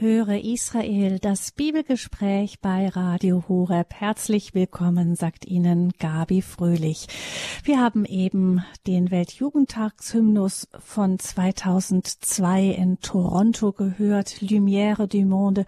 Höre 0.00 0.42
Israel, 0.42 1.18
das 1.18 1.52
Bibelgespräch 1.52 2.60
bei 2.60 2.88
Radio 2.88 3.44
Horeb. 3.48 3.92
Herzlich 3.92 4.54
willkommen, 4.54 5.14
sagt 5.14 5.44
Ihnen 5.44 5.92
Gabi 5.98 6.40
Fröhlich. 6.40 7.06
Wir 7.64 7.80
haben 7.80 8.06
eben 8.06 8.64
den 8.86 9.10
Weltjugendtagshymnus 9.10 10.68
von 10.78 11.18
2002 11.18 12.68
in 12.68 13.00
Toronto 13.00 13.72
gehört, 13.72 14.40
Lumière 14.40 15.06
du 15.06 15.22
Monde. 15.26 15.66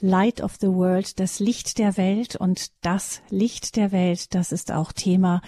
Light 0.00 0.40
of 0.40 0.56
the 0.60 0.66
World, 0.66 1.20
das 1.20 1.38
Licht 1.38 1.78
der 1.78 1.96
Welt 1.96 2.34
und 2.34 2.72
das 2.84 3.22
Licht 3.30 3.76
der 3.76 3.92
Welt, 3.92 4.34
das 4.34 4.50
ist 4.50 4.72
auch 4.72 4.90
Thema 4.90 5.40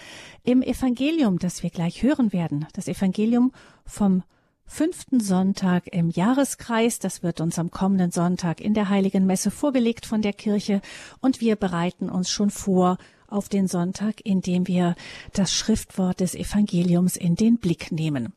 im 0.44 0.62
Evangelium, 0.62 1.40
das 1.40 1.64
wir 1.64 1.70
gleich 1.70 2.04
hören 2.04 2.32
werden. 2.32 2.68
Das 2.74 2.86
Evangelium 2.86 3.50
vom 3.84 4.22
fünften 4.74 5.20
Sonntag 5.20 5.86
im 5.92 6.10
Jahreskreis. 6.10 6.98
Das 6.98 7.22
wird 7.22 7.40
uns 7.40 7.60
am 7.60 7.70
kommenden 7.70 8.10
Sonntag 8.10 8.60
in 8.60 8.74
der 8.74 8.88
Heiligen 8.88 9.24
Messe 9.24 9.52
vorgelegt 9.52 10.04
von 10.04 10.20
der 10.20 10.32
Kirche 10.32 10.80
und 11.20 11.40
wir 11.40 11.54
bereiten 11.54 12.10
uns 12.10 12.28
schon 12.28 12.50
vor 12.50 12.98
auf 13.28 13.48
den 13.48 13.68
Sonntag, 13.68 14.20
indem 14.24 14.66
wir 14.66 14.96
das 15.32 15.52
Schriftwort 15.52 16.18
des 16.18 16.34
Evangeliums 16.34 17.16
in 17.16 17.36
den 17.36 17.58
Blick 17.58 17.92
nehmen. 17.92 18.32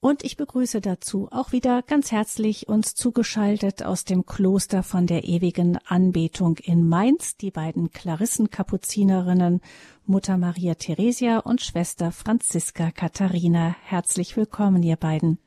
Und 0.00 0.24
ich 0.24 0.38
begrüße 0.38 0.80
dazu 0.80 1.28
auch 1.30 1.52
wieder 1.52 1.82
ganz 1.82 2.12
herzlich 2.12 2.68
uns 2.68 2.94
zugeschaltet 2.94 3.82
aus 3.82 4.06
dem 4.06 4.24
Kloster 4.24 4.82
von 4.82 5.06
der 5.06 5.24
ewigen 5.24 5.76
Anbetung 5.86 6.56
in 6.62 6.88
Mainz, 6.88 7.36
die 7.36 7.50
beiden 7.50 7.90
Klarissenkapuzinerinnen 7.90 9.60
Mutter 10.06 10.38
Maria 10.38 10.76
Theresia 10.76 11.40
und 11.40 11.60
Schwester 11.60 12.10
Franziska 12.10 12.90
Katharina. 12.90 13.76
Herzlich 13.82 14.34
willkommen, 14.34 14.82
ihr 14.82 14.96
beiden. 14.96 15.38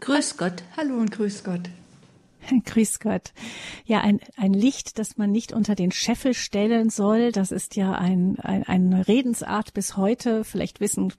Grüß 0.00 0.36
Gott. 0.36 0.62
Hallo 0.76 0.96
und 0.98 1.10
grüß 1.10 1.42
Gott. 1.42 1.70
Grüß 2.64 3.00
Gott. 3.00 3.32
Ja, 3.86 4.02
ein, 4.02 4.20
ein 4.36 4.52
Licht, 4.52 4.98
das 4.98 5.16
man 5.16 5.32
nicht 5.32 5.52
unter 5.52 5.74
den 5.74 5.90
Scheffel 5.90 6.34
stellen 6.34 6.90
soll, 6.90 7.32
das 7.32 7.50
ist 7.50 7.76
ja 7.76 7.92
ein, 7.92 8.38
ein, 8.40 8.62
eine 8.64 9.08
Redensart 9.08 9.72
bis 9.74 9.96
heute. 9.96 10.44
Vielleicht 10.44 10.80
wissen 10.80 11.12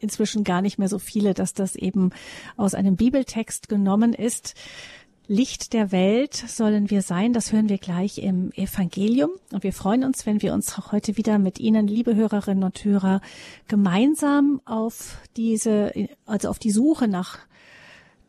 inzwischen 0.00 0.44
gar 0.44 0.62
nicht 0.62 0.78
mehr 0.78 0.88
so 0.88 0.98
viele, 0.98 1.34
dass 1.34 1.52
das 1.52 1.76
eben 1.76 2.10
aus 2.56 2.74
einem 2.74 2.96
Bibeltext 2.96 3.68
genommen 3.68 4.14
ist. 4.14 4.54
Licht 5.28 5.72
der 5.72 5.92
Welt 5.92 6.34
sollen 6.34 6.90
wir 6.90 7.00
sein, 7.00 7.32
das 7.32 7.52
hören 7.52 7.68
wir 7.68 7.78
gleich 7.78 8.18
im 8.18 8.50
Evangelium. 8.52 9.30
Und 9.52 9.62
wir 9.62 9.72
freuen 9.72 10.04
uns, 10.04 10.26
wenn 10.26 10.42
wir 10.42 10.52
uns 10.52 10.90
heute 10.90 11.16
wieder 11.16 11.38
mit 11.38 11.60
Ihnen, 11.60 11.86
liebe 11.86 12.16
Hörerinnen 12.16 12.64
und 12.64 12.84
Hörer, 12.84 13.20
gemeinsam 13.68 14.60
auf 14.64 15.18
diese, 15.36 15.92
also 16.26 16.48
auf 16.48 16.58
die 16.58 16.72
Suche 16.72 17.06
nach 17.06 17.38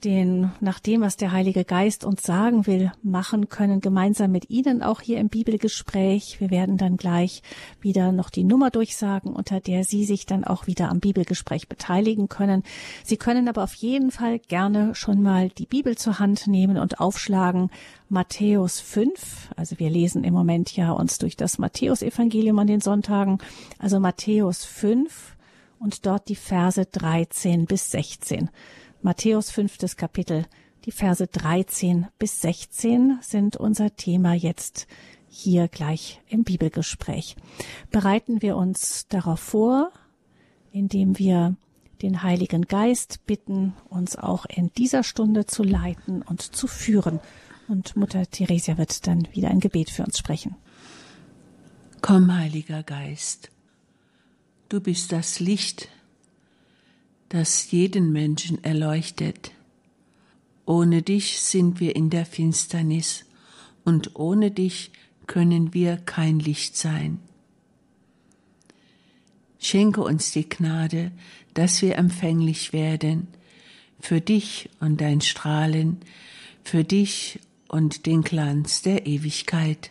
den, 0.04 0.52
nach 0.60 0.80
dem, 0.80 1.02
was 1.02 1.18
der 1.18 1.32
Heilige 1.32 1.66
Geist 1.66 2.04
uns 2.04 2.24
sagen 2.24 2.68
will, 2.68 2.92
machen 3.02 3.50
können, 3.50 3.82
gemeinsam 3.82 4.32
mit 4.32 4.50
Ihnen 4.50 4.82
auch 4.82 5.02
hier 5.02 5.20
im 5.20 5.30
Bibelgespräch. 5.30 6.40
Wir 6.40 6.52
werden 6.52 6.78
dann 6.78 6.98
gleich 6.98 7.42
wieder 7.80 8.12
noch 8.12 8.30
die 8.30 8.44
Nummer 8.44 8.70
durchsagen, 8.70 9.34
unter 9.34 9.60
der 9.60 9.84
Sie 9.84 10.06
sich 10.06 10.26
dann 10.26 10.44
auch 10.44 10.68
wieder 10.68 10.90
am 10.90 11.00
Bibelgespräch 11.00 11.68
beteiligen 11.68 12.30
können. 12.30 12.64
Sie 13.04 13.18
können 13.18 13.48
aber 13.48 13.64
auf 13.64 13.74
jeden 13.76 14.12
Fall 14.12 14.40
gerne 14.40 14.96
schon 14.96 15.22
mal 15.22 15.50
die 15.50 15.66
Bibel 15.66 15.98
zur 15.98 16.20
Hand 16.20 16.48
nehmen 16.48 16.78
und 16.78 17.00
aufschlagen. 17.00 17.70
Matthäus 18.10 18.80
5, 18.80 19.52
also 19.56 19.80
wir 19.80 19.90
lesen 19.90 20.24
im 20.24 20.34
Moment 20.34 20.76
ja 20.76 20.92
uns 20.92 21.18
durch 21.18 21.36
das 21.36 21.58
Matthäusevangelium 21.58 22.60
an 22.60 22.68
den 22.68 22.82
Sonntagen, 22.82 23.40
also 23.80 24.00
Matthäus 24.00 24.66
5 24.66 25.36
und 25.80 26.06
dort 26.06 26.30
die 26.30 26.36
Verse 26.36 26.86
13 26.86 27.66
bis 27.66 27.92
16. 27.92 28.50
Matthäus 29.04 29.52
fünftes 29.52 29.98
Kapitel, 29.98 30.46
die 30.86 30.94
Verse 30.94 31.28
13 31.28 32.08
bis 32.20 32.40
16 32.40 33.20
sind 33.22 33.58
unser 33.58 33.98
Thema 33.98 34.34
jetzt 34.34 34.88
hier 35.28 35.68
gleich 35.68 36.22
im 36.30 36.46
Bibelgespräch. 36.46 37.36
Bereiten 37.92 38.42
wir 38.42 38.56
uns 38.56 39.06
darauf 39.10 39.42
vor, 39.42 39.92
indem 40.72 41.20
wir 41.20 41.58
den 42.02 42.24
Heiligen 42.24 42.62
Geist 42.62 43.26
bitten, 43.26 43.74
uns 43.90 44.16
auch 44.16 44.46
in 44.46 44.72
dieser 44.78 45.04
Stunde 45.04 45.46
zu 45.46 45.64
leiten 45.64 46.22
und 46.22 46.42
zu 46.42 46.68
führen. 46.68 47.20
Und 47.68 47.98
Mutter 47.98 48.26
Theresia 48.26 48.78
wird 48.78 49.06
dann 49.06 49.28
wieder 49.34 49.50
ein 49.50 49.60
Gebet 49.60 49.90
für 49.90 50.06
uns 50.06 50.18
sprechen. 50.18 50.56
Komm, 52.02 52.34
Heiliger 52.34 52.84
Geist, 52.84 53.52
du 54.70 54.80
bist 54.80 55.12
das 55.12 55.42
Licht, 55.42 55.90
das 57.34 57.72
jeden 57.72 58.12
Menschen 58.12 58.64
erleuchtet. 58.64 59.54
Ohne 60.68 61.02
dich 61.02 61.40
sind 61.40 61.80
wir 61.80 61.96
in 61.96 62.12
der 62.12 62.28
Finsternis 62.28 63.26
und 63.84 64.16
ohne 64.16 64.52
dich 64.52 64.92
können 65.26 65.74
wir 65.74 65.98
kein 65.98 66.38
Licht 66.38 66.78
sein. 66.78 67.18
Schenke 69.58 70.04
uns 70.04 70.32
die 70.32 70.48
Gnade, 70.48 71.12
dass 71.56 71.82
wir 71.82 71.96
empfänglich 71.96 72.72
werden 72.72 73.28
für 74.00 74.22
dich 74.22 74.70
und 74.80 75.02
dein 75.02 75.20
Strahlen, 75.20 76.02
für 76.64 76.84
dich 76.84 77.40
und 77.68 78.06
den 78.06 78.22
Glanz 78.22 78.84
der 78.84 79.08
Ewigkeit. 79.08 79.90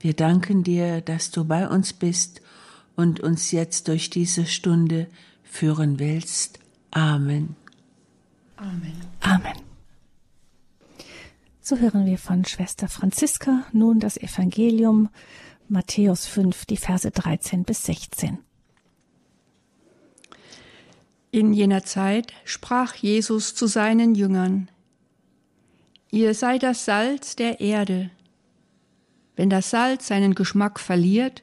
Wir 0.00 0.12
danken 0.12 0.64
dir, 0.64 1.02
dass 1.02 1.30
du 1.30 1.44
bei 1.44 1.68
uns 1.68 1.92
bist 1.92 2.42
und 2.96 3.20
uns 3.20 3.52
jetzt 3.52 3.86
durch 3.86 4.10
diese 4.10 4.46
Stunde 4.46 5.06
führen 5.56 5.98
willst. 5.98 6.58
Amen. 6.90 7.56
Amen. 8.56 8.96
Amen. 9.20 9.56
So 11.60 11.78
hören 11.78 12.06
wir 12.06 12.18
von 12.18 12.44
Schwester 12.44 12.88
Franziska 12.88 13.64
nun 13.72 13.98
das 13.98 14.16
Evangelium 14.16 15.08
Matthäus 15.68 16.26
5, 16.26 16.66
die 16.66 16.76
Verse 16.76 17.10
13 17.10 17.64
bis 17.64 17.84
16. 17.86 18.38
In 21.32 21.52
jener 21.52 21.84
Zeit 21.84 22.32
sprach 22.44 22.94
Jesus 22.94 23.54
zu 23.54 23.66
seinen 23.66 24.14
Jüngern, 24.14 24.68
Ihr 26.12 26.34
seid 26.34 26.62
das 26.62 26.84
Salz 26.84 27.34
der 27.34 27.60
Erde. 27.60 28.10
Wenn 29.34 29.50
das 29.50 29.70
Salz 29.70 30.06
seinen 30.06 30.34
Geschmack 30.34 30.78
verliert, 30.78 31.42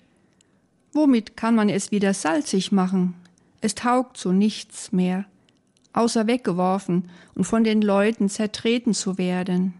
womit 0.94 1.35
kann 1.35 1.53
man 1.53 1.68
es 1.68 1.91
wieder 1.91 2.13
salzig 2.13 2.72
machen? 2.72 3.16
Es 3.63 3.75
taugt 3.75 4.18
zu 4.18 4.34
nichts 4.34 4.91
mehr, 4.91 5.24
außer 5.94 6.28
weggeworfen 6.28 7.09
und 7.34 7.46
von 7.46 7.63
den 7.63 7.81
Leuten 7.81 8.28
zertreten 8.28 8.94
zu 8.94 9.18
werden. 9.18 9.74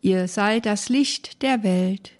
Ihr 0.00 0.26
seid 0.26 0.66
das 0.66 0.88
Licht 0.88 1.40
der 1.40 1.62
Welt. 1.62 2.14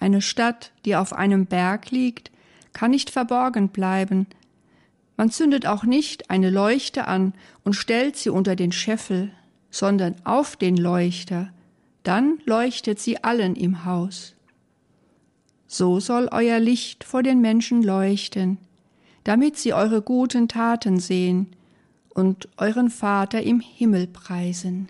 Eine 0.00 0.20
Stadt, 0.20 0.70
die 0.84 0.96
auf 0.96 1.14
einem 1.14 1.46
Berg 1.46 1.90
liegt, 1.92 2.30
kann 2.74 2.90
nicht 2.90 3.08
verborgen 3.08 3.70
bleiben. 3.70 4.26
Man 5.16 5.30
zündet 5.30 5.64
auch 5.66 5.84
nicht 5.84 6.28
eine 6.28 6.50
Leuchte 6.50 7.06
an 7.06 7.32
und 7.64 7.72
stellt 7.72 8.18
sie 8.18 8.28
unter 8.28 8.54
den 8.54 8.72
Scheffel, 8.72 9.30
sondern 9.70 10.14
auf 10.24 10.56
den 10.56 10.76
Leuchter, 10.76 11.50
dann 12.02 12.38
leuchtet 12.44 13.00
sie 13.00 13.24
allen 13.24 13.56
im 13.56 13.86
Haus 13.86 14.34
so 15.72 16.00
soll 16.00 16.28
euer 16.30 16.60
Licht 16.60 17.02
vor 17.02 17.22
den 17.22 17.40
Menschen 17.40 17.82
leuchten, 17.82 18.58
damit 19.24 19.56
sie 19.56 19.72
eure 19.72 20.02
guten 20.02 20.48
Taten 20.48 21.00
sehen 21.00 21.56
und 22.10 22.48
euren 22.58 22.90
Vater 22.90 23.42
im 23.42 23.60
Himmel 23.60 24.06
preisen. 24.06 24.88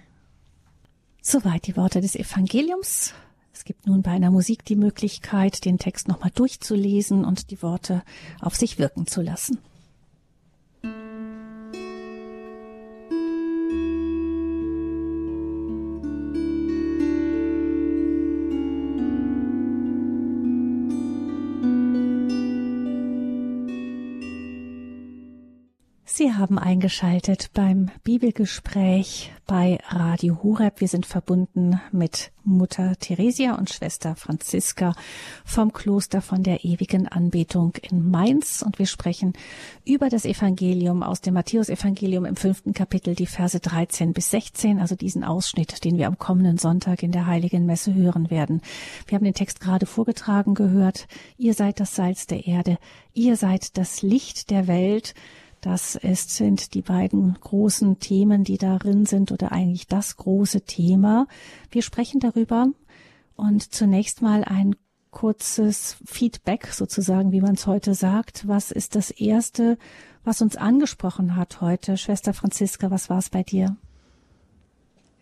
Soweit 1.23 1.69
die 1.69 1.77
Worte 1.77 2.01
des 2.01 2.17
Evangeliums. 2.17 3.15
Es 3.55 3.65
gibt 3.65 3.87
nun 3.87 4.03
bei 4.03 4.11
einer 4.11 4.33
Musik 4.33 4.65
die 4.65 4.75
Möglichkeit, 4.75 5.65
den 5.65 5.79
Text 5.79 6.09
nochmal 6.09 6.33
durchzulesen 6.35 7.25
und 7.25 7.53
die 7.53 7.63
Worte 7.63 8.03
auf 8.41 8.57
sich 8.57 8.79
wirken 8.81 9.07
zu 9.07 9.23
lassen. 9.23 9.59
Haben 26.43 26.59
eingeschaltet 26.59 27.51
beim 27.55 27.89
Bibelgespräch 28.03 29.33
bei 29.47 29.79
Radio 29.89 30.43
Horeb. 30.43 30.81
Wir 30.81 30.89
sind 30.89 31.07
verbunden 31.07 31.81
mit 31.93 32.33
Mutter 32.43 32.97
Theresia 32.99 33.55
und 33.55 33.71
Schwester 33.71 34.17
Franziska 34.17 34.93
vom 35.45 35.73
Kloster 35.73 36.21
von 36.21 36.43
der 36.43 36.65
ewigen 36.65 37.07
Anbetung 37.07 37.75
in 37.89 38.11
Mainz 38.11 38.61
und 38.61 38.81
wir 38.81 38.87
sprechen 38.87 39.35
über 39.85 40.09
das 40.09 40.25
Evangelium 40.25 41.05
aus 41.05 41.21
dem 41.21 41.35
Matthäusevangelium 41.35 42.25
im 42.25 42.35
fünften 42.35 42.73
Kapitel, 42.73 43.15
die 43.15 43.27
Verse 43.27 43.61
13 43.61 44.13
bis 44.13 44.33
16, 44.33 44.81
also 44.81 44.97
diesen 44.97 45.23
Ausschnitt, 45.23 45.85
den 45.85 45.97
wir 45.97 46.09
am 46.09 46.19
kommenden 46.19 46.59
Sonntag 46.59 47.05
in 47.05 47.13
der 47.13 47.27
Heiligen 47.27 47.67
Messe 47.67 47.95
hören 47.95 48.31
werden. 48.33 48.63
Wir 49.07 49.15
haben 49.15 49.25
den 49.25 49.35
Text 49.35 49.61
gerade 49.61 49.87
vorgetragen 49.87 50.55
gehört. 50.55 51.07
Ihr 51.39 51.55
seid 51.55 51.79
das 51.79 51.95
Salz 51.95 52.27
der 52.27 52.49
Erde. 52.49 52.79
Ihr 53.13 53.37
seid 53.37 53.79
das 53.79 54.03
Licht 54.03 54.51
der 54.51 54.67
Welt. 54.67 55.15
Das 55.63 55.95
ist, 55.95 56.31
sind 56.35 56.75
die 56.75 56.83
beiden 56.83 57.35
großen 57.41 58.01
Themen, 58.01 58.43
die 58.43 58.59
darin 58.59 59.07
sind 59.07 59.31
oder 59.31 59.53
eigentlich 59.53 59.87
das 59.87 60.17
große 60.17 60.63
Thema. 60.63 61.29
Wir 61.71 61.83
sprechen 61.83 62.19
darüber 62.19 62.67
und 63.37 63.73
zunächst 63.73 64.23
mal 64.23 64.43
ein 64.43 64.75
kurzes 65.13 65.99
Feedback 66.05 66.67
sozusagen, 66.67 67.31
wie 67.31 67.41
man 67.41 67.55
es 67.55 67.69
heute 67.69 67.95
sagt. 67.95 68.49
Was 68.49 68.73
ist 68.73 68.97
das 68.97 69.13
Erste, 69.13 69.79
was 70.25 70.43
uns 70.43 70.57
angesprochen 70.57 71.37
hat 71.37 71.61
heute? 71.61 71.97
Schwester 71.97 72.35
Franziska, 72.35 72.91
was 72.91 73.09
war 73.09 73.19
es 73.19 73.31
bei 73.31 73.45
dir? 73.45 73.77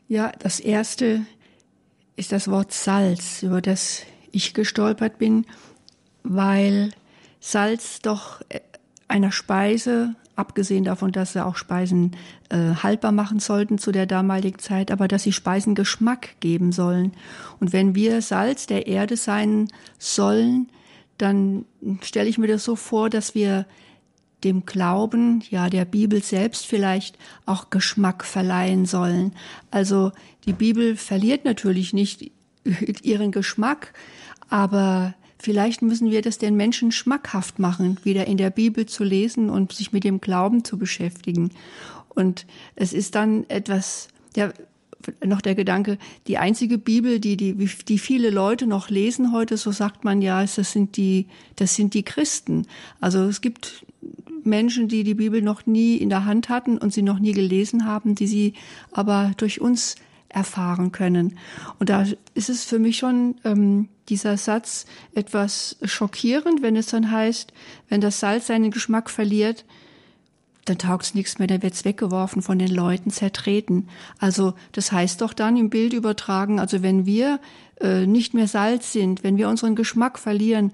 Ja, 0.09 0.33
das 0.39 0.59
Erste 0.59 1.27
ist 2.17 2.33
das 2.33 2.49
Wort 2.49 2.73
Salz, 2.73 3.43
über 3.43 3.61
das 3.61 4.05
ich 4.33 4.55
gestolpert 4.55 5.19
bin, 5.19 5.45
weil 6.23 6.93
Salz 7.41 7.99
doch 8.01 8.41
einer 9.07 9.33
Speise, 9.33 10.15
abgesehen 10.41 10.85
davon, 10.85 11.13
dass 11.13 11.35
sie 11.35 11.45
auch 11.45 11.57
Speisen 11.57 12.17
äh, 12.49 12.75
haltbar 12.83 13.13
machen 13.13 13.39
sollten 13.39 13.79
zu 13.79 13.93
der 13.93 14.07
damaligen 14.07 14.59
Zeit, 14.59 14.91
aber 14.91 15.07
dass 15.07 15.23
sie 15.23 15.33
Speisen 15.33 15.75
Geschmack 15.75 16.41
geben 16.41 16.73
sollen. 16.73 17.13
Und 17.61 17.73
wenn 17.73 17.95
wir 17.95 18.23
Salz 18.23 18.67
der 18.67 18.87
Erde 18.87 19.17
sein 19.17 19.69
sollen, 19.99 20.69
dann 21.19 21.67
stelle 22.01 22.29
ich 22.29 22.39
mir 22.39 22.49
das 22.49 22.65
so 22.65 22.75
vor, 22.75 23.11
dass 23.11 23.35
wir 23.35 23.67
dem 24.43 24.65
Glauben, 24.65 25.43
ja 25.51 25.69
der 25.69 25.85
Bibel 25.85 26.23
selbst 26.23 26.67
vielleicht 26.67 27.19
auch 27.47 27.71
Geschmack 27.71 28.25
verleihen 28.25 28.87
sollen. 28.87 29.33
Also 29.71 30.13
die 30.47 30.55
Bibel 30.55 30.97
verliert 30.97 31.45
natürlich 31.45 31.93
nicht 31.93 32.33
ihren 33.03 33.33
Geschmack, 33.33 33.93
aber 34.49 35.15
Vielleicht 35.43 35.81
müssen 35.81 36.11
wir 36.11 36.21
das 36.21 36.37
den 36.37 36.55
Menschen 36.55 36.93
schmackhaft 36.93 37.59
machen, 37.59 37.99
wieder 38.03 38.27
in 38.27 38.37
der 38.37 38.51
Bibel 38.51 38.85
zu 38.85 39.05
lesen 39.05 39.49
und 39.49 39.73
sich 39.73 39.91
mit 39.91 40.05
dem 40.05 40.21
Glauben 40.21 40.65
zu 40.65 40.77
beschäftigen. 40.77 41.51
Und 42.11 42.47
es 42.77 42.93
ist 42.93 43.15
dann 43.15 43.49
etwas, 43.49 44.09
ja, 44.37 44.53
noch 45.25 45.41
der 45.41 45.55
Gedanke, 45.55 45.97
die 46.27 46.37
einzige 46.37 46.77
Bibel, 46.77 47.21
die, 47.21 47.39
die, 47.39 47.55
die 47.55 47.99
viele 47.99 48.29
Leute 48.29 48.67
noch 48.67 48.91
lesen 48.91 49.33
heute, 49.33 49.57
so 49.57 49.71
sagt 49.73 50.05
man 50.05 50.21
ja, 50.21 50.43
das 50.43 50.73
sind 50.73 50.99
die, 50.99 51.27
das 51.57 51.75
sind 51.75 51.95
die 51.95 52.03
Christen. 52.03 52.67
Also 53.01 53.21
es 53.25 53.41
gibt 53.41 53.87
Menschen, 54.45 54.89
die 54.89 55.05
die 55.05 55.15
Bibel 55.15 55.41
noch 55.41 55.65
nie 55.65 55.97
in 55.97 56.11
der 56.11 56.27
Hand 56.27 56.51
hatten 56.51 56.77
und 56.77 56.93
sie 56.93 57.01
noch 57.03 57.19
nie 57.19 57.33
gelesen 57.33 57.87
haben, 57.87 58.15
die 58.15 58.27
sie 58.27 58.53
aber 58.93 59.33
durch 59.39 59.63
uns 59.63 59.97
erfahren 60.29 60.93
können. 60.93 61.39
Und 61.79 61.89
da 61.89 62.05
ist 62.35 62.51
es 62.51 62.65
für 62.65 62.79
mich 62.79 62.99
schon 62.99 63.37
ähm, 63.45 63.89
dieser 64.11 64.37
Satz 64.37 64.85
etwas 65.15 65.77
schockierend, 65.83 66.63
wenn 66.63 66.77
es 66.77 66.87
dann 66.87 67.11
heißt, 67.11 67.53
wenn 67.89 68.01
das 68.01 68.21
Salz 68.21 68.49
seinen 68.49 68.71
Geschmack 68.71 69.09
verliert, 69.09 69.65
dann 70.67 70.79
taugt 70.79 71.05
es 71.05 71.15
nichts 71.15 71.39
mehr, 71.39 71.49
dann 71.49 71.63
wird 71.63 71.75
es 71.75 71.85
weggeworfen, 71.85 72.43
von 72.43 72.59
den 72.59 72.71
Leuten 72.71 73.11
zertreten. 73.11 73.89
Also 74.19 74.55
das 74.73 74.93
heißt 74.93 75.21
doch 75.21 75.33
dann 75.33 75.57
im 75.57 75.71
Bild 75.71 75.93
übertragen, 75.93 76.61
also 76.61 76.83
wenn 76.83 77.07
wir 77.07 77.41
äh, 77.81 78.07
nicht 78.07 78.35
mehr 78.35 78.47
Salz 78.47 78.93
sind, 78.93 79.25
wenn 79.25 79.39
wir 79.39 79.49
unseren 79.49 79.75
Geschmack 79.75 80.19
verlieren, 80.19 80.73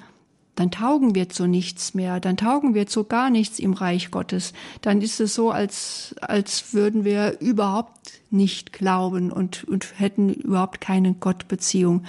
dann 0.56 0.70
taugen 0.70 1.14
wir 1.14 1.28
zu 1.28 1.46
nichts 1.46 1.94
mehr, 1.94 2.18
dann 2.18 2.36
taugen 2.36 2.74
wir 2.74 2.86
zu 2.86 3.04
gar 3.04 3.30
nichts 3.30 3.58
im 3.58 3.74
Reich 3.74 4.10
Gottes. 4.10 4.54
Dann 4.80 5.02
ist 5.02 5.20
es 5.20 5.34
so, 5.34 5.50
als, 5.50 6.16
als 6.20 6.72
würden 6.72 7.04
wir 7.04 7.40
überhaupt 7.40 8.22
nicht 8.30 8.72
glauben 8.72 9.30
und, 9.30 9.64
und 9.64 9.98
hätten 9.98 10.30
überhaupt 10.30 10.80
keine 10.80 11.14
Gottbeziehung. 11.14 12.04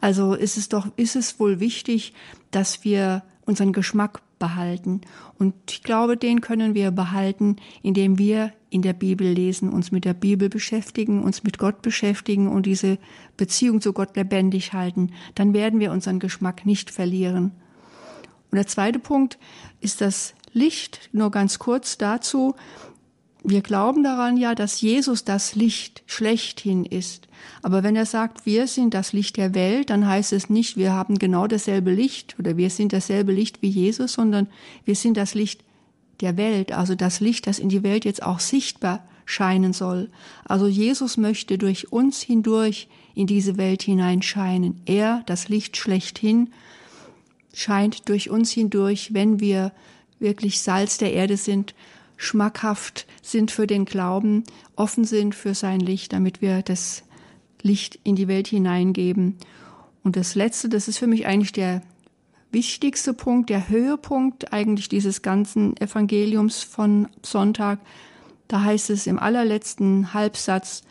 Also 0.00 0.34
ist 0.34 0.58
es 0.58 0.68
doch, 0.68 0.86
ist 0.96 1.16
es 1.16 1.40
wohl 1.40 1.60
wichtig, 1.60 2.12
dass 2.50 2.84
wir 2.84 3.22
unseren 3.46 3.72
Geschmack 3.72 4.20
behalten. 4.38 5.00
Und 5.38 5.54
ich 5.70 5.82
glaube, 5.82 6.18
den 6.18 6.42
können 6.42 6.74
wir 6.74 6.90
behalten, 6.90 7.56
indem 7.82 8.18
wir 8.18 8.52
in 8.70 8.82
der 8.82 8.92
Bibel 8.92 9.26
lesen, 9.26 9.70
uns 9.70 9.90
mit 9.90 10.04
der 10.04 10.14
Bibel 10.14 10.50
beschäftigen, 10.50 11.22
uns 11.22 11.42
mit 11.42 11.56
Gott 11.56 11.80
beschäftigen 11.80 12.48
und 12.48 12.66
diese 12.66 12.98
Beziehung 13.38 13.80
zu 13.80 13.94
Gott 13.94 14.14
lebendig 14.14 14.74
halten. 14.74 15.12
Dann 15.34 15.54
werden 15.54 15.80
wir 15.80 15.90
unseren 15.90 16.18
Geschmack 16.18 16.66
nicht 16.66 16.90
verlieren. 16.90 17.52
Und 18.50 18.56
der 18.56 18.66
zweite 18.66 18.98
Punkt 18.98 19.38
ist 19.80 20.00
das 20.00 20.34
Licht. 20.52 21.10
Nur 21.12 21.30
ganz 21.30 21.58
kurz 21.58 21.98
dazu. 21.98 22.54
Wir 23.44 23.62
glauben 23.62 24.02
daran 24.02 24.36
ja, 24.36 24.54
dass 24.54 24.80
Jesus 24.80 25.24
das 25.24 25.54
Licht 25.54 26.02
schlechthin 26.06 26.84
ist. 26.84 27.28
Aber 27.62 27.82
wenn 27.82 27.96
er 27.96 28.06
sagt, 28.06 28.46
wir 28.46 28.66
sind 28.66 28.94
das 28.94 29.12
Licht 29.12 29.36
der 29.36 29.54
Welt, 29.54 29.90
dann 29.90 30.06
heißt 30.06 30.32
es 30.32 30.50
nicht, 30.50 30.76
wir 30.76 30.92
haben 30.92 31.18
genau 31.18 31.46
dasselbe 31.46 31.92
Licht 31.92 32.36
oder 32.38 32.56
wir 32.56 32.68
sind 32.68 32.92
dasselbe 32.92 33.32
Licht 33.32 33.62
wie 33.62 33.68
Jesus, 33.68 34.14
sondern 34.14 34.48
wir 34.84 34.96
sind 34.96 35.16
das 35.16 35.34
Licht 35.34 35.62
der 36.20 36.36
Welt, 36.36 36.72
also 36.72 36.96
das 36.96 37.20
Licht, 37.20 37.46
das 37.46 37.60
in 37.60 37.68
die 37.68 37.84
Welt 37.84 38.04
jetzt 38.04 38.22
auch 38.22 38.40
sichtbar 38.40 39.04
scheinen 39.24 39.72
soll. 39.72 40.10
Also 40.44 40.66
Jesus 40.66 41.16
möchte 41.16 41.58
durch 41.58 41.92
uns 41.92 42.20
hindurch 42.22 42.88
in 43.14 43.26
diese 43.26 43.56
Welt 43.56 43.82
hineinscheinen. 43.82 44.80
Er, 44.86 45.22
das 45.26 45.48
Licht 45.48 45.76
schlechthin, 45.76 46.50
scheint 47.58 48.08
durch 48.08 48.30
uns 48.30 48.52
hindurch, 48.52 49.14
wenn 49.14 49.40
wir 49.40 49.72
wirklich 50.20 50.60
Salz 50.60 50.96
der 50.96 51.12
Erde 51.12 51.36
sind, 51.36 51.74
schmackhaft 52.16 53.04
sind 53.20 53.50
für 53.50 53.66
den 53.66 53.84
Glauben, 53.84 54.44
offen 54.76 55.02
sind 55.02 55.34
für 55.34 55.54
sein 55.54 55.80
Licht, 55.80 56.12
damit 56.12 56.40
wir 56.40 56.62
das 56.62 57.02
Licht 57.60 57.98
in 58.04 58.14
die 58.14 58.28
Welt 58.28 58.46
hineingeben. 58.46 59.38
Und 60.04 60.14
das 60.14 60.36
Letzte, 60.36 60.68
das 60.68 60.86
ist 60.86 60.98
für 60.98 61.08
mich 61.08 61.26
eigentlich 61.26 61.50
der 61.50 61.82
wichtigste 62.52 63.12
Punkt, 63.12 63.50
der 63.50 63.68
Höhepunkt 63.68 64.52
eigentlich 64.52 64.88
dieses 64.88 65.22
ganzen 65.22 65.76
Evangeliums 65.78 66.62
von 66.62 67.08
Sonntag. 67.24 67.80
Da 68.46 68.62
heißt 68.62 68.90
es 68.90 69.08
im 69.08 69.18
allerletzten 69.18 70.14
Halbsatz, 70.14 70.84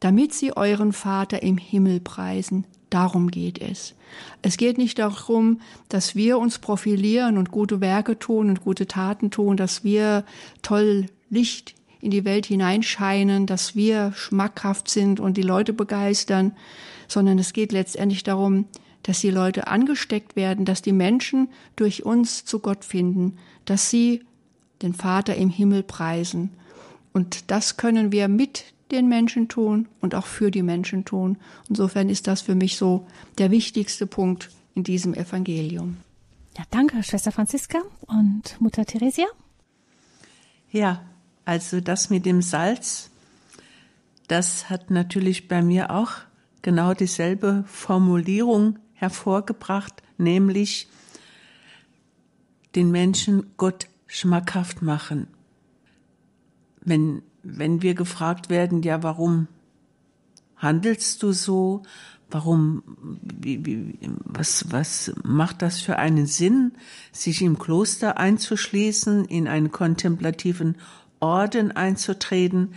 damit 0.00 0.34
sie 0.34 0.54
euren 0.54 0.92
Vater 0.92 1.42
im 1.42 1.56
Himmel 1.56 2.00
preisen. 2.00 2.66
Darum 2.92 3.30
geht 3.30 3.58
es. 3.58 3.94
Es 4.42 4.58
geht 4.58 4.76
nicht 4.76 4.98
darum, 4.98 5.62
dass 5.88 6.14
wir 6.14 6.36
uns 6.36 6.58
profilieren 6.58 7.38
und 7.38 7.50
gute 7.50 7.80
Werke 7.80 8.18
tun 8.18 8.50
und 8.50 8.62
gute 8.62 8.86
Taten 8.86 9.30
tun, 9.30 9.56
dass 9.56 9.82
wir 9.82 10.24
toll 10.60 11.06
Licht 11.30 11.74
in 12.02 12.10
die 12.10 12.26
Welt 12.26 12.44
hineinscheinen, 12.44 13.46
dass 13.46 13.74
wir 13.74 14.12
schmackhaft 14.14 14.90
sind 14.90 15.20
und 15.20 15.38
die 15.38 15.42
Leute 15.42 15.72
begeistern, 15.72 16.52
sondern 17.08 17.38
es 17.38 17.54
geht 17.54 17.72
letztendlich 17.72 18.24
darum, 18.24 18.66
dass 19.04 19.20
die 19.20 19.30
Leute 19.30 19.68
angesteckt 19.68 20.36
werden, 20.36 20.66
dass 20.66 20.82
die 20.82 20.92
Menschen 20.92 21.48
durch 21.76 22.04
uns 22.04 22.44
zu 22.44 22.58
Gott 22.58 22.84
finden, 22.84 23.38
dass 23.64 23.88
sie 23.88 24.20
den 24.82 24.92
Vater 24.92 25.34
im 25.36 25.48
Himmel 25.48 25.82
preisen. 25.82 26.50
Und 27.14 27.50
das 27.50 27.78
können 27.78 28.12
wir 28.12 28.28
mit 28.28 28.71
den 28.92 29.08
Menschen 29.08 29.48
tun 29.48 29.88
und 30.00 30.14
auch 30.14 30.26
für 30.26 30.50
die 30.50 30.62
Menschen 30.62 31.04
tun. 31.04 31.38
Insofern 31.68 32.08
ist 32.08 32.26
das 32.26 32.42
für 32.42 32.54
mich 32.54 32.76
so 32.76 33.06
der 33.38 33.50
wichtigste 33.50 34.06
Punkt 34.06 34.50
in 34.74 34.84
diesem 34.84 35.14
Evangelium. 35.14 35.96
Ja, 36.56 36.64
danke, 36.70 37.02
Schwester 37.02 37.32
Franziska 37.32 37.78
und 38.06 38.60
Mutter 38.60 38.84
Theresia. 38.84 39.26
Ja, 40.70 41.02
also 41.44 41.80
das 41.80 42.10
mit 42.10 42.26
dem 42.26 42.42
Salz, 42.42 43.10
das 44.28 44.70
hat 44.70 44.90
natürlich 44.90 45.48
bei 45.48 45.62
mir 45.62 45.90
auch 45.90 46.12
genau 46.60 46.94
dieselbe 46.94 47.64
Formulierung 47.66 48.78
hervorgebracht, 48.94 50.02
nämlich 50.16 50.88
den 52.74 52.90
Menschen 52.90 53.46
Gott 53.56 53.88
schmackhaft 54.06 54.82
machen. 54.82 55.26
Wenn 56.80 57.22
wenn 57.42 57.82
wir 57.82 57.94
gefragt 57.94 58.50
werden, 58.50 58.82
ja, 58.82 59.02
warum 59.02 59.48
handelst 60.56 61.22
du 61.22 61.32
so? 61.32 61.82
Warum, 62.30 62.82
wie, 63.20 63.66
wie, 63.66 63.98
was, 64.24 64.72
was 64.72 65.12
macht 65.22 65.60
das 65.60 65.80
für 65.80 65.98
einen 65.98 66.26
Sinn, 66.26 66.72
sich 67.12 67.42
im 67.42 67.58
Kloster 67.58 68.16
einzuschließen, 68.16 69.26
in 69.26 69.48
einen 69.48 69.70
kontemplativen 69.70 70.76
Orden 71.20 71.72
einzutreten? 71.72 72.74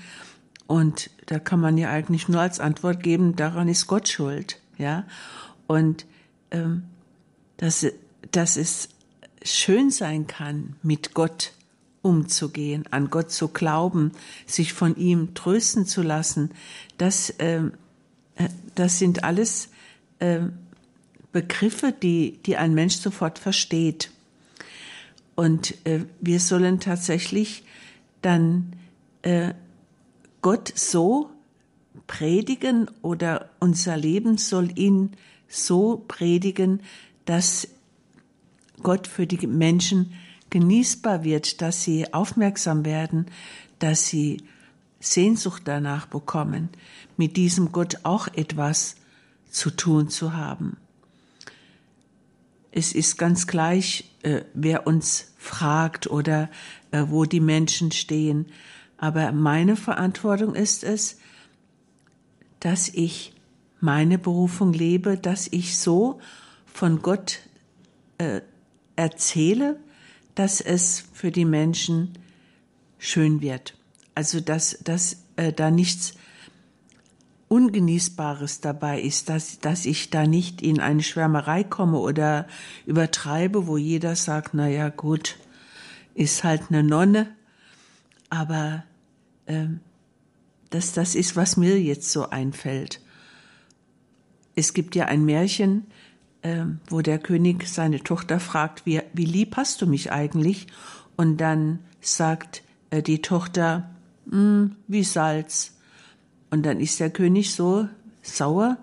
Und 0.68 1.10
da 1.28 1.40
kann 1.40 1.62
man 1.62 1.78
ja 1.78 1.90
eigentlich 1.90 2.28
nur 2.28 2.42
als 2.42 2.60
Antwort 2.60 3.02
geben, 3.02 3.36
daran 3.36 3.70
ist 3.70 3.88
Gott 3.88 4.10
schuld, 4.10 4.60
ja. 4.78 5.06
Und 5.68 6.06
ähm, 6.52 6.84
dass, 7.58 7.86
dass 8.32 8.58
es 8.58 8.90
schön 9.44 9.90
sein 9.92 10.28
kann, 10.28 10.76
mit 10.82 11.14
Gott 11.14 11.54
umzugehen, 12.06 12.86
an 12.92 13.10
Gott 13.10 13.32
zu 13.32 13.48
glauben, 13.48 14.12
sich 14.46 14.74
von 14.74 14.96
ihm 14.96 15.34
trösten 15.34 15.88
zu 15.88 16.04
lassen, 16.04 16.52
das, 17.00 17.34
ähm, 17.40 17.74
äh, 18.36 18.48
das 18.76 19.00
sind 19.00 19.24
alles 19.24 19.70
äh, 20.20 20.42
Begriffe, 21.32 21.92
die, 21.92 22.38
die 22.46 22.58
ein 22.58 22.76
Mensch 22.76 22.98
sofort 22.98 23.40
versteht. 23.40 24.12
Und 25.34 25.74
äh, 25.86 26.06
wir 26.22 26.40
sollen 26.40 26.80
tatsächlich 26.80 27.64
dann 28.22 28.74
äh, 29.24 29.56
Gott 30.42 30.72
so 30.76 31.32
predigen 32.06 32.88
oder 33.02 33.50
unser 33.60 33.98
Leben 33.98 34.38
soll 34.38 34.78
ihn 34.78 35.12
so 35.48 36.04
predigen, 36.08 36.82
dass 37.26 37.68
Gott 38.84 39.08
für 39.08 39.26
die 39.26 39.48
Menschen 39.48 40.14
genießbar 40.56 41.26
wird, 41.26 41.62
dass 41.62 41.84
sie 41.84 42.14
aufmerksam 42.14 42.86
werden, 42.86 43.26
dass 43.80 44.08
sie 44.08 44.42
Sehnsucht 45.02 45.64
danach 45.66 46.06
bekommen, 46.06 46.70
mit 47.18 47.36
diesem 47.36 47.74
Gott 47.74 47.98
auch 48.04 48.30
etwas 48.30 48.96
zu 49.50 49.70
tun 49.70 50.08
zu 50.08 50.32
haben. 50.34 50.78
Es 52.72 52.94
ist 52.94 53.18
ganz 53.18 53.48
gleich, 53.48 54.10
äh, 54.24 54.44
wer 54.54 54.88
uns 54.88 55.34
fragt 55.38 56.08
oder 56.08 56.50
äh, 56.92 57.04
wo 57.10 57.26
die 57.26 57.42
Menschen 57.42 57.92
stehen. 57.92 58.46
Aber 58.96 59.34
meine 59.34 59.76
Verantwortung 59.76 60.56
ist 60.56 60.86
es, 60.86 61.20
dass 62.62 62.88
ich 62.88 63.34
meine 63.82 64.18
Berufung 64.18 64.72
lebe, 64.72 65.18
dass 65.18 65.50
ich 65.52 65.78
so 65.78 66.22
von 66.66 67.02
Gott 67.02 67.40
äh, 68.20 68.40
erzähle, 68.96 69.82
dass 70.36 70.62
es 70.62 71.04
für 71.14 71.32
die 71.32 71.46
Menschen 71.46 72.18
schön 72.98 73.42
wird. 73.42 73.78
Also 74.14 74.40
dass, 74.40 74.78
dass 74.84 75.18
äh, 75.36 75.52
da 75.52 75.72
nichts 75.72 76.14
Ungenießbares 77.48 78.60
dabei 78.60 79.00
ist, 79.02 79.30
dass, 79.30 79.60
dass 79.60 79.86
ich 79.86 80.10
da 80.10 80.26
nicht 80.26 80.62
in 80.62 80.80
eine 80.80 81.04
Schwärmerei 81.04 81.64
komme 81.64 82.00
oder 82.00 82.48
übertreibe, 82.86 83.68
wo 83.68 83.78
jeder 83.78 84.16
sagt, 84.16 84.54
na 84.54 84.68
ja, 84.68 84.90
gut, 84.90 85.38
ist 86.16 86.44
halt 86.44 86.64
eine 86.70 86.84
Nonne, 86.84 87.28
aber 88.30 88.84
ähm, 89.48 89.80
das, 90.72 90.94
das 90.94 91.14
ist, 91.14 91.36
was 91.36 91.56
mir 91.56 91.80
jetzt 91.80 92.12
so 92.12 92.30
einfällt. 92.30 93.00
Es 94.56 94.74
gibt 94.74 94.96
ja 94.96 95.06
ein 95.06 95.24
Märchen, 95.24 95.86
wo 96.90 97.02
der 97.02 97.20
König 97.20 97.68
seine 97.68 98.04
Tochter 98.04 98.40
fragt, 98.40 98.86
wie, 98.86 99.02
wie 99.14 99.26
lieb 99.26 99.58
hast 99.58 99.82
du 99.82 99.88
mich 99.88 100.12
eigentlich? 100.12 100.68
Und 101.16 101.38
dann 101.38 101.80
sagt 102.02 102.64
äh, 102.90 103.02
die 103.02 103.22
Tochter, 103.22 103.90
hm, 104.30 104.76
wie 104.88 105.04
Salz. 105.04 105.74
Und 106.52 106.66
dann 106.66 106.80
ist 106.80 107.00
der 107.00 107.10
König 107.10 107.54
so 107.54 107.88
sauer, 108.22 108.78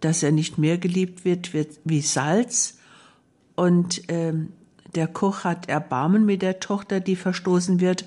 dass 0.00 0.22
er 0.22 0.32
nicht 0.32 0.58
mehr 0.58 0.78
geliebt 0.78 1.24
wird, 1.24 1.54
wird 1.54 1.78
wie 1.84 2.00
Salz. 2.00 2.78
Und 3.54 4.02
ähm, 4.08 4.52
der 4.94 5.06
Koch 5.06 5.44
hat 5.44 5.68
Erbarmen 5.68 6.24
mit 6.24 6.42
der 6.42 6.60
Tochter, 6.60 7.00
die 7.00 7.16
verstoßen 7.16 7.80
wird. 7.80 8.04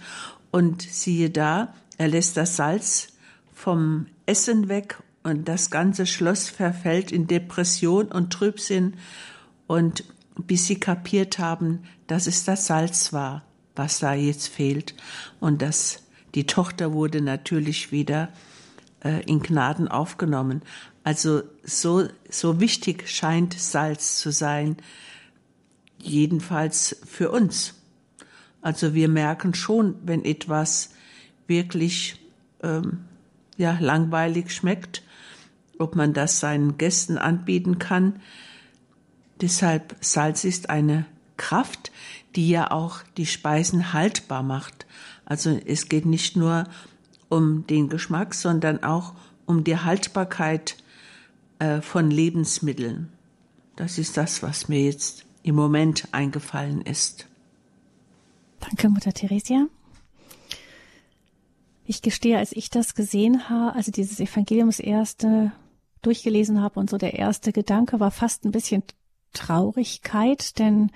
Und 0.51 0.81
siehe 0.81 1.29
da, 1.29 1.73
er 1.97 2.07
lässt 2.07 2.37
das 2.37 2.55
Salz 2.55 3.09
vom 3.53 4.07
Essen 4.25 4.69
weg 4.69 5.01
und 5.27 5.49
das 5.49 5.69
ganze 5.69 6.05
Schloss 6.05 6.47
verfällt 6.47 7.11
in 7.11 7.27
Depression 7.27 8.07
und 8.07 8.31
Trübsinn. 8.31 8.93
Und 9.67 10.05
bis 10.37 10.67
sie 10.67 10.79
kapiert 10.79 11.37
haben, 11.37 11.83
dass 12.07 12.27
es 12.27 12.45
das 12.45 12.67
Salz 12.67 13.11
war, 13.11 13.43
was 13.75 13.99
da 13.99 14.13
jetzt 14.13 14.47
fehlt. 14.47 14.95
Und 15.41 15.61
das, 15.61 16.03
die 16.33 16.45
Tochter 16.45 16.93
wurde 16.93 17.19
natürlich 17.19 17.91
wieder 17.91 18.29
äh, 19.03 19.21
in 19.25 19.41
Gnaden 19.41 19.89
aufgenommen. 19.89 20.61
Also 21.03 21.43
so, 21.61 22.07
so 22.29 22.61
wichtig 22.61 23.09
scheint 23.09 23.53
Salz 23.53 24.19
zu 24.19 24.31
sein, 24.31 24.77
jedenfalls 25.97 27.01
für 27.05 27.31
uns. 27.31 27.73
Also 28.61 28.93
wir 28.93 29.09
merken 29.09 29.53
schon, 29.53 29.95
wenn 30.05 30.23
etwas 30.23 30.91
wirklich 31.47 32.15
ähm, 32.63 33.05
ja 33.57 33.77
langweilig 33.81 34.53
schmeckt, 34.53 35.03
ob 35.79 35.95
man 35.95 36.13
das 36.13 36.39
seinen 36.39 36.77
Gästen 36.77 37.17
anbieten 37.17 37.79
kann. 37.79 38.19
Deshalb 39.41 39.95
Salz 40.01 40.43
ist 40.43 40.69
eine 40.69 41.05
Kraft, 41.37 41.91
die 42.35 42.49
ja 42.49 42.71
auch 42.71 43.01
die 43.17 43.25
Speisen 43.25 43.93
haltbar 43.93 44.43
macht. 44.43 44.85
Also 45.25 45.59
es 45.65 45.89
geht 45.89 46.05
nicht 46.05 46.35
nur 46.35 46.65
um 47.29 47.67
den 47.67 47.89
Geschmack, 47.89 48.33
sondern 48.33 48.83
auch 48.83 49.13
um 49.45 49.63
die 49.63 49.77
Haltbarkeit 49.77 50.77
äh, 51.59 51.81
von 51.81 52.11
Lebensmitteln. 52.11 53.09
Das 53.75 53.97
ist 53.97 54.17
das, 54.17 54.41
was 54.43 54.69
mir 54.69 54.81
jetzt 54.81 55.25
im 55.43 55.55
Moment 55.55 56.07
eingefallen 56.11 56.81
ist. 56.81 57.27
Danke, 58.59 58.89
Mutter 58.89 59.13
Theresia. 59.13 59.67
Ich 61.85 62.01
gestehe, 62.01 62.37
als 62.37 62.51
ich 62.51 62.69
das 62.69 62.95
gesehen 62.95 63.49
habe, 63.49 63.75
also 63.75 63.91
dieses 63.91 64.19
Evangelium 64.19 64.67
das 64.67 64.79
erste 64.79 65.53
durchgelesen 66.01 66.61
habe 66.61 66.79
und 66.79 66.89
so 66.89 66.97
der 66.97 67.13
erste 67.13 67.51
Gedanke 67.51 67.99
war 67.99 68.11
fast 68.11 68.45
ein 68.45 68.51
bisschen 68.51 68.83
Traurigkeit, 69.33 70.57
denn 70.59 70.91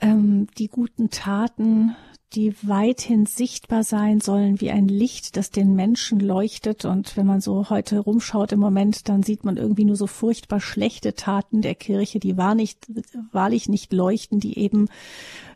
ähm, 0.00 0.48
die 0.58 0.68
guten 0.68 1.10
Taten, 1.10 1.96
die 2.34 2.54
weithin 2.62 3.24
sichtbar 3.24 3.84
sein 3.84 4.20
sollen 4.20 4.60
wie 4.60 4.70
ein 4.70 4.88
Licht, 4.88 5.36
das 5.36 5.50
den 5.50 5.74
Menschen 5.74 6.18
leuchtet. 6.18 6.84
Und 6.84 7.16
wenn 7.16 7.24
man 7.24 7.40
so 7.40 7.70
heute 7.70 8.00
rumschaut 8.00 8.52
im 8.52 8.60
Moment, 8.60 9.08
dann 9.08 9.22
sieht 9.22 9.44
man 9.44 9.56
irgendwie 9.56 9.84
nur 9.84 9.96
so 9.96 10.06
furchtbar 10.06 10.60
schlechte 10.60 11.14
Taten 11.14 11.62
der 11.62 11.74
Kirche, 11.74 12.18
die 12.18 12.36
wahr 12.36 12.54
nicht, 12.54 12.86
wahrlich 13.32 13.68
nicht 13.68 13.92
leuchten, 13.92 14.40
die 14.40 14.58
eben 14.58 14.88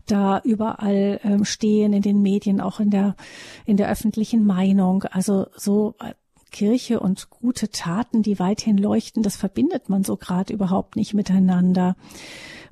da 0.07 0.41
überall 0.45 1.21
ähm, 1.25 1.45
stehen 1.45 1.93
in 1.93 2.03
den 2.03 2.23
Medien, 2.23 2.61
auch 2.61 2.81
in 2.81 2.91
der, 2.91 3.17
in 3.67 3.77
der 3.77 3.91
öffentlichen 3.91 4.47
Meinung. 4.47 5.05
Also 5.05 5.47
so 5.57 5.95
Kirche 6.51 7.01
und 7.01 7.31
gute 7.31 7.71
Taten, 7.71 8.23
die 8.23 8.39
weithin 8.39 8.79
leuchten, 8.79 9.23
das 9.23 9.37
verbindet 9.37 9.89
man 9.89 10.05
so 10.05 10.17
gerade 10.17 10.53
überhaupt 10.53 10.97
nicht 10.97 11.15
miteinander. 11.15 11.97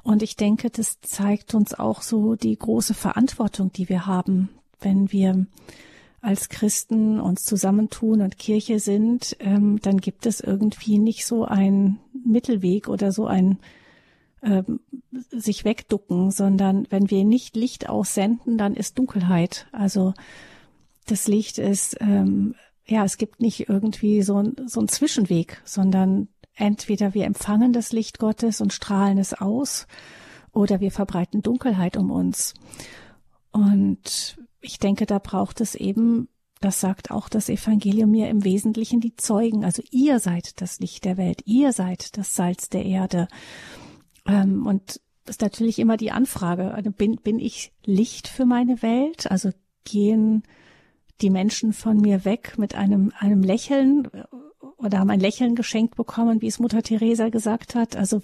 Und 0.02 0.22
ich 0.22 0.36
denke, 0.36 0.70
das 0.70 1.00
zeigt 1.00 1.54
uns 1.54 1.74
auch 1.74 2.02
so 2.02 2.34
die 2.34 2.56
große 2.56 2.94
Verantwortung, 2.94 3.72
die 3.72 3.88
wir 3.88 4.06
haben, 4.06 4.48
wenn 4.80 5.12
wir 5.12 5.46
als 6.20 6.48
Christen 6.48 7.20
uns 7.20 7.44
zusammentun 7.44 8.22
und 8.22 8.38
Kirche 8.38 8.80
sind, 8.80 9.36
ähm, 9.40 9.80
dann 9.80 9.98
gibt 9.98 10.26
es 10.26 10.40
irgendwie 10.40 10.98
nicht 10.98 11.26
so 11.26 11.44
einen 11.44 12.00
Mittelweg 12.24 12.88
oder 12.88 13.12
so 13.12 13.26
ein 13.26 13.58
ähm, 14.42 14.80
sich 15.30 15.64
wegducken, 15.64 16.30
sondern 16.30 16.86
wenn 16.90 17.10
wir 17.10 17.24
nicht 17.24 17.56
Licht 17.56 17.88
aussenden, 17.88 18.58
dann 18.58 18.74
ist 18.74 18.98
Dunkelheit. 18.98 19.66
Also 19.72 20.14
das 21.06 21.28
Licht 21.28 21.58
ist, 21.58 21.96
ähm, 22.00 22.54
ja, 22.88 23.04
es 23.04 23.18
gibt 23.18 23.40
nicht 23.40 23.68
irgendwie 23.68 24.22
so, 24.22 24.38
ein, 24.38 24.56
so 24.66 24.80
einen 24.80 24.88
Zwischenweg, 24.88 25.60
sondern 25.64 26.28
entweder 26.54 27.14
wir 27.14 27.24
empfangen 27.24 27.72
das 27.72 27.92
Licht 27.92 28.18
Gottes 28.18 28.60
und 28.60 28.72
strahlen 28.72 29.18
es 29.18 29.34
aus 29.34 29.86
oder 30.52 30.80
wir 30.80 30.90
verbreiten 30.90 31.42
Dunkelheit 31.42 31.96
um 31.96 32.10
uns. 32.10 32.54
Und 33.52 34.38
ich 34.60 34.78
denke, 34.78 35.06
da 35.06 35.18
braucht 35.18 35.60
es 35.60 35.74
eben, 35.74 36.28
das 36.60 36.80
sagt 36.80 37.10
auch 37.10 37.28
das 37.28 37.48
Evangelium 37.48 38.10
mir 38.10 38.28
im 38.28 38.42
Wesentlichen 38.44 39.00
die 39.00 39.14
Zeugen. 39.16 39.64
Also 39.64 39.82
ihr 39.90 40.18
seid 40.18 40.60
das 40.60 40.80
Licht 40.80 41.04
der 41.04 41.16
Welt, 41.16 41.42
ihr 41.44 41.72
seid 41.72 42.16
das 42.16 42.34
Salz 42.34 42.70
der 42.70 42.84
Erde. 42.84 43.28
Ähm, 44.26 44.66
und 44.66 45.00
das 45.24 45.36
ist 45.36 45.42
natürlich 45.42 45.78
immer 45.78 45.98
die 45.98 46.10
Anfrage, 46.10 46.72
also 46.72 46.90
bin, 46.90 47.16
bin 47.16 47.38
ich 47.38 47.72
Licht 47.84 48.28
für 48.28 48.46
meine 48.46 48.80
Welt? 48.82 49.30
Also 49.30 49.50
gehen 49.84 50.42
die 51.20 51.30
Menschen 51.30 51.72
von 51.72 51.98
mir 51.98 52.24
weg 52.24 52.54
mit 52.58 52.74
einem, 52.74 53.12
einem 53.18 53.42
Lächeln 53.42 54.08
äh, 54.12 54.24
oder 54.76 55.00
haben 55.00 55.10
ein 55.10 55.20
Lächeln 55.20 55.56
geschenkt 55.56 55.96
bekommen, 55.96 56.40
wie 56.40 56.46
es 56.46 56.60
Mutter 56.60 56.82
Teresa 56.82 57.30
gesagt 57.30 57.74
hat. 57.74 57.96
Also 57.96 58.22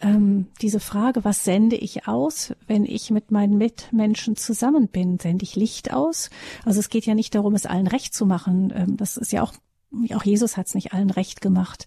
ähm, 0.00 0.48
diese 0.60 0.80
Frage, 0.80 1.24
was 1.24 1.44
sende 1.44 1.76
ich 1.76 2.08
aus, 2.08 2.54
wenn 2.66 2.84
ich 2.84 3.10
mit 3.10 3.30
meinen 3.30 3.56
Mitmenschen 3.56 4.36
zusammen 4.36 4.88
bin? 4.88 5.18
Sende 5.18 5.44
ich 5.44 5.54
Licht 5.54 5.92
aus? 5.92 6.30
Also 6.64 6.80
es 6.80 6.88
geht 6.88 7.06
ja 7.06 7.14
nicht 7.14 7.34
darum, 7.34 7.54
es 7.54 7.66
allen 7.66 7.86
recht 7.86 8.12
zu 8.12 8.26
machen. 8.26 8.72
Ähm, 8.74 8.96
das 8.96 9.16
ist 9.16 9.32
ja 9.32 9.42
auch, 9.42 9.52
auch 10.14 10.24
Jesus 10.24 10.56
hat 10.56 10.66
es 10.66 10.74
nicht 10.74 10.92
allen 10.92 11.10
recht 11.10 11.40
gemacht. 11.40 11.86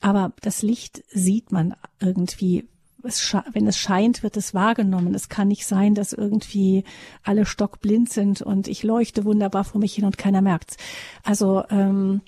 Aber 0.00 0.32
das 0.40 0.62
Licht 0.62 1.02
sieht 1.10 1.52
man 1.52 1.74
irgendwie 2.00 2.68
es 3.04 3.36
wenn 3.52 3.66
es 3.66 3.78
scheint, 3.78 4.22
wird 4.22 4.36
es 4.36 4.54
wahrgenommen. 4.54 5.14
Es 5.14 5.28
kann 5.28 5.48
nicht 5.48 5.66
sein, 5.66 5.94
dass 5.94 6.12
irgendwie 6.12 6.84
alle 7.22 7.46
stockblind 7.46 8.10
sind 8.10 8.42
und 8.42 8.68
ich 8.68 8.82
leuchte 8.82 9.24
wunderbar 9.24 9.64
vor 9.64 9.80
mich 9.80 9.94
hin 9.94 10.04
und 10.04 10.18
keiner 10.18 10.42
merkt's. 10.42 10.76
Also 11.22 11.64
ähm, 11.70 12.22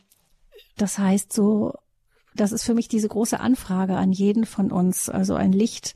das 0.77 0.99
heißt 0.99 1.33
so, 1.33 1.75
das 2.35 2.53
ist 2.53 2.65
für 2.65 2.75
mich 2.75 2.89
diese 2.89 3.09
große 3.09 3.39
Anfrage 3.39 3.97
an 3.97 4.13
jeden 4.13 4.45
von 4.45 4.73
uns. 4.73 5.09
Also 5.09 5.35
ein 5.35 5.53
Licht, 5.53 5.95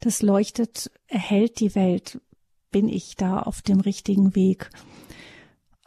das 0.00 0.22
leuchtet, 0.22 0.90
erhält 1.06 1.60
die 1.60 1.74
Welt. 1.74 2.20
Bin 2.70 2.88
ich 2.88 3.14
da 3.16 3.40
auf 3.40 3.62
dem 3.62 3.80
richtigen 3.80 4.34
Weg? 4.34 4.70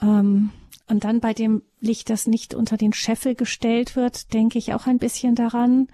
Ähm, 0.01 0.51
und 0.88 1.03
dann 1.03 1.19
bei 1.19 1.34
dem 1.34 1.62
Licht, 1.79 2.10
das 2.10 2.25
nicht 2.25 2.55
unter 2.55 2.77
den 2.77 2.93
Scheffel 2.93 3.36
gestellt 3.36 3.96
wird, 3.96 4.34
denke 4.34 4.58
ich 4.58 4.74
auch 4.74 4.88
ein 4.88 4.98
bisschen 4.98 5.36
daran, 5.36 5.88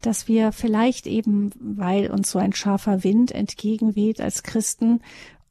dass 0.00 0.28
wir 0.28 0.52
vielleicht 0.52 1.06
eben, 1.06 1.50
weil 1.58 2.10
uns 2.10 2.30
so 2.30 2.38
ein 2.38 2.52
scharfer 2.52 3.04
Wind 3.04 3.32
entgegenweht 3.32 4.20
als 4.20 4.42
Christen, 4.42 5.00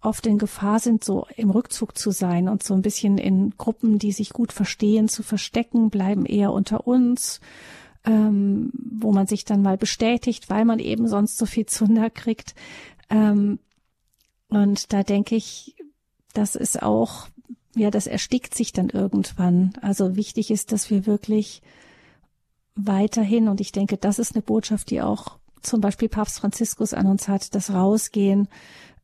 oft 0.01 0.25
in 0.27 0.37
Gefahr 0.37 0.79
sind, 0.79 1.03
so 1.03 1.25
im 1.35 1.49
Rückzug 1.49 1.97
zu 1.97 2.11
sein 2.11 2.47
und 2.47 2.63
so 2.63 2.73
ein 2.73 2.81
bisschen 2.81 3.17
in 3.17 3.53
Gruppen, 3.57 3.99
die 3.99 4.11
sich 4.11 4.29
gut 4.29 4.53
verstehen, 4.53 5.07
zu 5.07 5.23
verstecken, 5.23 5.89
bleiben 5.89 6.25
eher 6.25 6.53
unter 6.53 6.87
uns, 6.87 7.41
ähm, 8.05 8.71
wo 8.73 9.11
man 9.11 9.27
sich 9.27 9.43
dann 9.43 9.61
mal 9.61 9.77
bestätigt, 9.77 10.49
weil 10.49 10.65
man 10.65 10.79
eben 10.79 11.07
sonst 11.07 11.37
so 11.37 11.45
viel 11.45 11.65
Zunder 11.65 12.09
kriegt. 12.09 12.55
Ähm, 13.09 13.59
Und 14.49 14.93
da 14.93 15.03
denke 15.03 15.35
ich, 15.35 15.75
das 16.33 16.55
ist 16.55 16.81
auch, 16.81 17.27
ja, 17.75 17.91
das 17.91 18.07
erstickt 18.07 18.55
sich 18.55 18.71
dann 18.71 18.89
irgendwann. 18.89 19.73
Also 19.81 20.15
wichtig 20.15 20.51
ist, 20.51 20.71
dass 20.71 20.89
wir 20.89 21.05
wirklich 21.05 21.61
weiterhin, 22.77 23.49
und 23.49 23.59
ich 23.59 23.71
denke, 23.71 23.97
das 23.97 24.19
ist 24.19 24.35
eine 24.35 24.41
Botschaft, 24.41 24.89
die 24.89 25.01
auch 25.01 25.37
zum 25.61 25.81
Beispiel 25.81 26.09
Papst 26.09 26.39
Franziskus 26.39 26.93
an 26.93 27.07
uns 27.07 27.27
hat, 27.27 27.53
das 27.55 27.73
Rausgehen, 27.73 28.47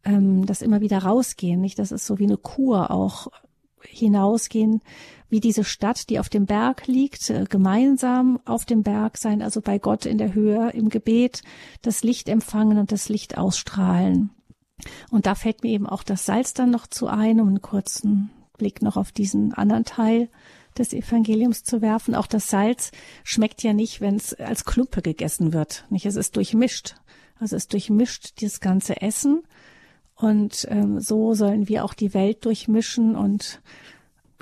ähm, 0.06 0.46
das 0.46 0.62
immer 0.62 0.82
wieder 0.82 1.00
rausgehen, 1.00 1.60
nicht? 1.60 1.80
Das 1.80 1.92
ist 1.92 2.06
so 2.06 2.20
wie 2.20 2.26
eine 2.26 2.38
Kur 2.38 2.92
auch 2.92 3.28
hinausgehen, 3.86 4.82
wie 5.30 5.40
diese 5.40 5.64
Stadt, 5.64 6.10
die 6.10 6.20
auf 6.20 6.30
dem 6.30 6.46
Berg 6.46 6.88
liegt, 6.88 7.30
äh, 7.30 7.46
gemeinsam 7.50 8.40
auf 8.46 8.66
dem 8.66 8.84
Berg 8.84 9.18
sein, 9.18 9.42
also 9.42 9.62
bei 9.62 9.80
Gott 9.80 10.06
in 10.06 10.18
der 10.18 10.34
Höhe, 10.34 10.70
im 10.72 10.90
Gebet, 10.90 11.42
das 11.82 12.04
Licht 12.04 12.30
empfangen 12.30 12.78
und 12.78 12.92
das 12.92 13.10
Licht 13.10 13.38
ausstrahlen. 13.38 14.30
Und 15.10 15.26
da 15.26 15.36
fällt 15.36 15.64
mir 15.64 15.72
eben 15.72 15.88
auch 15.88 16.04
das 16.04 16.26
Salz 16.26 16.54
dann 16.54 16.70
noch 16.70 16.88
zu 16.88 17.08
ein, 17.08 17.42
um 17.42 17.48
einen 17.48 17.62
kurzen 17.62 18.30
Blick 18.58 18.82
noch 18.82 18.98
auf 18.98 19.12
diesen 19.12 19.54
anderen 19.54 19.86
Teil 19.86 20.30
des 20.74 20.94
Evangeliums 20.94 21.64
zu 21.64 21.82
werfen. 21.82 22.16
Auch 22.16 22.28
das 22.28 22.50
Salz 22.50 22.92
schmeckt 23.24 23.64
ja 23.64 23.74
nicht, 23.74 24.02
wenn 24.02 24.16
es 24.16 24.34
als 24.34 24.66
Klumpe 24.66 25.02
gegessen 25.02 25.54
wird. 25.54 25.86
Nicht, 25.90 26.06
es 26.06 26.16
ist 26.16 26.36
durchmischt. 26.36 26.96
Also 27.40 27.56
es 27.56 27.68
durchmischt 27.68 28.42
das 28.42 28.60
ganze 28.60 29.02
Essen. 29.02 29.44
Und 30.16 30.68
ähm, 30.70 31.00
so 31.00 31.34
sollen 31.34 31.68
wir 31.68 31.84
auch 31.84 31.94
die 31.94 32.14
Welt 32.14 32.46
durchmischen. 32.46 33.16
Und 33.16 33.62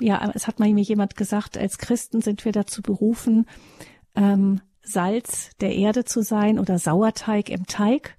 ja, 0.00 0.30
es 0.34 0.46
hat 0.46 0.58
mal 0.60 0.68
jemand 0.68 1.16
gesagt, 1.16 1.56
als 1.56 1.78
Christen 1.78 2.20
sind 2.20 2.44
wir 2.44 2.52
dazu 2.52 2.82
berufen, 2.82 3.46
ähm, 4.14 4.60
Salz 4.84 5.50
der 5.60 5.74
Erde 5.74 6.04
zu 6.04 6.22
sein 6.22 6.58
oder 6.58 6.78
Sauerteig 6.78 7.48
im 7.48 7.66
Teig 7.66 8.16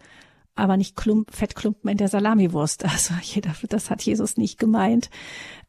aber 0.55 0.77
nicht 0.77 0.95
Klump, 0.95 1.33
Fettklumpen 1.33 1.89
in 1.89 1.97
der 1.97 2.07
Salamiwurst. 2.07 2.83
Also 2.93 3.13
jeder, 3.21 3.53
das 3.69 3.89
hat 3.89 4.03
Jesus 4.03 4.37
nicht 4.37 4.59
gemeint. 4.59 5.09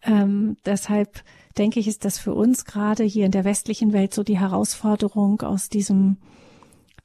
Ähm, 0.03 0.57
deshalb 0.67 1.23
denke 1.59 1.81
ich, 1.81 1.89
ist 1.89 2.05
das 2.05 2.19
für 2.19 2.35
uns 2.35 2.65
gerade 2.65 3.05
hier 3.05 3.27
in 3.27 3.33
der 3.33 3.45
westlichen 3.45 3.93
Welt 3.93 4.15
so 4.15 4.23
die 4.23 4.39
Herausforderung, 4.39 5.43
aus 5.43 5.69
diesem, 5.69 6.17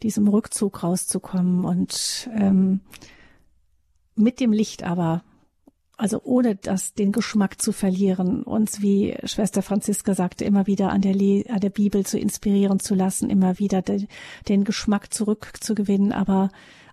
diesem 0.02 0.28
Rückzug 0.28 0.84
rauszukommen 0.84 1.66
und 1.66 2.30
ähm, 2.36 2.82
mit 4.16 4.40
dem 4.40 4.52
Licht 4.52 4.84
aber, 4.84 5.24
also 5.98 6.22
ohne 6.24 6.56
das, 6.56 6.94
den 6.94 7.12
Geschmack 7.12 7.62
zu 7.62 7.72
verlieren, 7.72 8.44
uns, 8.44 8.82
wie 8.82 9.16
Schwester 9.24 9.62
Franziska 9.62 10.14
sagte, 10.14 10.46
immer 10.46 10.68
wieder 10.68 10.90
an 10.92 11.02
der, 11.02 11.14
an 11.14 11.60
der 11.60 11.70
Bibel 11.70 12.06
zu 12.06 12.18
inspirieren 12.18 12.80
zu 12.80 12.96
lassen, 12.96 13.30
immer 13.30 13.60
wieder 13.60 13.82
de 13.82 14.08
den 14.48 14.64
Geschmack 14.64 15.14
zurückzugewinnen, 15.14 16.12
aber 16.12 16.50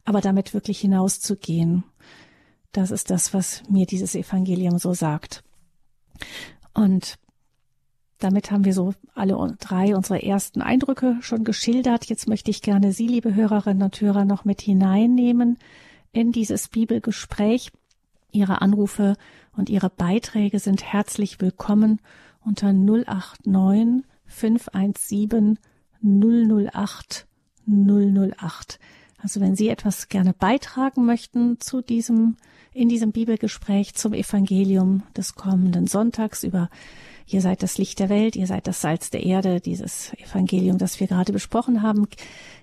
aber 0.06 0.20
damit 0.20 0.54
wirklich 0.54 0.80
hinauszugehen. 0.80 1.84
Das 2.72 2.90
ist 2.90 3.10
das, 3.10 3.34
was 3.34 3.62
mir 3.68 3.86
dieses 3.86 4.14
Evangelium 4.14 4.78
so 4.78 4.94
sagt. 4.94 5.42
Und 6.72 7.18
damit 8.18 8.50
haben 8.50 8.64
wir 8.64 8.72
so 8.72 8.94
alle 9.14 9.36
drei 9.60 9.94
unsere 9.94 10.22
ersten 10.22 10.62
Eindrücke 10.62 11.18
schon 11.20 11.44
geschildert. 11.44 12.06
Jetzt 12.06 12.28
möchte 12.28 12.50
ich 12.50 12.62
gerne 12.62 12.92
Sie, 12.92 13.06
liebe 13.06 13.34
Hörerinnen 13.34 13.82
und 13.82 14.00
Hörer, 14.00 14.24
noch 14.24 14.44
mit 14.44 14.60
hineinnehmen 14.60 15.58
in 16.12 16.32
dieses 16.32 16.68
Bibelgespräch. 16.68 17.72
Ihre 18.32 18.62
Anrufe 18.62 19.16
und 19.56 19.68
Ihre 19.68 19.90
Beiträge 19.90 20.58
sind 20.60 20.82
herzlich 20.82 21.40
willkommen 21.40 22.00
unter 22.44 22.72
089 22.72 24.04
517 24.26 25.58
008 26.02 27.26
008. 27.66 28.78
Also 29.18 29.40
wenn 29.40 29.56
Sie 29.56 29.68
etwas 29.68 30.08
gerne 30.08 30.32
beitragen 30.32 31.04
möchten 31.04 31.60
zu 31.60 31.82
diesem, 31.82 32.36
in 32.72 32.88
diesem 32.88 33.12
Bibelgespräch 33.12 33.94
zum 33.94 34.12
Evangelium 34.12 35.02
des 35.16 35.34
kommenden 35.34 35.86
Sonntags 35.86 36.44
über 36.44 36.70
Ihr 37.28 37.40
seid 37.40 37.62
das 37.64 37.76
Licht 37.76 37.98
der 37.98 38.08
Welt, 38.08 38.36
ihr 38.36 38.46
seid 38.46 38.68
das 38.68 38.80
Salz 38.80 39.10
der 39.10 39.24
Erde, 39.24 39.60
dieses 39.60 40.14
Evangelium, 40.14 40.78
das 40.78 41.00
wir 41.00 41.08
gerade 41.08 41.32
besprochen 41.32 41.82
haben, 41.82 42.06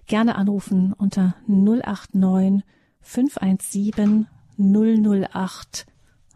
gerne 0.08 0.36
anrufen 0.36 0.94
unter 0.94 1.36
089 1.48 2.64
517 3.02 4.28
008 4.58 5.86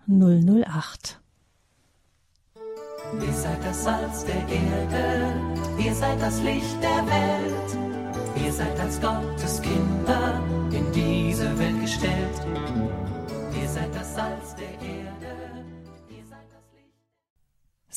008. 0.07 1.21
Ihr 3.25 3.33
seid 3.33 3.63
das 3.63 3.83
Salz 3.85 4.25
der 4.25 4.35
Erde, 4.35 5.33
ihr 5.79 5.95
seid 5.95 6.21
das 6.21 6.41
Licht 6.41 6.77
der 6.81 7.07
Welt. 7.07 7.77
Ihr 8.43 8.51
seid 8.51 8.77
als 8.79 8.99
Gottes 8.99 9.61
Kinder 9.61 10.43
in 10.71 10.91
diese 10.91 11.57
Welt 11.57 11.81
gestellt. 11.81 12.41
Ihr 13.59 13.69
seid 13.69 13.95
das 13.95 14.13
Salz 14.13 14.55
der 14.55 14.87
Erde. 14.87 15.06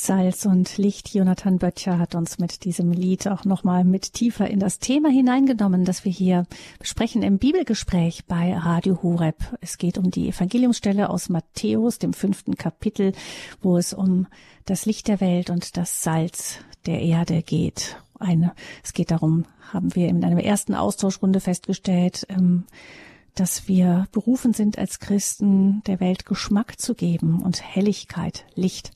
Salz 0.03 0.47
und 0.47 0.79
Licht. 0.79 1.13
Jonathan 1.15 1.59
Böttcher 1.59 1.99
hat 1.99 2.15
uns 2.15 2.39
mit 2.39 2.65
diesem 2.65 2.91
Lied 2.91 3.29
auch 3.29 3.45
nochmal 3.45 3.85
mit 3.85 4.15
tiefer 4.15 4.49
in 4.49 4.59
das 4.59 4.79
Thema 4.79 5.11
hineingenommen, 5.11 5.85
das 5.85 6.05
wir 6.05 6.13
hier 6.13 6.47
besprechen 6.79 7.23
im 7.23 7.39
Bibelgespräch 7.39 8.25
bei 8.27 8.57
Radio 8.57 9.03
Horeb. 9.03 9.37
Es 9.61 9.77
geht 9.77 9.99
um 9.99 10.11
die 10.11 10.29
Evangeliumsstelle 10.29 11.11
aus 11.11 11.29
Matthäus, 11.29 11.99
dem 11.99 12.15
fünften 12.15 12.57
Kapitel, 12.57 13.13
wo 13.61 13.77
es 13.77 13.93
um 13.93 14.27
das 14.65 14.87
Licht 14.87 15.09
der 15.09 15.21
Welt 15.21 15.51
und 15.51 15.77
das 15.77 16.03
Salz 16.03 16.57
der 16.87 17.03
Erde 17.03 17.43
geht 17.43 17.97
eine, 18.21 18.53
es 18.85 18.93
geht 18.93 19.11
darum, 19.11 19.47
haben 19.73 19.95
wir 19.95 20.09
in 20.09 20.25
einer 20.25 20.43
ersten 20.45 20.75
Austauschrunde 20.75 21.41
festgestellt, 21.41 22.27
ähm, 22.29 22.65
dass 23.35 23.69
wir 23.69 24.07
berufen 24.13 24.53
sind 24.53 24.79
als 24.79 25.01
Christen, 25.01 25.83
der 25.87 26.01
Welt 26.01 26.27
Geschmack 26.27 26.79
zu 26.79 26.95
geben 26.95 27.43
und 27.43 27.63
Helligkeit, 27.63 28.45
Licht. 28.55 28.91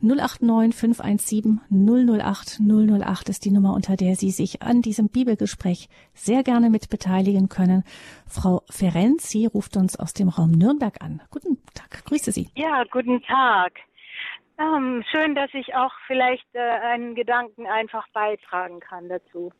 089 0.00 0.74
517 0.74 1.60
008 1.70 2.60
008 2.60 3.28
ist 3.28 3.44
die 3.44 3.50
Nummer, 3.50 3.74
unter 3.74 3.96
der 3.96 4.14
Sie 4.14 4.30
sich 4.30 4.62
an 4.62 4.82
diesem 4.82 5.08
Bibelgespräch 5.08 5.88
sehr 6.14 6.42
gerne 6.42 6.70
mit 6.70 6.88
beteiligen 6.90 7.48
können. 7.48 7.84
Frau 8.28 8.62
Ferenzi 8.70 9.46
ruft 9.46 9.76
uns 9.76 9.98
aus 9.98 10.12
dem 10.14 10.28
Raum 10.28 10.52
Nürnberg 10.52 11.00
an. 11.00 11.22
Guten 11.30 11.58
Tag, 11.74 12.04
grüße 12.04 12.32
Sie. 12.32 12.48
Ja, 12.54 12.84
guten 12.90 13.22
Tag. 13.22 13.72
Ähm, 14.58 15.04
schön, 15.10 15.34
dass 15.34 15.52
ich 15.52 15.74
auch 15.74 15.92
vielleicht 16.06 16.46
äh, 16.54 16.60
einen 16.60 17.14
Gedanken 17.14 17.66
einfach 17.66 18.08
beitragen 18.14 18.80
kann 18.80 19.08
dazu. 19.08 19.52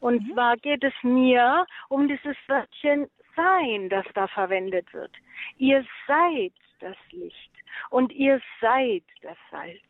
Und 0.00 0.22
mhm. 0.22 0.34
zwar 0.34 0.56
geht 0.56 0.84
es 0.84 0.92
mir 1.02 1.66
um 1.88 2.06
dieses 2.06 2.36
Wörtchen 2.46 3.06
sein, 3.36 3.88
das 3.88 4.04
da 4.14 4.26
verwendet 4.26 4.92
wird. 4.92 5.12
Ihr 5.58 5.84
seid 6.06 6.52
das 6.80 6.96
Licht 7.12 7.52
und 7.90 8.12
ihr 8.12 8.40
seid 8.60 9.04
das 9.22 9.36
Salz. 9.50 9.80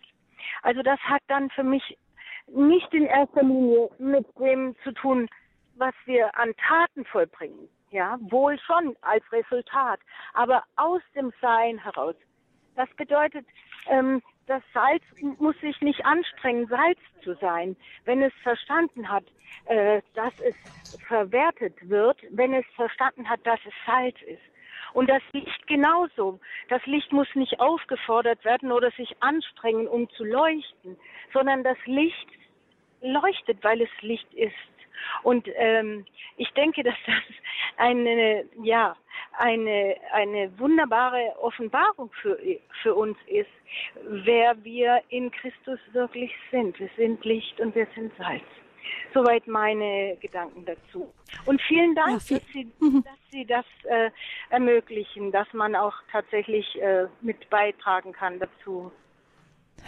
Also 0.62 0.82
das 0.82 0.98
hat 1.00 1.22
dann 1.28 1.50
für 1.50 1.62
mich 1.62 1.96
nicht 2.48 2.92
in 2.92 3.06
erster 3.06 3.42
Linie 3.42 3.88
mit 3.98 4.26
dem 4.38 4.76
zu 4.84 4.92
tun, 4.92 5.28
was 5.76 5.94
wir 6.04 6.36
an 6.38 6.54
Taten 6.56 7.04
vollbringen. 7.06 7.68
Ja, 7.90 8.18
wohl 8.20 8.58
schon 8.58 8.96
als 9.02 9.24
Resultat, 9.32 10.00
aber 10.34 10.64
aus 10.76 11.02
dem 11.14 11.32
Sein 11.40 11.78
heraus. 11.78 12.16
Das 12.74 12.88
bedeutet, 12.96 13.46
ähm, 13.88 14.22
das 14.46 14.62
Salz 14.72 15.02
muss 15.38 15.58
sich 15.60 15.80
nicht 15.80 16.04
anstrengen, 16.04 16.66
Salz 16.68 16.98
zu 17.22 17.34
sein, 17.34 17.76
wenn 18.04 18.22
es 18.22 18.32
verstanden 18.42 19.08
hat, 19.08 19.24
äh, 19.66 20.00
dass 20.14 20.32
es 20.38 20.54
verwertet 21.08 21.74
wird, 21.88 22.18
wenn 22.30 22.54
es 22.54 22.64
verstanden 22.74 23.28
hat, 23.28 23.40
dass 23.44 23.60
es 23.66 23.74
Salz 23.84 24.16
ist. 24.22 24.42
Und 24.92 25.10
das 25.10 25.22
Licht 25.32 25.66
genauso. 25.66 26.40
Das 26.68 26.84
Licht 26.86 27.12
muss 27.12 27.28
nicht 27.34 27.60
aufgefordert 27.60 28.44
werden 28.44 28.72
oder 28.72 28.90
sich 28.92 29.14
anstrengen, 29.20 29.88
um 29.88 30.08
zu 30.10 30.24
leuchten, 30.24 30.96
sondern 31.32 31.64
das 31.64 31.76
Licht 31.84 32.28
leuchtet, 33.02 33.62
weil 33.62 33.82
es 33.82 33.90
Licht 34.00 34.32
ist. 34.32 34.54
Und 35.22 35.48
ähm, 35.56 36.06
ich 36.36 36.50
denke, 36.52 36.82
dass 36.82 36.96
das 37.06 37.22
eine, 37.76 38.44
ja, 38.62 38.96
eine, 39.38 39.96
eine 40.12 40.58
wunderbare 40.58 41.34
Offenbarung 41.40 42.10
für, 42.22 42.38
für 42.82 42.94
uns 42.94 43.16
ist, 43.26 43.50
wer 44.02 44.62
wir 44.64 45.02
in 45.08 45.30
Christus 45.30 45.78
wirklich 45.92 46.32
sind. 46.50 46.78
Wir 46.78 46.90
sind 46.96 47.24
Licht 47.24 47.60
und 47.60 47.74
wir 47.74 47.86
sind 47.94 48.12
Salz. 48.16 48.44
Soweit 49.12 49.46
meine 49.46 50.16
Gedanken 50.20 50.64
dazu. 50.64 51.12
Und 51.44 51.60
vielen 51.62 51.94
Dank, 51.94 52.12
ja, 52.12 52.18
viel, 52.20 52.38
dass, 52.38 52.52
Sie, 52.52 52.72
mhm. 52.78 53.04
dass 53.04 53.30
Sie 53.30 53.44
das 53.44 53.64
äh, 53.84 54.10
ermöglichen, 54.50 55.32
dass 55.32 55.52
man 55.52 55.74
auch 55.74 55.94
tatsächlich 56.12 56.80
äh, 56.80 57.06
mit 57.20 57.50
beitragen 57.50 58.12
kann 58.12 58.38
dazu. 58.38 58.92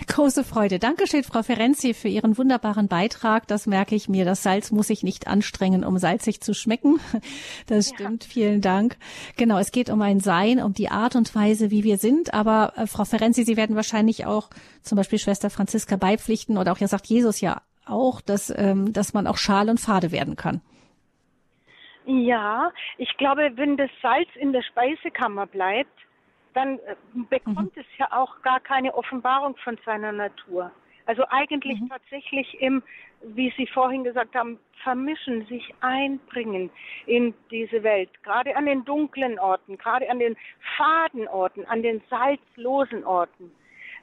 Große 0.06 0.44
Freude. 0.44 0.78
Dankeschön, 0.78 1.24
Frau 1.24 1.42
Ferenzi, 1.42 1.92
für 1.92 2.08
Ihren 2.08 2.38
wunderbaren 2.38 2.88
Beitrag. 2.88 3.46
Das 3.46 3.66
merke 3.66 3.94
ich 3.94 4.08
mir. 4.08 4.24
Das 4.24 4.42
Salz 4.42 4.70
muss 4.70 4.90
ich 4.90 5.02
nicht 5.02 5.26
anstrengen, 5.26 5.84
um 5.84 5.98
salzig 5.98 6.40
zu 6.40 6.54
schmecken. 6.54 7.00
Das 7.66 7.90
stimmt. 7.90 8.24
Ja. 8.24 8.30
Vielen 8.30 8.60
Dank. 8.60 8.96
Genau, 9.36 9.58
es 9.58 9.72
geht 9.72 9.90
um 9.90 10.00
ein 10.00 10.20
Sein, 10.20 10.62
um 10.62 10.72
die 10.72 10.88
Art 10.88 11.16
und 11.16 11.34
Weise, 11.34 11.70
wie 11.70 11.84
wir 11.84 11.98
sind. 11.98 12.32
Aber 12.32 12.72
äh, 12.76 12.86
Frau 12.86 13.04
Ferenzi, 13.04 13.44
Sie 13.44 13.56
werden 13.56 13.76
wahrscheinlich 13.76 14.26
auch 14.26 14.50
zum 14.82 14.96
Beispiel 14.96 15.18
Schwester 15.18 15.50
Franziska 15.50 15.96
beipflichten 15.96 16.56
oder 16.56 16.72
auch 16.72 16.78
ja 16.78 16.88
sagt 16.88 17.06
Jesus 17.06 17.40
ja 17.40 17.62
auch, 17.84 18.20
dass, 18.20 18.52
ähm, 18.56 18.92
dass 18.92 19.14
man 19.14 19.26
auch 19.26 19.36
schal 19.36 19.68
und 19.68 19.80
fade 19.80 20.12
werden 20.12 20.36
kann. 20.36 20.60
Ja, 22.06 22.72
ich 22.96 23.14
glaube, 23.18 23.50
wenn 23.56 23.76
das 23.76 23.90
Salz 24.00 24.28
in 24.36 24.52
der 24.52 24.62
Speisekammer 24.62 25.46
bleibt, 25.46 25.92
dann 26.58 26.78
äh, 26.80 26.96
bekommt 27.30 27.76
mhm. 27.76 27.82
es 27.82 27.86
ja 27.98 28.08
auch 28.10 28.42
gar 28.42 28.58
keine 28.58 28.94
Offenbarung 28.94 29.56
von 29.58 29.78
seiner 29.86 30.10
Natur. 30.10 30.72
Also 31.06 31.22
eigentlich 31.30 31.80
mhm. 31.80 31.88
tatsächlich 31.88 32.60
im, 32.60 32.82
wie 33.22 33.52
Sie 33.56 33.66
vorhin 33.68 34.02
gesagt 34.02 34.34
haben, 34.34 34.58
vermischen, 34.82 35.46
sich 35.46 35.72
einbringen 35.80 36.70
in 37.06 37.32
diese 37.50 37.82
Welt. 37.82 38.10
Gerade 38.24 38.56
an 38.56 38.66
den 38.66 38.84
dunklen 38.84 39.38
Orten, 39.38 39.78
gerade 39.78 40.10
an 40.10 40.18
den 40.18 40.36
faden 40.76 41.28
Orten, 41.28 41.64
an 41.66 41.82
den 41.82 42.02
salzlosen 42.10 43.04
Orten. 43.04 43.50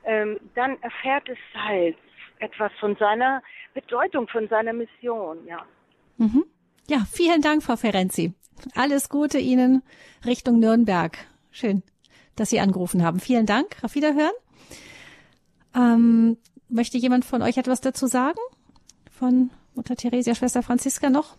Ähm, 0.06 0.40
dann 0.56 0.82
erfährt 0.82 1.28
es 1.30 1.38
Salz 1.54 1.98
etwas 2.40 2.72
von 2.80 2.96
seiner 2.96 3.42
Bedeutung, 3.74 4.28
von 4.28 4.48
seiner 4.48 4.74
Mission, 4.74 5.46
ja. 5.46 5.66
Mhm. 6.18 6.46
Ja, 6.88 7.00
vielen 7.12 7.42
Dank, 7.42 7.64
Frau 7.64 7.76
Ferenzi. 7.76 8.34
Alles 8.76 9.10
Gute 9.10 9.40
Ihnen 9.40 9.84
Richtung 10.26 10.60
Nürnberg. 10.60 11.18
Schön, 11.52 11.84
dass 12.36 12.50
Sie 12.50 12.60
angerufen 12.60 13.04
haben. 13.04 13.20
Vielen 13.20 13.46
Dank. 13.46 13.78
Auf 13.82 13.96
Wiederhören. 13.96 14.32
Ähm, 15.76 16.38
Möchte 16.70 16.98
jemand 16.98 17.26
von 17.26 17.42
euch 17.42 17.58
etwas 17.58 17.82
dazu 17.82 18.08
sagen? 18.08 18.40
Von 19.12 19.52
Mutter 19.76 19.96
Theresia, 19.96 20.36
Schwester 20.36 20.64
Franziska 20.64 21.10
noch? 21.10 21.38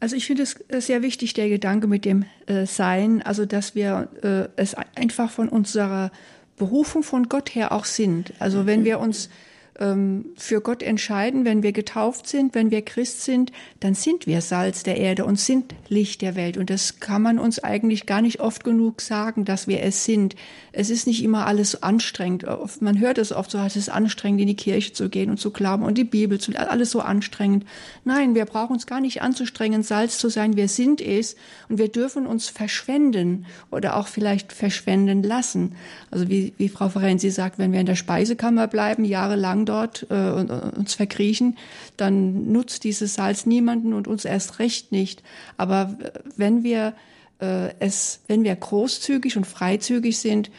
Also 0.00 0.16
ich 0.16 0.26
finde 0.26 0.42
es 0.42 0.56
sehr 0.86 1.02
wichtig, 1.02 1.34
der 1.34 1.48
Gedanke 1.48 1.86
mit 1.86 2.04
dem 2.04 2.24
äh, 2.46 2.66
Sein, 2.66 3.22
also 3.22 3.46
dass 3.46 3.74
wir 3.74 4.08
äh, 4.22 4.48
es 4.60 4.74
einfach 4.94 5.30
von 5.30 5.48
unserer 5.48 6.10
Berufung 6.56 7.02
von 7.02 7.28
Gott 7.28 7.54
her 7.54 7.72
auch 7.72 7.84
sind. 7.84 8.32
Also 8.38 8.66
wenn 8.66 8.84
wir 8.84 9.00
uns 9.00 9.30
ähm, 9.78 10.26
für 10.36 10.60
Gott 10.60 10.82
entscheiden, 10.82 11.44
wenn 11.44 11.62
wir 11.62 11.72
getauft 11.72 12.26
sind, 12.26 12.54
wenn 12.54 12.70
wir 12.70 12.82
Christ 12.82 13.22
sind, 13.22 13.52
dann 13.80 13.94
sind 13.94 14.26
wir 14.26 14.40
Salz 14.40 14.82
der 14.82 14.96
Erde 14.96 15.24
und 15.24 15.38
sind 15.38 15.74
Licht 15.88 16.22
der 16.22 16.34
Welt. 16.34 16.56
Und 16.56 16.70
das 16.70 17.00
kann 17.00 17.22
man 17.22 17.38
uns 17.38 17.58
eigentlich 17.58 18.06
gar 18.06 18.22
nicht 18.22 18.40
oft 18.40 18.64
genug 18.64 19.00
sagen, 19.00 19.44
dass 19.44 19.68
wir 19.68 19.82
es 19.82 20.04
sind. 20.04 20.34
Es 20.72 20.90
ist 20.90 21.06
nicht 21.06 21.22
immer 21.22 21.46
alles 21.46 21.82
anstrengend. 21.82 22.46
Man 22.80 23.00
hört 23.00 23.18
es 23.18 23.32
oft 23.32 23.50
so, 23.50 23.58
es 23.58 23.76
ist 23.76 23.88
anstrengend, 23.88 24.40
in 24.40 24.46
die 24.48 24.56
Kirche 24.56 24.92
zu 24.92 25.08
gehen 25.08 25.30
und 25.30 25.38
zu 25.38 25.50
glauben 25.50 25.84
und 25.84 25.98
die 25.98 26.04
Bibel 26.04 26.38
zu 26.38 26.52
alles 26.56 26.90
so 26.90 27.00
anstrengend. 27.00 27.64
Nein, 28.04 28.34
wir 28.34 28.44
brauchen 28.44 28.74
uns 28.74 28.86
gar 28.86 29.00
nicht 29.00 29.22
anzustrengen, 29.22 29.82
Salz 29.82 30.18
zu 30.18 30.28
sein. 30.28 30.56
Wir 30.56 30.68
sind 30.68 31.00
es 31.00 31.36
und 31.68 31.78
wir 31.78 31.88
dürfen 31.88 32.26
uns 32.26 32.48
verschwenden 32.48 33.46
oder 33.70 33.96
auch 33.96 34.06
vielleicht 34.06 34.52
verschwenden 34.52 35.22
lassen. 35.22 35.74
Also 36.10 36.28
wie, 36.28 36.54
wie 36.56 36.68
Frau 36.68 36.88
Ferenzi 36.88 37.30
sagt, 37.30 37.58
wenn 37.58 37.72
wir 37.72 37.80
in 37.80 37.86
der 37.86 37.96
Speisekammer 37.96 38.66
bleiben, 38.68 39.04
jahrelang 39.04 39.65
dort 39.66 40.06
äh, 40.10 40.30
und, 40.30 40.50
uns 40.50 40.94
verkriechen, 40.94 41.56
dann 41.96 42.50
nutzt 42.52 42.84
dieses 42.84 43.14
Salz 43.14 43.46
niemanden 43.46 43.92
und 43.92 44.08
uns 44.08 44.24
erst 44.24 44.58
recht 44.58 44.92
nicht. 44.92 45.22
Aber 45.56 45.98
wenn 46.36 46.62
wir 46.62 46.94
äh, 47.40 47.74
es, 47.78 48.20
wenn 48.26 48.44
wir 48.44 48.56
großzügig 48.56 49.36
und 49.36 49.46
freizügig 49.46 50.18
sind, 50.18 50.50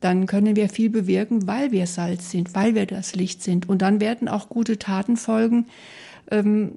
dann 0.00 0.26
können 0.26 0.56
wir 0.56 0.68
viel 0.68 0.90
bewirken, 0.90 1.46
weil 1.46 1.72
wir 1.72 1.86
Salz 1.86 2.30
sind, 2.30 2.54
weil 2.54 2.74
wir 2.74 2.86
das 2.86 3.14
Licht 3.14 3.42
sind. 3.42 3.68
Und 3.68 3.82
dann 3.82 4.00
werden 4.00 4.28
auch 4.28 4.48
gute 4.48 4.78
Taten 4.78 5.16
folgen. 5.16 5.66
Ähm, 6.30 6.72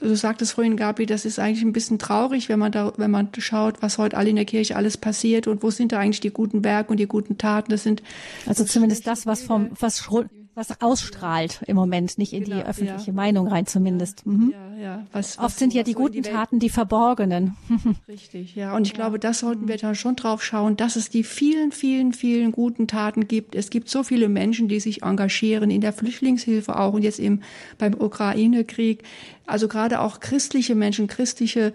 du 0.00 0.14
sagtest 0.14 0.52
vorhin, 0.52 0.76
Gabi, 0.76 1.06
das 1.06 1.24
ist 1.24 1.38
eigentlich 1.38 1.62
ein 1.62 1.72
bisschen 1.72 1.98
traurig, 1.98 2.48
wenn 2.48 2.58
man 2.58 2.72
da, 2.72 2.92
wenn 2.96 3.10
man 3.10 3.28
schaut, 3.38 3.82
was 3.82 3.98
heute 3.98 4.16
alle 4.16 4.30
in 4.30 4.36
der 4.36 4.44
Kirche 4.44 4.76
alles 4.76 4.96
passiert 4.96 5.46
und 5.48 5.62
wo 5.62 5.70
sind 5.70 5.92
da 5.92 5.98
eigentlich 5.98 6.20
die 6.20 6.30
guten 6.30 6.64
Werke 6.64 6.92
und 6.92 6.98
die 6.98 7.08
guten 7.08 7.36
Taten. 7.36 7.70
Das 7.70 7.82
sind 7.82 8.02
also 8.46 8.64
zumindest 8.64 9.06
das, 9.06 9.26
was 9.26 9.42
vom 9.42 9.70
was 9.78 10.00
was 10.54 10.82
ausstrahlt 10.82 11.62
im 11.66 11.76
Moment, 11.76 12.18
nicht 12.18 12.34
in 12.34 12.44
genau, 12.44 12.56
die 12.56 12.62
öffentliche 12.64 13.06
ja. 13.06 13.12
Meinung 13.12 13.48
rein 13.48 13.66
zumindest. 13.66 14.26
Mhm. 14.26 14.52
Ja, 14.52 14.82
ja. 14.82 15.06
Was, 15.10 15.38
was, 15.38 15.44
Oft 15.46 15.58
sind 15.58 15.72
ja 15.72 15.82
die 15.82 15.94
guten 15.94 16.22
die 16.22 16.22
Taten 16.22 16.58
die 16.58 16.68
verborgenen. 16.68 17.56
Richtig, 18.08 18.54
ja. 18.54 18.76
Und 18.76 18.86
ich 18.86 18.92
glaube, 18.92 19.18
das 19.18 19.38
sollten 19.38 19.66
wir 19.66 19.78
da 19.78 19.94
schon 19.94 20.14
drauf 20.14 20.44
schauen, 20.44 20.76
dass 20.76 20.96
es 20.96 21.08
die 21.08 21.24
vielen, 21.24 21.72
vielen, 21.72 22.12
vielen 22.12 22.52
guten 22.52 22.86
Taten 22.86 23.28
gibt. 23.28 23.54
Es 23.54 23.70
gibt 23.70 23.88
so 23.88 24.02
viele 24.02 24.28
Menschen, 24.28 24.68
die 24.68 24.80
sich 24.80 25.02
engagieren 25.02 25.70
in 25.70 25.80
der 25.80 25.94
Flüchtlingshilfe 25.94 26.78
auch 26.78 26.92
und 26.92 27.02
jetzt 27.02 27.18
eben 27.18 27.40
beim 27.78 27.94
Ukraine-Krieg. 27.94 29.04
Also 29.46 29.68
gerade 29.68 30.00
auch 30.00 30.20
christliche 30.20 30.74
Menschen, 30.74 31.06
christliche 31.06 31.72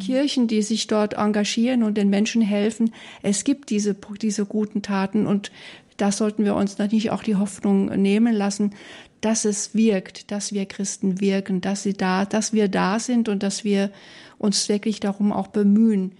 Kirchen, 0.00 0.48
die 0.48 0.62
sich 0.62 0.86
dort 0.86 1.14
engagieren 1.14 1.82
und 1.82 1.96
den 1.96 2.10
Menschen 2.10 2.42
helfen. 2.42 2.92
Es 3.22 3.44
gibt 3.44 3.70
diese, 3.70 3.94
diese 4.20 4.44
guten 4.46 4.82
Taten 4.82 5.26
und 5.26 5.52
da 5.96 6.12
sollten 6.12 6.44
wir 6.44 6.54
uns 6.54 6.78
natürlich 6.78 7.10
auch 7.10 7.22
die 7.22 7.36
Hoffnung 7.36 7.86
nehmen 8.00 8.34
lassen, 8.34 8.74
dass 9.20 9.44
es 9.44 9.74
wirkt, 9.74 10.30
dass 10.30 10.52
wir 10.52 10.66
Christen 10.66 11.20
wirken, 11.20 11.60
dass 11.60 11.82
sie 11.82 11.94
da, 11.94 12.24
dass 12.24 12.52
wir 12.52 12.68
da 12.68 12.98
sind 12.98 13.28
und 13.28 13.42
dass 13.42 13.64
wir 13.64 13.90
uns 14.38 14.68
wirklich 14.68 15.00
darum 15.00 15.32
auch 15.32 15.46
bemühen, 15.46 16.12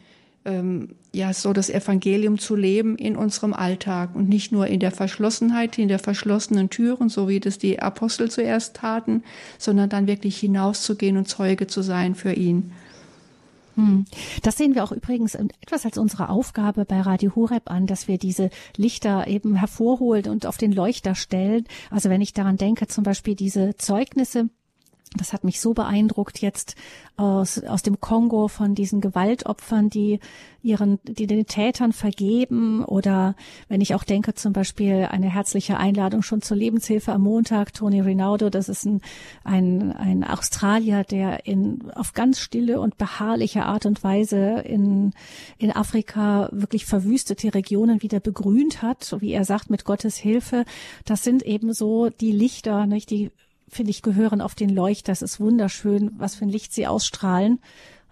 ähm, 0.44 0.90
ja, 1.12 1.32
so 1.32 1.52
das 1.52 1.70
Evangelium 1.70 2.38
zu 2.38 2.56
leben 2.56 2.96
in 2.96 3.16
unserem 3.16 3.52
Alltag 3.52 4.14
und 4.14 4.28
nicht 4.28 4.52
nur 4.52 4.66
in 4.66 4.80
der 4.80 4.90
Verschlossenheit, 4.90 5.78
in 5.78 5.88
der 5.88 5.98
verschlossenen 5.98 6.70
Türen, 6.70 7.08
so 7.08 7.28
wie 7.28 7.40
das 7.40 7.58
die 7.58 7.80
Apostel 7.80 8.30
zuerst 8.30 8.76
taten, 8.76 9.22
sondern 9.58 9.88
dann 9.88 10.06
wirklich 10.06 10.38
hinauszugehen 10.38 11.16
und 11.16 11.28
Zeuge 11.28 11.66
zu 11.66 11.82
sein 11.82 12.14
für 12.14 12.32
ihn. 12.32 12.72
Hm. 13.76 14.04
Das 14.42 14.56
sehen 14.56 14.74
wir 14.74 14.84
auch 14.84 14.92
übrigens 14.92 15.34
etwas 15.34 15.84
als 15.84 15.98
unsere 15.98 16.28
Aufgabe 16.28 16.84
bei 16.84 17.00
Radio 17.00 17.34
Horeb 17.34 17.70
an, 17.70 17.86
dass 17.86 18.08
wir 18.08 18.18
diese 18.18 18.50
Lichter 18.76 19.26
eben 19.26 19.56
hervorholen 19.56 20.28
und 20.28 20.46
auf 20.46 20.56
den 20.56 20.72
Leuchter 20.72 21.14
stellen. 21.14 21.64
Also 21.90 22.10
wenn 22.10 22.20
ich 22.20 22.32
daran 22.32 22.56
denke, 22.56 22.86
zum 22.86 23.04
Beispiel 23.04 23.34
diese 23.34 23.76
Zeugnisse, 23.76 24.48
das 25.16 25.32
hat 25.32 25.44
mich 25.44 25.60
so 25.60 25.74
beeindruckt 25.74 26.40
jetzt 26.40 26.74
aus, 27.16 27.62
aus 27.62 27.82
dem 27.82 28.00
Kongo 28.00 28.48
von 28.48 28.74
diesen 28.74 29.00
Gewaltopfern, 29.00 29.88
die 29.88 30.18
ihren, 30.62 30.98
die 31.04 31.26
den 31.26 31.46
Tätern 31.46 31.92
vergeben 31.92 32.84
oder 32.84 33.36
wenn 33.68 33.80
ich 33.80 33.94
auch 33.94 34.02
denke 34.02 34.34
zum 34.34 34.52
Beispiel 34.52 35.06
eine 35.10 35.30
herzliche 35.30 35.76
Einladung 35.76 36.22
schon 36.22 36.42
zur 36.42 36.56
Lebenshilfe 36.56 37.12
am 37.12 37.22
Montag, 37.22 37.74
Tony 37.74 38.00
Rinaldo, 38.00 38.50
das 38.50 38.68
ist 38.68 38.86
ein, 38.86 39.02
ein, 39.44 39.92
ein 39.92 40.24
Australier, 40.24 41.04
der 41.04 41.46
in, 41.46 41.90
auf 41.94 42.14
ganz 42.14 42.40
stille 42.40 42.80
und 42.80 42.96
beharrliche 42.96 43.66
Art 43.66 43.86
und 43.86 44.02
Weise 44.02 44.62
in, 44.64 45.12
in 45.58 45.70
Afrika 45.70 46.48
wirklich 46.50 46.86
verwüstete 46.86 47.54
Regionen 47.54 48.02
wieder 48.02 48.20
begrünt 48.20 48.82
hat, 48.82 49.16
wie 49.20 49.32
er 49.32 49.44
sagt, 49.44 49.70
mit 49.70 49.84
Gottes 49.84 50.16
Hilfe. 50.16 50.64
Das 51.04 51.22
sind 51.22 51.42
eben 51.42 51.74
so 51.74 52.08
die 52.08 52.32
Lichter, 52.32 52.86
nicht, 52.86 53.10
die 53.10 53.30
finde 53.74 53.90
ich, 53.90 54.02
gehören 54.02 54.40
auf 54.40 54.54
den 54.54 54.70
Leuchter. 54.70 55.12
Es 55.12 55.22
ist 55.22 55.40
wunderschön, 55.40 56.12
was 56.16 56.34
für 56.36 56.44
ein 56.44 56.50
Licht 56.50 56.72
sie 56.72 56.86
ausstrahlen. 56.86 57.60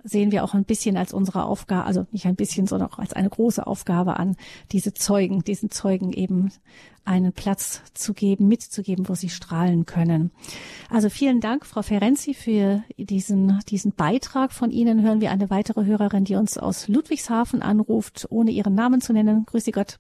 Sehen 0.05 0.33
wir 0.33 0.43
auch 0.43 0.55
ein 0.55 0.65
bisschen 0.65 0.97
als 0.97 1.13
unsere 1.13 1.45
Aufgabe, 1.45 1.87
also 1.87 2.07
nicht 2.11 2.27
ein 2.27 2.35
bisschen, 2.35 2.67
sondern 2.67 2.91
auch 2.91 2.99
als 2.99 3.13
eine 3.13 3.31
große 3.31 3.65
Aufgabe 3.65 4.19
an, 4.19 4.35
diese 4.73 4.93
Zeugen, 4.95 5.45
diesen 5.45 5.71
Zeugen 5.71 6.13
eben 6.13 6.51
einen 7.05 7.33
Platz 7.33 7.83
zu 7.95 8.13
geben, 8.13 8.49
mitzugeben, 8.49 9.09
wo 9.09 9.15
sie 9.15 9.29
strahlen 9.29 9.87
können. 9.87 10.33
Also 10.91 11.09
vielen 11.09 11.41
Dank, 11.41 11.67
Frau 11.67 11.83
Ferenzi, 11.83 12.35
für 12.35 12.83
diesen, 12.97 13.61
diesen 13.69 13.93
Beitrag. 13.93 14.53
Von 14.53 14.71
Ihnen 14.71 15.03
hören 15.03 15.21
wir 15.21 15.31
eine 15.31 15.51
weitere 15.51 15.85
Hörerin, 15.85 16.25
die 16.25 16.35
uns 16.35 16.59
aus 16.59 16.89
Ludwigshafen 16.89 17.63
anruft, 17.63 18.27
ohne 18.31 18.51
ihren 18.51 18.75
Namen 18.75 19.01
zu 19.01 19.13
nennen. 19.13 19.47
Grüße 19.47 19.71
Gott. 19.71 19.99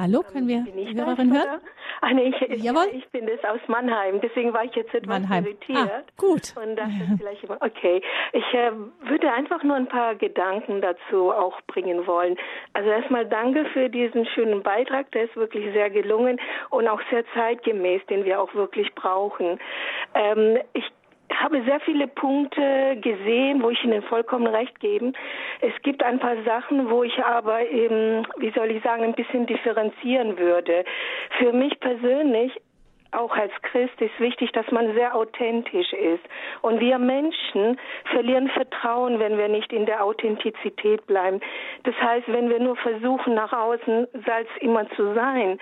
Hallo, 0.00 0.22
können 0.22 0.48
wir 0.48 0.62
die 0.62 0.94
Hörerin 0.98 1.30
hören? 1.30 1.60
Ah, 2.00 2.14
nee, 2.14 2.32
ich, 2.48 2.62
Jawohl. 2.62 2.86
ich 2.94 3.06
bin 3.10 3.26
das 3.26 3.44
aus 3.44 3.60
Mannheim, 3.66 4.22
deswegen 4.22 4.54
war 4.54 4.64
ich 4.64 4.74
jetzt 4.74 4.94
etwas 4.94 5.20
Mannheim. 5.20 5.44
irritiert. 5.44 5.76
Ah, 5.76 6.02
gut. 6.16 6.54
Und 6.56 6.76
das 6.76 6.88
ist 6.88 7.18
vielleicht 7.18 7.44
immer, 7.44 7.58
okay. 7.60 8.00
Ich 8.32 8.54
äh, 8.54 8.72
würde 9.00 9.30
einfach 9.30 9.62
nur 9.62 9.76
ein 9.76 9.88
paar 9.88 10.14
Gedanken 10.14 10.80
dazu 10.80 11.30
auch 11.30 11.60
bringen 11.66 12.06
wollen. 12.06 12.38
Also 12.72 12.88
erstmal 12.88 13.26
danke 13.26 13.66
für 13.66 13.90
diesen 13.90 14.24
schönen 14.24 14.62
Beitrag, 14.62 15.10
der 15.12 15.24
ist 15.24 15.36
wirklich 15.36 15.70
sehr 15.74 15.90
gelungen 15.90 16.40
und 16.70 16.88
auch 16.88 17.02
sehr 17.10 17.24
zeitgemäß, 17.34 18.00
den 18.06 18.24
wir 18.24 18.40
auch 18.40 18.54
wirklich 18.54 18.94
brauchen. 18.94 19.58
Ähm, 20.14 20.58
ich 20.72 20.84
habe 21.34 21.62
sehr 21.64 21.80
viele 21.80 22.06
Punkte 22.06 22.96
gesehen, 23.00 23.62
wo 23.62 23.70
ich 23.70 23.82
Ihnen 23.84 24.02
vollkommen 24.02 24.46
recht 24.46 24.78
gebe. 24.80 25.12
Es 25.60 25.72
gibt 25.82 26.02
ein 26.02 26.18
paar 26.18 26.42
Sachen, 26.44 26.90
wo 26.90 27.02
ich 27.02 27.18
aber 27.24 27.68
eben, 27.68 28.26
wie 28.38 28.50
soll 28.50 28.70
ich 28.70 28.82
sagen, 28.82 29.04
ein 29.04 29.14
bisschen 29.14 29.46
differenzieren 29.46 30.38
würde. 30.38 30.84
Für 31.38 31.52
mich 31.52 31.78
persönlich 31.80 32.52
auch 33.12 33.36
als 33.36 33.52
Christ 33.62 34.00
ist 34.00 34.18
wichtig, 34.20 34.52
dass 34.52 34.70
man 34.70 34.94
sehr 34.94 35.14
authentisch 35.14 35.92
ist. 35.92 36.24
Und 36.62 36.80
wir 36.80 36.98
Menschen 36.98 37.78
verlieren 38.12 38.48
Vertrauen, 38.48 39.18
wenn 39.18 39.36
wir 39.36 39.48
nicht 39.48 39.72
in 39.72 39.86
der 39.86 40.04
Authentizität 40.04 41.06
bleiben. 41.06 41.40
Das 41.84 41.94
heißt, 41.96 42.26
wenn 42.28 42.50
wir 42.50 42.60
nur 42.60 42.76
versuchen, 42.76 43.34
nach 43.34 43.52
außen 43.52 44.06
Salz 44.26 44.48
immer 44.60 44.88
zu 44.90 45.14
sein, 45.14 45.58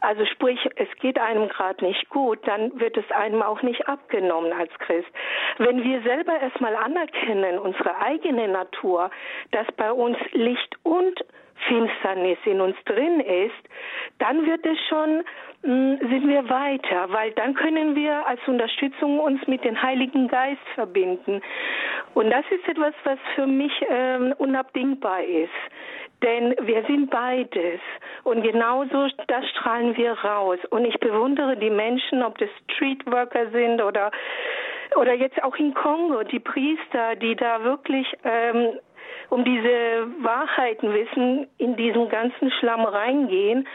also 0.00 0.24
sprich, 0.26 0.60
es 0.76 0.88
geht 1.00 1.18
einem 1.18 1.48
gerade 1.48 1.84
nicht 1.84 2.08
gut, 2.08 2.38
dann 2.46 2.78
wird 2.78 2.96
es 2.96 3.10
einem 3.10 3.42
auch 3.42 3.62
nicht 3.62 3.88
abgenommen 3.88 4.52
als 4.52 4.72
Christ. 4.78 5.08
Wenn 5.58 5.82
wir 5.82 6.02
selber 6.02 6.38
erstmal 6.40 6.76
anerkennen, 6.76 7.58
unsere 7.58 7.98
eigene 8.00 8.46
Natur, 8.46 9.10
dass 9.50 9.66
bei 9.76 9.92
uns 9.92 10.16
Licht 10.32 10.76
und 10.84 11.24
Finsternis 11.66 12.38
in 12.44 12.60
uns 12.60 12.76
drin 12.84 13.20
ist, 13.20 13.54
dann 14.18 14.46
wird 14.46 14.64
es 14.64 14.78
schon, 14.88 15.22
mh, 15.62 15.98
hm, 15.98 15.98
sind 16.08 16.28
wir 16.28 16.48
weiter, 16.48 17.06
weil 17.08 17.32
dann 17.32 17.54
können 17.54 17.94
wir 17.94 18.26
als 18.26 18.40
Unterstützung 18.46 19.18
uns 19.18 19.46
mit 19.46 19.64
dem 19.64 19.80
Heiligen 19.80 20.28
Geist 20.28 20.66
verbinden. 20.74 21.40
Und 22.14 22.30
das 22.30 22.44
ist 22.50 22.68
etwas, 22.68 22.94
was 23.04 23.18
für 23.34 23.46
mich 23.46 23.72
ähm, 23.88 24.34
unabdingbar 24.38 25.22
ist. 25.24 25.50
Denn 26.22 26.54
wir 26.62 26.84
sind 26.86 27.10
beides. 27.10 27.80
Und 28.24 28.42
genauso, 28.42 29.06
das 29.28 29.48
strahlen 29.50 29.96
wir 29.96 30.12
raus. 30.12 30.58
Und 30.70 30.84
ich 30.84 30.98
bewundere 30.98 31.56
die 31.56 31.70
Menschen, 31.70 32.22
ob 32.22 32.38
das 32.38 32.48
Streetworker 32.72 33.50
sind 33.50 33.80
oder, 33.80 34.10
oder 34.96 35.14
jetzt 35.14 35.40
auch 35.44 35.54
in 35.56 35.74
Kongo, 35.74 36.24
die 36.24 36.40
Priester, 36.40 37.14
die 37.16 37.36
da 37.36 37.62
wirklich 37.62 38.06
ähm, 38.24 38.80
um 39.30 39.44
diese 39.44 40.06
Wahrheiten 40.20 40.92
wissen, 40.92 41.46
in 41.58 41.76
diesen 41.76 42.08
ganzen 42.08 42.50
Schlamm 42.52 42.84
reingehen. 42.84 43.66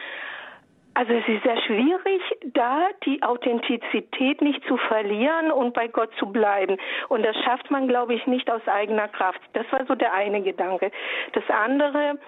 Also 0.96 1.14
es 1.14 1.28
ist 1.28 1.44
sehr 1.44 1.60
schwierig, 1.64 2.22
da 2.54 2.90
die 3.06 3.24
Authentizität 3.24 4.42
nicht 4.42 4.64
zu 4.68 4.78
verlieren 4.78 5.52
und 5.52 5.74
bei 5.74 5.88
Gott 5.88 6.12
zu 6.20 6.28
bleiben. 6.28 6.78
Und 7.10 7.26
das 7.26 7.36
schafft 7.44 7.72
man, 7.72 7.88
glaube 7.88 8.14
ich, 8.14 8.28
nicht 8.28 8.50
aus 8.52 8.62
eigener 8.68 9.08
Kraft. 9.08 9.42
Das 9.54 9.66
war 9.72 9.86
so 9.88 9.96
der 9.96 10.14
eine 10.14 10.44
Gedanke. 10.44 10.92
Das 11.32 11.44
andere, 11.50 12.20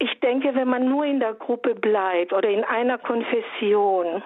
ich 0.00 0.18
denke, 0.20 0.56
wenn 0.56 0.68
man 0.68 0.88
nur 0.88 1.04
in 1.04 1.20
der 1.20 1.34
Gruppe 1.34 1.76
bleibt 1.76 2.32
oder 2.32 2.48
in 2.48 2.64
einer 2.64 2.98
Konfession, 2.98 4.24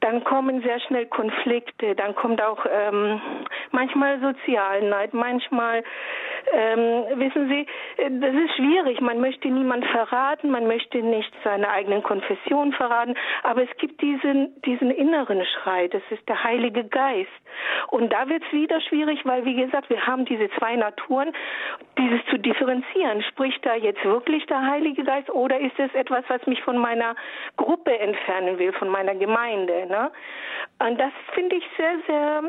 dann 0.00 0.24
kommen 0.24 0.62
sehr 0.62 0.80
schnell 0.80 1.06
Konflikte, 1.06 1.94
dann 1.94 2.16
kommt 2.16 2.42
auch 2.42 2.66
ähm, 2.68 3.20
manchmal 3.70 4.18
Sozialneid, 4.20 5.14
manchmal 5.14 5.84
ähm, 6.52 7.18
wissen 7.18 7.48
Sie, 7.48 7.66
äh, 8.02 8.10
das 8.10 8.34
ist 8.34 8.56
schwierig. 8.56 9.00
Man 9.00 9.20
möchte 9.20 9.48
niemand 9.48 9.84
verraten, 9.86 10.50
man 10.50 10.66
möchte 10.66 10.98
nicht 10.98 11.32
seine 11.44 11.68
eigenen 11.68 12.02
Konfession 12.02 12.72
verraten, 12.72 13.14
aber 13.42 13.62
es 13.62 13.76
gibt 13.78 14.00
diesen, 14.00 14.60
diesen 14.62 14.90
inneren 14.90 15.44
Schrei, 15.44 15.88
das 15.88 16.02
ist 16.10 16.28
der 16.28 16.42
Heilige 16.42 16.84
Geist. 16.84 17.30
Und 17.88 18.12
da 18.12 18.28
wird 18.28 18.42
es 18.44 18.52
wieder 18.52 18.80
schwierig, 18.80 19.24
weil, 19.24 19.44
wie 19.44 19.56
gesagt, 19.56 19.90
wir 19.90 20.06
haben 20.06 20.24
diese 20.24 20.48
zwei 20.58 20.76
Naturen, 20.76 21.32
dieses 21.98 22.24
zu 22.26 22.38
differenzieren. 22.38 23.22
Spricht 23.22 23.64
da 23.64 23.74
jetzt 23.74 24.04
wirklich 24.04 24.46
der 24.46 24.66
Heilige 24.66 25.04
Geist 25.04 25.30
oder 25.30 25.58
ist 25.58 25.78
es 25.78 25.92
etwas, 25.94 26.24
was 26.28 26.46
mich 26.46 26.62
von 26.62 26.78
meiner 26.78 27.14
Gruppe 27.56 27.98
entfernen 27.98 28.58
will, 28.58 28.72
von 28.72 28.88
meiner 28.88 29.14
Gemeinde? 29.14 29.86
Ne? 29.86 30.10
Und 30.78 31.00
das 31.00 31.12
finde 31.34 31.56
ich 31.56 31.64
sehr, 31.76 31.96
sehr 32.06 32.42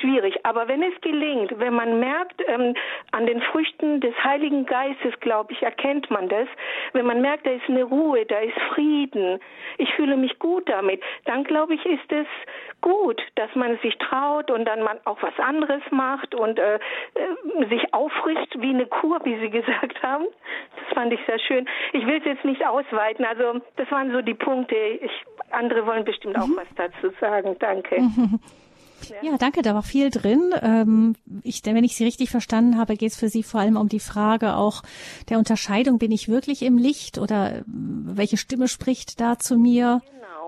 schwierig. 0.00 0.34
Aber 0.44 0.68
wenn 0.68 0.82
es 0.82 0.98
gelingt, 1.00 1.58
wenn 1.58 1.74
man 1.74 2.00
merkt, 2.00 2.42
ähm, 2.46 2.74
an 3.12 3.26
den 3.26 3.40
Früchten 3.42 4.00
des 4.00 4.14
Heiligen 4.22 4.66
Geistes, 4.66 5.18
glaube 5.20 5.52
ich, 5.52 5.62
erkennt 5.62 6.10
man 6.10 6.28
das, 6.28 6.48
wenn 6.92 7.06
man 7.06 7.20
merkt, 7.20 7.46
da 7.46 7.50
ist 7.50 7.68
eine 7.68 7.84
Ruhe, 7.84 8.24
da 8.26 8.38
ist 8.38 8.58
Frieden, 8.74 9.40
ich 9.78 9.92
fühle 9.94 10.16
mich 10.16 10.38
gut 10.38 10.68
damit, 10.68 11.02
dann 11.24 11.44
glaube 11.44 11.74
ich, 11.74 11.84
ist 11.86 12.12
es 12.12 12.26
gut, 12.80 13.20
dass 13.34 13.54
man 13.54 13.78
sich 13.82 13.96
traut 13.98 14.50
und 14.50 14.64
dann 14.64 14.82
man 14.82 14.98
auch 15.04 15.22
was 15.22 15.38
anderes 15.38 15.82
macht 15.90 16.34
und 16.34 16.58
äh, 16.58 16.76
äh, 16.76 17.68
sich 17.68 17.92
auffrischt 17.92 18.56
wie 18.58 18.70
eine 18.70 18.86
Kur, 18.86 19.20
wie 19.24 19.38
Sie 19.38 19.50
gesagt 19.60 20.02
haben. 20.02 20.24
Das 20.76 20.94
fand 20.94 21.12
ich 21.12 21.20
sehr 21.26 21.38
schön. 21.38 21.68
Ich 21.92 22.06
will 22.06 22.18
es 22.18 22.24
jetzt 22.24 22.44
nicht 22.44 22.66
ausweiten, 22.66 23.24
also 23.24 23.60
das 23.76 23.90
waren 23.90 24.12
so 24.12 24.22
die 24.22 24.34
Punkte. 24.34 24.76
Ich, 24.76 25.12
andere 25.50 25.86
wollen 25.86 26.04
bestimmt 26.04 26.36
auch 26.36 26.46
mhm. 26.46 26.56
was 26.56 26.68
dazu 26.76 27.14
sagen. 27.20 27.56
Danke. 27.58 28.00
Mhm. 28.00 28.40
Ja, 29.22 29.36
danke, 29.38 29.62
da 29.62 29.74
war 29.74 29.82
viel 29.82 30.10
drin. 30.10 30.52
Ähm, 30.62 31.14
ich, 31.42 31.64
wenn 31.64 31.84
ich 31.84 31.96
Sie 31.96 32.04
richtig 32.04 32.30
verstanden 32.30 32.78
habe, 32.78 32.96
geht 32.96 33.12
es 33.12 33.18
für 33.18 33.28
Sie 33.28 33.42
vor 33.42 33.60
allem 33.60 33.76
um 33.76 33.88
die 33.88 34.00
Frage 34.00 34.56
auch 34.56 34.82
der 35.28 35.38
Unterscheidung, 35.38 35.98
bin 35.98 36.12
ich 36.12 36.28
wirklich 36.28 36.62
im 36.62 36.78
Licht 36.78 37.18
oder 37.18 37.56
äh, 37.56 37.62
welche 37.66 38.36
Stimme 38.36 38.68
spricht 38.68 39.20
da 39.20 39.38
zu 39.38 39.56
mir? 39.56 40.02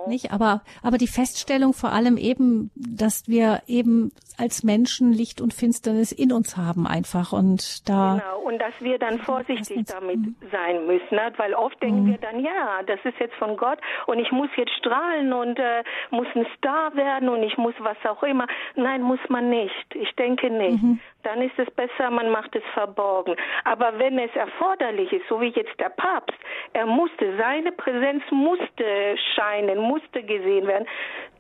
Nicht, 0.06 0.32
aber, 0.32 0.62
aber 0.82 0.98
die 0.98 1.06
Feststellung 1.06 1.72
vor 1.72 1.92
allem 1.92 2.16
eben, 2.16 2.70
dass 2.74 3.28
wir 3.28 3.62
eben 3.66 4.12
als 4.38 4.62
Menschen 4.62 5.12
Licht 5.12 5.40
und 5.40 5.54
Finsternis 5.54 6.12
in 6.12 6.32
uns 6.32 6.56
haben 6.56 6.86
einfach 6.86 7.32
und 7.32 7.88
da. 7.88 8.20
Genau, 8.20 8.40
und 8.40 8.58
dass 8.58 8.74
wir 8.80 8.98
dann 8.98 9.18
vorsichtig 9.20 9.86
damit 9.86 10.18
mhm. 10.18 10.36
sein 10.50 10.86
müssen, 10.86 11.14
ne? 11.14 11.32
weil 11.36 11.54
oft 11.54 11.80
denken 11.82 12.04
mhm. 12.04 12.10
wir 12.10 12.18
dann, 12.18 12.40
ja, 12.40 12.82
das 12.86 12.98
ist 13.04 13.18
jetzt 13.18 13.34
von 13.36 13.56
Gott 13.56 13.78
und 14.06 14.18
ich 14.18 14.30
muss 14.32 14.48
jetzt 14.56 14.72
strahlen 14.74 15.32
und 15.32 15.58
äh, 15.58 15.82
muss 16.10 16.26
ein 16.34 16.46
Star 16.56 16.94
werden 16.96 17.28
und 17.28 17.42
ich 17.42 17.56
muss 17.56 17.74
was 17.78 17.96
auch 18.08 18.22
immer. 18.22 18.46
Nein, 18.74 19.02
muss 19.02 19.20
man 19.28 19.50
nicht. 19.50 19.94
Ich 19.94 20.14
denke 20.16 20.50
nicht. 20.50 20.82
Mhm. 20.82 21.00
Dann 21.22 21.40
ist 21.40 21.56
es 21.56 21.70
besser, 21.70 22.10
man 22.10 22.30
macht 22.30 22.56
es 22.56 22.64
verborgen. 22.74 23.36
Aber 23.64 23.98
wenn 23.98 24.18
es 24.18 24.34
erforderlich 24.34 25.12
ist, 25.12 25.28
so 25.28 25.40
wie 25.40 25.48
jetzt 25.48 25.78
der 25.78 25.90
Papst, 25.90 26.36
er 26.72 26.86
musste, 26.86 27.36
seine 27.38 27.70
Präsenz 27.72 28.24
musste 28.30 29.16
scheinen, 29.34 29.78
musste 29.92 30.22
gesehen 30.22 30.66
werden, 30.66 30.87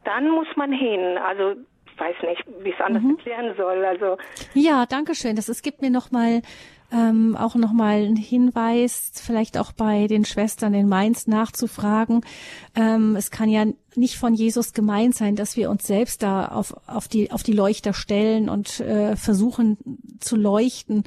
dann 0.04 0.30
muss 0.30 0.48
man 0.56 0.72
hin. 0.72 1.18
Also 1.18 1.60
ich 1.86 2.00
weiß 2.00 2.16
nicht, 2.22 2.44
wie 2.62 2.70
ich 2.70 2.74
es 2.74 2.84
anders 2.84 3.02
mhm. 3.02 3.16
erklären 3.16 3.54
soll. 3.56 3.84
Also 3.84 4.16
ja, 4.54 4.86
danke 4.86 5.14
schön. 5.14 5.36
Das 5.36 5.48
es 5.48 5.62
gibt 5.62 5.82
mir 5.82 5.90
noch 5.90 6.10
mal 6.10 6.42
ähm, 6.92 7.36
auch 7.36 7.54
noch 7.54 7.72
mal 7.72 7.96
einen 7.96 8.16
Hinweis, 8.16 9.12
vielleicht 9.14 9.56
auch 9.56 9.72
bei 9.72 10.06
den 10.06 10.24
Schwestern 10.24 10.74
in 10.74 10.88
Mainz 10.88 11.26
nachzufragen. 11.26 12.20
Ähm, 12.74 13.16
es 13.16 13.30
kann 13.30 13.48
ja 13.48 13.64
nicht 13.96 14.16
von 14.16 14.34
Jesus 14.34 14.74
gemeint 14.74 15.14
sein, 15.14 15.34
dass 15.34 15.56
wir 15.56 15.70
uns 15.70 15.86
selbst 15.86 16.22
da 16.22 16.48
auf, 16.48 16.74
auf, 16.86 17.08
die, 17.08 17.30
auf 17.30 17.42
die 17.42 17.54
Leuchter 17.54 17.94
stellen 17.94 18.48
und 18.48 18.80
äh, 18.80 19.16
versuchen 19.16 19.78
zu 20.20 20.36
leuchten. 20.36 21.04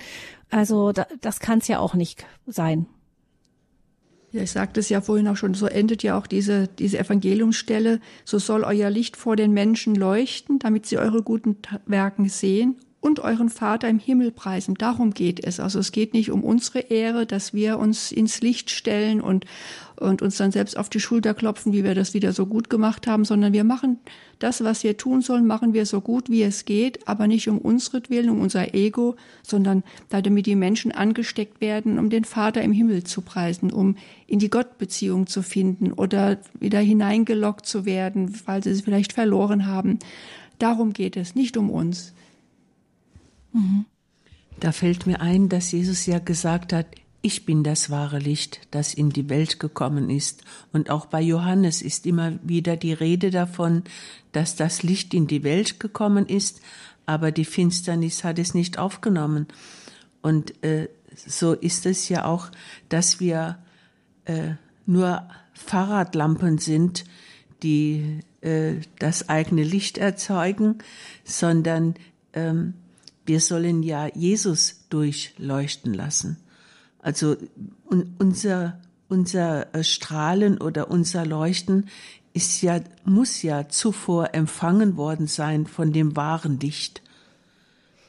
Also 0.49 0.91
da, 0.91 1.05
das 1.21 1.39
kann 1.39 1.60
es 1.60 1.67
ja 1.67 1.79
auch 1.79 1.93
nicht 1.93 2.25
sein. 2.47 2.88
Ja, 4.35 4.41
ich 4.41 4.51
sagte 4.51 4.81
es 4.81 4.89
ja 4.89 4.99
vorhin 4.99 5.29
auch 5.29 5.37
schon, 5.37 5.53
so 5.53 5.65
endet 5.65 6.03
ja 6.03 6.17
auch 6.17 6.27
diese, 6.27 6.67
diese 6.67 6.99
Evangeliumsstelle. 6.99 8.01
So 8.25 8.37
soll 8.37 8.65
euer 8.65 8.89
Licht 8.89 9.15
vor 9.15 9.37
den 9.37 9.53
Menschen 9.53 9.95
leuchten, 9.95 10.59
damit 10.59 10.85
sie 10.85 10.97
eure 10.97 11.23
guten 11.23 11.55
Werken 11.85 12.27
sehen 12.27 12.75
und 12.99 13.21
euren 13.21 13.47
Vater 13.47 13.87
im 13.87 13.97
Himmel 13.97 14.31
preisen. 14.31 14.75
Darum 14.75 15.13
geht 15.13 15.41
es. 15.41 15.61
Also 15.61 15.79
es 15.79 15.93
geht 15.93 16.13
nicht 16.13 16.31
um 16.31 16.43
unsere 16.43 16.79
Ehre, 16.79 17.25
dass 17.25 17.53
wir 17.53 17.79
uns 17.79 18.11
ins 18.11 18.41
Licht 18.41 18.71
stellen 18.71 19.21
und, 19.21 19.45
und 19.97 20.21
uns 20.21 20.38
dann 20.38 20.51
selbst 20.51 20.77
auf 20.77 20.89
die 20.89 20.99
Schulter 20.99 21.34
klopfen, 21.34 21.73
wie 21.73 21.84
wir 21.84 21.95
das 21.95 22.13
wieder 22.13 22.34
so 22.34 22.45
gut 22.45 22.69
gemacht 22.69 23.08
haben, 23.08 23.25
sondern 23.25 23.53
wir 23.53 23.63
machen 23.63 23.99
das, 24.39 24.63
was 24.63 24.84
wir 24.84 24.97
tun 24.97 25.21
sollen, 25.21 25.47
machen 25.47 25.73
wir 25.73 25.86
so 25.86 26.01
gut, 26.01 26.29
wie 26.29 26.43
es 26.43 26.65
geht, 26.65 27.08
aber 27.08 27.27
nicht 27.27 27.47
um 27.47 27.58
unsretwillen, 27.58 28.29
um 28.29 28.41
unser 28.41 28.73
Ego, 28.73 29.15
sondern 29.43 29.84
damit 30.10 30.45
die 30.45 30.55
Menschen 30.55 30.91
angesteckt 30.91 31.62
werden, 31.62 31.97
um 31.99 32.10
den 32.10 32.25
Vater 32.25 32.62
im 32.62 32.71
Himmel 32.71 33.03
zu 33.03 33.21
preisen, 33.21 33.71
um 33.71 33.95
in 34.27 34.39
die 34.39 34.49
Gottbeziehung 34.49 35.27
zu 35.27 35.41
finden 35.41 35.93
oder 35.93 36.38
wieder 36.60 36.79
hineingelockt 36.79 37.65
zu 37.65 37.86
werden, 37.86 38.36
weil 38.45 38.63
sie 38.63 38.71
es 38.71 38.81
vielleicht 38.81 39.13
verloren 39.13 39.65
haben. 39.65 39.99
Darum 40.60 40.93
geht 40.93 41.17
es, 41.17 41.36
nicht 41.36 41.58
um 41.58 41.69
uns. 41.69 42.13
Da 44.60 44.71
fällt 44.71 45.08
mir 45.08 45.21
ein, 45.21 45.49
dass 45.49 45.71
Jesus 45.71 46.05
ja 46.05 46.19
gesagt 46.19 46.73
hat, 46.73 46.88
ich 47.25 47.43
bin 47.43 47.63
das 47.63 47.89
wahre 47.89 48.19
Licht, 48.19 48.59
das 48.69 48.93
in 48.93 49.09
die 49.09 49.29
Welt 49.29 49.59
gekommen 49.59 50.11
ist. 50.11 50.43
Und 50.71 50.91
auch 50.91 51.07
bei 51.07 51.21
Johannes 51.21 51.81
ist 51.81 52.05
immer 52.05 52.33
wieder 52.43 52.77
die 52.77 52.93
Rede 52.93 53.31
davon, 53.31 53.81
dass 54.31 54.55
das 54.55 54.83
Licht 54.83 55.11
in 55.15 55.25
die 55.25 55.43
Welt 55.43 55.79
gekommen 55.79 56.27
ist, 56.27 56.61
aber 57.07 57.31
die 57.31 57.45
Finsternis 57.45 58.23
hat 58.23 58.38
es 58.38 58.53
nicht 58.53 58.77
aufgenommen. 58.77 59.47
Und 60.21 60.63
äh, 60.63 60.88
so 61.15 61.53
ist 61.53 61.88
es 61.88 62.09
ja 62.09 62.25
auch, 62.25 62.51
dass 62.89 63.19
wir 63.19 63.57
äh, 64.25 64.51
nur 64.85 65.27
Fahrradlampen 65.53 66.59
sind, 66.59 67.05
die 67.63 68.19
äh, 68.41 68.75
das 68.99 69.29
eigene 69.29 69.63
Licht 69.63 69.97
erzeugen, 69.97 70.77
sondern 71.23 71.95
ähm, 72.33 72.75
wir 73.25 73.39
sollen 73.39 73.81
ja 73.81 74.09
Jesus 74.13 74.85
durchleuchten 74.89 75.91
lassen. 75.91 76.38
Also 77.05 77.37
unser, 78.17 78.79
unser 79.09 79.75
äh, 79.75 79.83
Strahlen 79.83 80.57
oder 80.57 80.89
unser 80.89 81.23
Leuchten 81.23 81.85
ist 82.33 82.63
ja, 82.63 82.79
muss 83.03 83.43
ja 83.43 83.69
zuvor 83.69 84.33
empfangen 84.33 84.97
worden 84.97 85.27
sein 85.27 85.67
von 85.67 85.93
dem 85.93 86.15
wahren 86.15 86.59
Licht. 86.59 87.03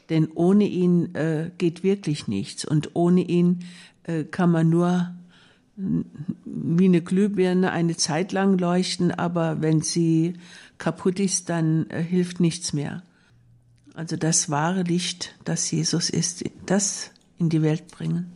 Denn 0.08 0.28
ohne 0.34 0.66
ihn 0.66 1.14
äh, 1.14 1.50
geht 1.58 1.82
wirklich 1.82 2.26
nichts 2.26 2.64
und 2.64 2.96
ohne 2.96 3.20
ihn 3.20 3.66
äh, 4.04 4.24
kann 4.24 4.50
man 4.50 4.70
nur 4.70 5.14
wie 5.76 6.86
eine 6.86 7.02
Glühbirne 7.02 7.72
eine 7.72 7.98
Zeit 7.98 8.32
lang 8.32 8.56
leuchten, 8.56 9.10
aber 9.10 9.60
wenn 9.60 9.82
sie 9.82 10.38
kaputt 10.78 11.20
ist, 11.20 11.50
dann 11.50 11.90
äh, 11.90 12.02
hilft 12.02 12.40
nichts 12.40 12.72
mehr. 12.72 13.02
Also 13.92 14.16
das 14.16 14.48
wahre 14.48 14.84
Licht, 14.84 15.34
das 15.44 15.70
Jesus 15.70 16.08
ist, 16.08 16.44
das 16.64 17.10
in 17.36 17.50
die 17.50 17.60
Welt 17.60 17.88
bringen. 17.88 18.32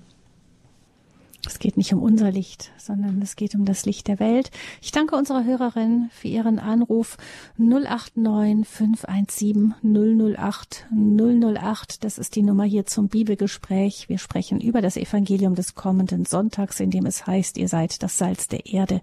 Es 1.46 1.58
geht 1.58 1.78
nicht 1.78 1.94
um 1.94 2.02
unser 2.02 2.30
Licht, 2.30 2.70
sondern 2.76 3.22
es 3.22 3.34
geht 3.34 3.54
um 3.54 3.64
das 3.64 3.86
Licht 3.86 4.08
der 4.08 4.20
Welt. 4.20 4.50
Ich 4.82 4.92
danke 4.92 5.16
unserer 5.16 5.44
Hörerin 5.44 6.10
für 6.12 6.28
ihren 6.28 6.58
Anruf 6.58 7.16
089 7.56 8.68
517 8.68 9.74
008 9.82 10.86
008. 10.90 12.04
Das 12.04 12.18
ist 12.18 12.36
die 12.36 12.42
Nummer 12.42 12.64
hier 12.64 12.84
zum 12.84 13.08
Bibelgespräch. 13.08 14.08
Wir 14.08 14.18
sprechen 14.18 14.60
über 14.60 14.82
das 14.82 14.98
Evangelium 14.98 15.54
des 15.54 15.74
kommenden 15.74 16.26
Sonntags, 16.26 16.78
in 16.78 16.90
dem 16.90 17.06
es 17.06 17.26
heißt, 17.26 17.56
ihr 17.56 17.68
seid 17.68 18.02
das 18.02 18.18
Salz 18.18 18.48
der 18.48 18.66
Erde. 18.66 19.00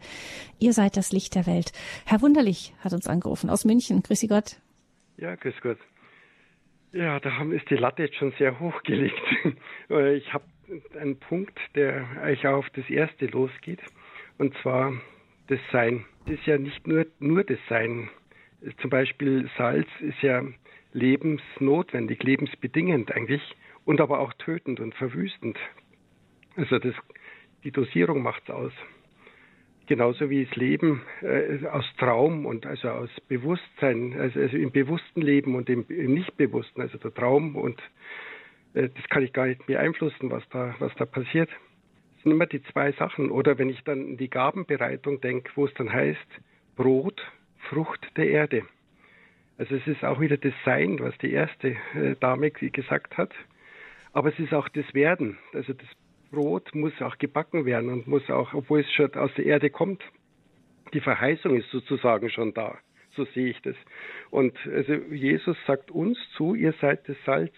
Ihr 0.60 0.74
seid 0.74 0.96
das 0.96 1.12
Licht 1.12 1.34
der 1.34 1.48
Welt. 1.48 1.72
Herr 2.06 2.22
Wunderlich 2.22 2.76
hat 2.84 2.94
uns 2.94 3.08
angerufen 3.08 3.50
aus 3.50 3.66
München. 3.66 4.04
Grüßi 4.04 4.28
Gott. 4.28 4.58
Ja, 5.18 5.34
grüß 5.36 5.56
Gott. 5.62 5.80
Ja, 6.94 7.20
da 7.20 7.30
ist 7.52 7.70
die 7.70 7.76
Latte 7.76 8.04
jetzt 8.04 8.16
schon 8.16 8.34
sehr 8.38 8.60
hoch 8.60 8.84
gelegt. 8.84 9.20
Äh, 9.90 10.18
ich 10.18 10.34
habe 10.34 10.44
ein 11.00 11.18
Punkt, 11.18 11.58
der 11.76 12.06
eigentlich 12.22 12.48
auch 12.48 12.58
auf 12.58 12.70
das 12.72 12.90
erste 12.90 13.28
losgeht, 13.28 13.82
und 14.38 14.56
zwar 14.62 14.94
das 15.48 15.60
Sein. 15.72 16.06
Es 16.26 16.34
ist 16.34 16.46
ja 16.46 16.58
nicht 16.58 16.88
nur, 16.88 17.06
nur 17.20 17.44
das 17.44 17.60
Sein. 17.70 18.10
Zum 18.82 18.90
Beispiel 18.90 19.50
Salz 19.58 19.88
ist 20.02 20.22
ja 20.22 20.44
lebensnotwendig, 20.94 22.22
lebensbedingend 22.24 23.12
eigentlich 23.12 23.42
und 23.86 24.02
aber 24.02 24.20
auch 24.20 24.34
tötend 24.34 24.80
und 24.80 24.96
verwüstend. 24.96 25.58
Also 26.56 26.80
das, 26.80 26.94
die 27.64 27.72
Dosierung 27.72 28.22
macht 28.22 28.44
es 28.44 28.50
aus. 28.50 28.74
Genauso 29.86 30.30
wie 30.30 30.44
das 30.46 30.56
Leben 30.56 31.04
äh, 31.22 31.66
aus 31.68 31.86
Traum 31.98 32.46
und 32.46 32.66
also 32.66 32.90
aus 32.90 33.10
Bewusstsein, 33.30 34.20
also, 34.20 34.42
also 34.42 34.58
im 34.58 34.72
bewussten 34.72 35.22
Leben 35.22 35.56
und 35.56 35.70
im, 35.70 35.86
im 35.88 36.14
Nichtbewussten, 36.14 36.82
also 36.82 36.98
der 36.98 37.14
Traum 37.14 37.56
und 37.56 37.82
das 38.82 39.10
kann 39.10 39.24
ich 39.24 39.34
gar 39.34 39.48
nicht 39.48 39.66
beeinflussen, 39.66 40.30
was 40.30 40.48
da, 40.50 40.76
was 40.80 40.94
da 40.96 41.06
passiert. 41.06 41.50
Das 42.16 42.24
sind 42.24 42.32
immer 42.32 42.46
die 42.46 42.64
zwei 42.64 42.92
Sachen. 42.94 43.32
Oder 43.32 43.58
wenn 43.58 43.70
ich 43.70 43.84
dann 43.84 44.06
in 44.06 44.18
die 44.18 44.30
Gabenbereitung 44.30 45.22
denke, 45.22 45.52
wo 45.56 45.66
es 45.66 45.74
dann 45.76 45.92
heißt, 45.92 46.28
Brot, 46.76 47.22
Frucht 47.70 48.06
der 48.18 48.30
Erde. 48.30 48.64
Also 49.58 49.76
es 49.76 49.88
ist 49.88 50.04
auch 50.04 50.20
wieder 50.20 50.38
das 50.38 50.54
Sein, 50.64 51.00
was 51.00 51.18
die 51.18 51.32
erste 51.32 51.76
äh, 51.96 52.16
Dame 52.20 52.52
gesagt 52.52 53.18
hat. 53.18 53.34
Aber 54.14 54.30
es 54.30 54.40
ist 54.40 54.54
auch 54.54 54.70
das 54.70 54.94
Werden. 54.94 55.38
Also 55.54 55.74
das 55.74 55.88
Brot 56.32 56.76
muss 56.76 56.94
auch 57.02 57.18
gebacken 57.18 57.66
werden 57.66 57.90
und 57.90 58.08
muss 58.08 58.30
auch, 58.30 58.54
obwohl 58.54 58.82
es 58.82 58.94
schon 58.94 59.14
aus 59.16 59.32
der 59.36 59.46
Erde 59.46 59.70
kommt, 59.70 60.04
die 60.94 61.00
Verheißung 61.00 61.56
ist 61.56 61.70
sozusagen 61.72 62.30
schon 62.30 62.54
da. 62.54 62.78
So 63.16 63.26
sehe 63.26 63.50
ich 63.50 63.62
das. 63.62 63.76
Und 64.30 64.56
also 64.68 64.94
Jesus 64.94 65.58
sagt 65.66 65.92
uns 65.92 66.18
zu, 66.36 66.54
ihr 66.54 66.74
seid 66.80 67.08
das 67.10 67.18
Salz. 67.26 67.54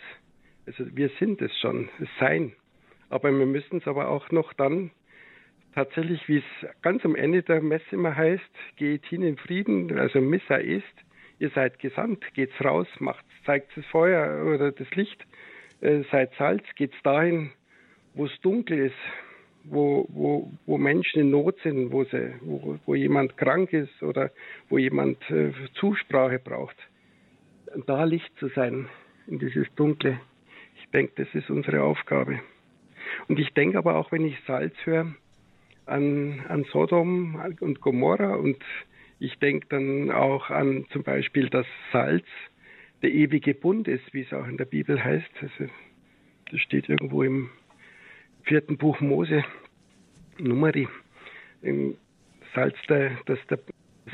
Also 0.70 0.86
wir 0.96 1.10
sind 1.20 1.42
es 1.42 1.52
schon, 1.58 1.90
das 1.98 2.08
Sein. 2.20 2.54
Aber 3.10 3.32
wir 3.32 3.48
müssen 3.48 3.78
es 3.78 3.88
aber 3.88 4.08
auch 4.08 4.30
noch 4.30 4.54
dann 4.54 4.92
tatsächlich, 5.74 6.28
wie 6.28 6.38
es 6.38 6.70
ganz 6.84 7.04
am 7.06 7.16
Ende 7.16 7.42
der 7.42 7.60
Messe 7.60 7.96
immer 7.96 8.16
heißt, 8.16 8.44
geht 8.76 9.04
hin 9.06 9.24
in 9.24 9.38
Frieden, 9.38 9.98
also 9.98 10.22
Missa 10.22 10.58
ist, 10.58 10.84
ihr 11.40 11.50
seid 11.50 11.80
gesandt, 11.80 12.24
geht's 12.36 12.54
raus, 12.64 12.88
macht, 13.00 13.26
zeigt 13.46 13.76
das 13.76 13.86
Feuer 13.88 14.46
oder 14.46 14.72
das 14.72 14.90
Licht, 14.92 15.26
äh, 15.82 16.04
seid 16.12 16.32
Salz, 16.38 16.64
geht's 16.76 17.02
dahin, 17.02 17.50
wo 18.14 18.28
es 18.28 18.42
dunkel 18.42 18.78
ist, 18.78 18.96
wo, 19.64 20.06
wo, 20.10 20.52
wo 20.68 20.78
Menschen 20.78 21.22
in 21.22 21.32
Not 21.32 21.58
sind, 21.64 21.92
wo, 21.92 22.04
sie, 22.04 22.36
wo, 22.42 22.78
wo 22.86 22.94
jemand 22.94 23.38
krank 23.38 23.74
ist 23.74 24.04
oder 24.04 24.30
wo 24.70 24.78
jemand 24.78 25.18
äh, 25.32 25.52
Zusprache 25.80 26.38
braucht. 26.38 26.78
Da 27.88 28.04
Licht 28.04 28.32
zu 28.38 28.50
sein 28.50 28.88
in 29.26 29.40
dieses 29.40 29.68
Dunkle. 29.76 30.20
Denke, 30.94 31.14
das 31.16 31.28
ist 31.34 31.50
unsere 31.50 31.84
Aufgabe. 31.84 32.40
Und 33.28 33.40
ich 33.40 33.54
denke 33.54 33.78
aber 33.78 33.96
auch, 33.96 34.12
wenn 34.12 34.26
ich 34.26 34.38
Salz 34.46 34.76
höre, 34.84 35.14
an, 35.86 36.42
an 36.48 36.64
Sodom 36.66 37.42
und 37.60 37.82
Gomorra 37.82 38.36
und 38.36 38.58
ich 39.20 39.38
denke 39.40 39.68
dann 39.70 40.12
auch 40.12 40.50
an 40.50 40.86
zum 40.92 41.04
Beispiel 41.04 41.50
das 41.50 41.66
Salz, 41.92 42.26
der 43.02 43.12
ewige 43.12 43.54
Bund 43.54 43.88
ist, 43.88 44.14
wie 44.14 44.22
es 44.22 44.34
auch 44.34 44.48
in 44.48 44.58
der 44.58 44.66
Bibel 44.66 45.04
heißt. 45.04 45.30
Also, 45.42 45.72
das 46.52 46.62
steht 46.62 46.90
irgendwo 46.90 47.24
im 47.24 47.50
vierten 48.44 48.78
Buch 48.78 49.00
Mose, 49.00 49.44
Numeri, 50.38 50.88
im 51.62 51.96
Salz 52.56 52.76
der, 52.88 53.12
dass 53.26 53.40
der 53.48 53.60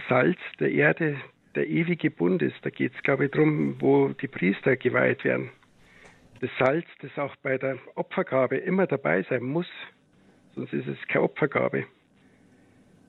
Salz 0.10 0.40
der 0.60 0.72
Erde 0.72 1.18
der 1.56 1.68
ewige 1.68 2.12
Bund 2.12 2.42
ist. 2.42 2.58
Da 2.64 2.70
geht 2.70 2.94
es, 2.96 3.04
glaube 3.04 3.26
ich, 3.26 3.32
darum, 3.32 3.76
wo 3.80 4.10
die 4.10 4.28
Priester 4.28 4.76
geweiht 4.76 5.24
werden. 5.24 5.52
Das 6.42 6.50
Salz, 6.60 6.86
das 7.02 7.18
auch 7.18 7.36
bei 7.38 7.58
der 7.58 7.78
Opfergabe 7.96 8.58
immer 8.58 8.88
dabei 8.88 9.24
sein 9.24 9.44
muss, 9.44 9.68
sonst 10.54 10.74
ist 10.74 10.88
es 10.88 10.98
keine 11.08 11.24
Opfergabe. 11.24 11.86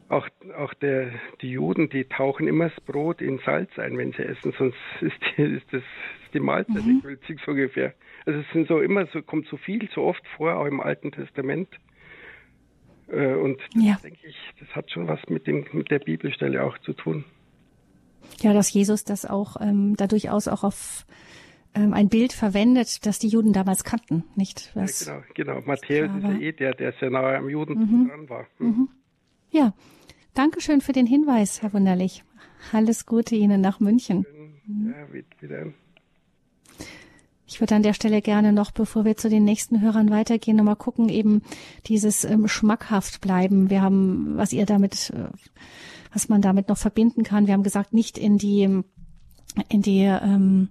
Auch, 0.09 0.29
auch 0.57 0.73
der, 0.75 1.11
die 1.41 1.51
Juden, 1.51 1.89
die 1.89 2.05
tauchen 2.05 2.47
immer 2.47 2.69
das 2.69 2.81
Brot 2.83 3.21
in 3.21 3.41
Salz 3.45 3.77
ein, 3.79 3.99
wenn 3.99 4.13
sie 4.13 4.23
essen, 4.23 4.55
sonst 4.57 4.77
ist, 5.01 5.17
die, 5.37 5.43
ist 5.43 5.67
das 5.73 5.83
ist 5.83 6.35
die 6.35 6.41
Mahlzeit 6.41 6.85
mhm. 6.85 6.93
nicht 6.95 7.03
gültig 7.03 7.41
so 7.45 7.51
ungefähr. 7.51 7.93
Also 8.25 8.41
es 8.41 8.47
sind 8.53 8.69
so 8.69 8.81
immer 8.81 9.07
so, 9.07 9.23
kommt 9.23 9.49
so 9.49 9.57
viel, 9.57 9.89
so 9.93 10.03
oft 10.03 10.23
vor, 10.37 10.57
auch 10.57 10.67
im 10.67 10.81
Alten 10.81 11.11
Testament. 11.11 11.69
Äh, 13.09 13.35
und 13.35 13.61
ja. 13.75 13.99
denke 14.03 14.27
ich, 14.27 14.37
das 14.61 14.69
hat 14.77 14.91
schon 14.91 15.09
was 15.09 15.21
mit, 15.29 15.47
dem, 15.47 15.67
mit 15.73 15.91
der 15.91 15.99
Bibelstelle 15.99 16.63
auch 16.63 16.79
zu 16.79 16.93
tun. 16.93 17.25
Ja, 18.41 18.53
dass 18.53 18.73
Jesus 18.73 19.05
das 19.05 19.25
auch 19.25 19.61
ähm, 19.61 19.97
da 19.97 20.07
durchaus 20.07 20.49
auch 20.49 20.65
auf 20.65 21.07
ähm, 21.77 21.93
ein 21.93 22.09
Bild 22.09 22.33
verwendet, 22.33 23.07
das 23.07 23.19
die 23.19 23.29
Juden 23.29 23.53
damals 23.53 23.85
kannten, 23.85 24.25
nicht? 24.35 24.71
Was 24.75 25.05
ja, 25.05 25.23
genau, 25.35 25.55
genau. 25.55 25.67
Matthäus 25.67 26.11
ist 26.17 26.23
ja 26.23 26.39
eh 26.39 26.53
der, 26.53 26.75
der 26.75 26.93
sehr 26.99 27.11
nahe 27.11 27.37
am 27.37 27.49
Juden 27.49 27.79
mhm. 27.79 28.09
dran 28.09 28.29
war. 28.29 28.47
Mhm. 28.59 28.67
Mhm. 28.67 28.89
Ja, 29.51 29.75
danke 30.35 30.61
schön 30.61 30.81
für 30.81 30.93
den 30.93 31.07
Hinweis, 31.07 31.63
Herr 31.63 31.73
Wunderlich. 31.73 32.25
Alles 32.73 33.07
Gute 33.07 33.37
Ihnen 33.37 33.61
nach 33.61 33.79
München. 33.81 34.27
Ja, 34.67 35.13
wieder. 35.41 35.73
Ich 37.47 37.61
würde 37.61 37.77
an 37.77 37.83
der 37.83 37.93
Stelle 37.93 38.23
gerne 38.23 38.53
noch, 38.53 38.73
bevor 38.73 39.05
wir 39.05 39.17
zu 39.17 39.29
den 39.29 39.45
nächsten 39.45 39.81
Hörern 39.81 40.11
weitergehen, 40.11 40.57
nochmal 40.57 40.77
gucken, 40.77 41.09
eben 41.09 41.43
dieses 41.87 42.25
ähm, 42.25 42.49
schmackhaft 42.49 43.21
bleiben. 43.21 43.71
Wir 43.71 43.83
haben, 43.83 44.37
was 44.37 44.53
ihr 44.53 44.67
damit, 44.67 45.11
äh, 45.11 45.29
was 46.13 46.29
man 46.29 46.43
damit 46.43 46.69
noch 46.69 46.79
verbinden 46.79 47.23
kann. 47.23 47.47
Wir 47.47 47.55
haben 47.55 47.63
gesagt, 47.63 47.93
nicht 47.93 48.19
in 48.19 48.37
die, 48.39 48.83
in 49.69 49.83
die 49.83 50.01
ähm, 50.01 50.71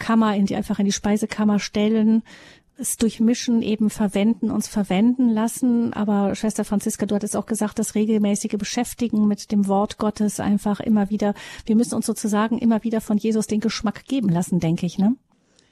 Kammer, 0.00 0.34
in 0.34 0.46
die 0.46 0.56
einfach 0.56 0.80
in 0.80 0.86
die 0.86 0.92
Speisekammer 0.92 1.60
stellen, 1.60 2.24
es 2.80 2.96
durchmischen, 2.96 3.62
eben 3.62 3.90
verwenden, 3.90 4.50
uns 4.50 4.66
verwenden 4.66 5.28
lassen. 5.28 5.92
Aber 5.92 6.34
Schwester 6.34 6.64
Franziska, 6.64 7.06
du 7.06 7.14
hattest 7.14 7.36
auch 7.36 7.46
gesagt, 7.46 7.78
das 7.78 7.94
regelmäßige 7.94 8.56
Beschäftigen 8.58 9.28
mit 9.28 9.52
dem 9.52 9.68
Wort 9.68 9.98
Gottes 9.98 10.40
einfach 10.40 10.80
immer 10.80 11.10
wieder. 11.10 11.34
Wir 11.66 11.76
müssen 11.76 11.94
uns 11.94 12.06
sozusagen 12.06 12.58
immer 12.58 12.82
wieder 12.82 13.00
von 13.00 13.18
Jesus 13.18 13.46
den 13.46 13.60
Geschmack 13.60 14.06
geben 14.06 14.30
lassen, 14.30 14.58
denke 14.58 14.86
ich, 14.86 14.98
ne? 14.98 15.14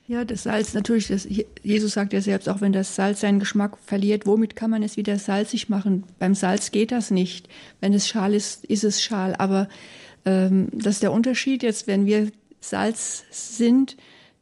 Ja, 0.07 0.25
das 0.25 0.45
Salz 0.45 0.73
natürlich, 0.73 1.09
das, 1.09 1.29
Jesus 1.63 1.93
sagt 1.93 2.15
ja 2.15 2.23
selbst, 2.23 2.49
auch 2.49 2.63
wenn 2.63 2.73
das 2.73 2.97
Salz 2.97 3.21
seinen 3.21 3.41
Geschmack 3.41 3.77
verliert, 3.85 4.25
womit 4.25 4.57
kann 4.57 4.71
man 4.71 4.83
es 4.83 4.97
wieder 4.97 5.19
salzig 5.19 5.69
machen? 5.69 6.05
Beim 6.19 6.35
Salz 6.35 6.71
geht 6.71 6.93
das 6.93 7.11
nicht. 7.11 7.47
Wenn 7.81 7.93
es 7.93 8.09
Schal 8.09 8.33
ist, 8.33 8.65
ist 8.65 8.85
es 8.85 9.03
Schal. 9.03 9.35
Aber 9.37 9.69
ähm, 10.25 10.69
das 10.73 10.95
ist 10.95 11.03
der 11.03 11.13
Unterschied 11.13 11.63
jetzt, 11.63 11.87
wenn 11.87 12.07
wir 12.07 12.31
Salz 12.61 13.25
sind, 13.31 13.99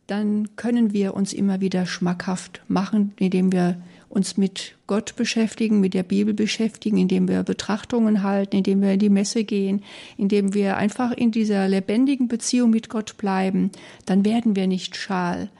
dann 0.06 0.54
können 0.56 0.92
wir 0.92 1.14
uns 1.14 1.32
immer 1.32 1.60
wieder 1.60 1.86
schmackhaft 1.86 2.62
machen, 2.68 3.12
indem 3.18 3.52
wir 3.52 3.76
uns 4.08 4.36
mit 4.36 4.76
Gott 4.86 5.16
beschäftigen, 5.16 5.80
mit 5.80 5.92
der 5.92 6.04
Bibel 6.04 6.32
beschäftigen, 6.32 6.96
indem 6.96 7.28
wir 7.28 7.42
Betrachtungen 7.42 8.22
halten, 8.22 8.56
indem 8.56 8.80
wir 8.80 8.92
in 8.92 8.98
die 8.98 9.10
Messe 9.10 9.44
gehen, 9.44 9.82
indem 10.16 10.54
wir 10.54 10.76
einfach 10.76 11.12
in 11.12 11.32
dieser 11.32 11.68
lebendigen 11.68 12.28
Beziehung 12.28 12.70
mit 12.70 12.88
Gott 12.88 13.16
bleiben, 13.18 13.70
dann 14.06 14.24
werden 14.24 14.56
wir 14.56 14.68
nicht 14.68 14.96
schal. 14.96 15.50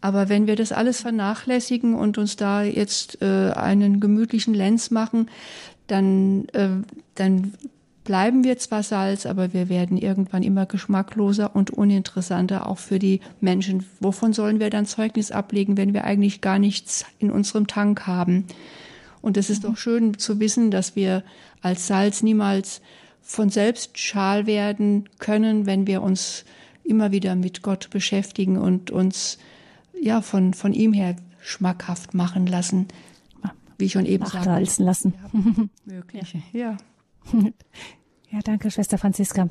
Aber 0.00 0.28
wenn 0.28 0.46
wir 0.46 0.56
das 0.56 0.72
alles 0.72 1.00
vernachlässigen 1.00 1.94
und 1.94 2.18
uns 2.18 2.36
da 2.36 2.62
jetzt 2.62 3.22
äh, 3.22 3.52
einen 3.52 3.98
gemütlichen 3.98 4.52
Lenz 4.52 4.90
machen, 4.90 5.30
dann, 5.86 6.48
äh, 6.52 6.68
dann 7.14 7.54
bleiben 8.06 8.44
wir 8.44 8.56
zwar 8.56 8.82
Salz, 8.82 9.26
aber 9.26 9.52
wir 9.52 9.68
werden 9.68 9.98
irgendwann 9.98 10.42
immer 10.42 10.64
geschmackloser 10.64 11.54
und 11.54 11.70
uninteressanter 11.70 12.66
auch 12.66 12.78
für 12.78 12.98
die 12.98 13.20
Menschen. 13.40 13.84
Wovon 14.00 14.32
sollen 14.32 14.60
wir 14.60 14.70
dann 14.70 14.86
Zeugnis 14.86 15.32
ablegen, 15.32 15.76
wenn 15.76 15.92
wir 15.92 16.04
eigentlich 16.04 16.40
gar 16.40 16.58
nichts 16.58 17.04
in 17.18 17.30
unserem 17.30 17.66
Tank 17.66 18.06
haben? 18.06 18.46
Und 19.20 19.36
es 19.36 19.50
ist 19.50 19.64
mhm. 19.64 19.68
doch 19.68 19.76
schön 19.76 20.18
zu 20.18 20.40
wissen, 20.40 20.70
dass 20.70 20.96
wir 20.96 21.24
als 21.60 21.88
Salz 21.88 22.22
niemals 22.22 22.80
von 23.20 23.50
selbst 23.50 23.98
schal 23.98 24.46
werden 24.46 25.08
können, 25.18 25.66
wenn 25.66 25.88
wir 25.88 26.00
uns 26.00 26.44
immer 26.84 27.10
wieder 27.10 27.34
mit 27.34 27.62
Gott 27.62 27.90
beschäftigen 27.90 28.56
und 28.56 28.92
uns 28.92 29.38
ja 30.00 30.22
von, 30.22 30.54
von 30.54 30.72
ihm 30.72 30.92
her 30.92 31.16
schmackhaft 31.40 32.14
machen 32.14 32.46
lassen, 32.46 32.86
wie 33.78 33.86
ich 33.86 33.92
schon 33.92 34.06
eben 34.06 34.24
sagte. 34.26 34.82
lassen. 34.82 35.14
Ja, 35.34 35.68
möglich, 35.84 36.36
ja. 36.52 36.60
Ja, 36.60 36.76
danke, 38.44 38.70
Schwester 38.70 38.98
Franziska. 38.98 39.48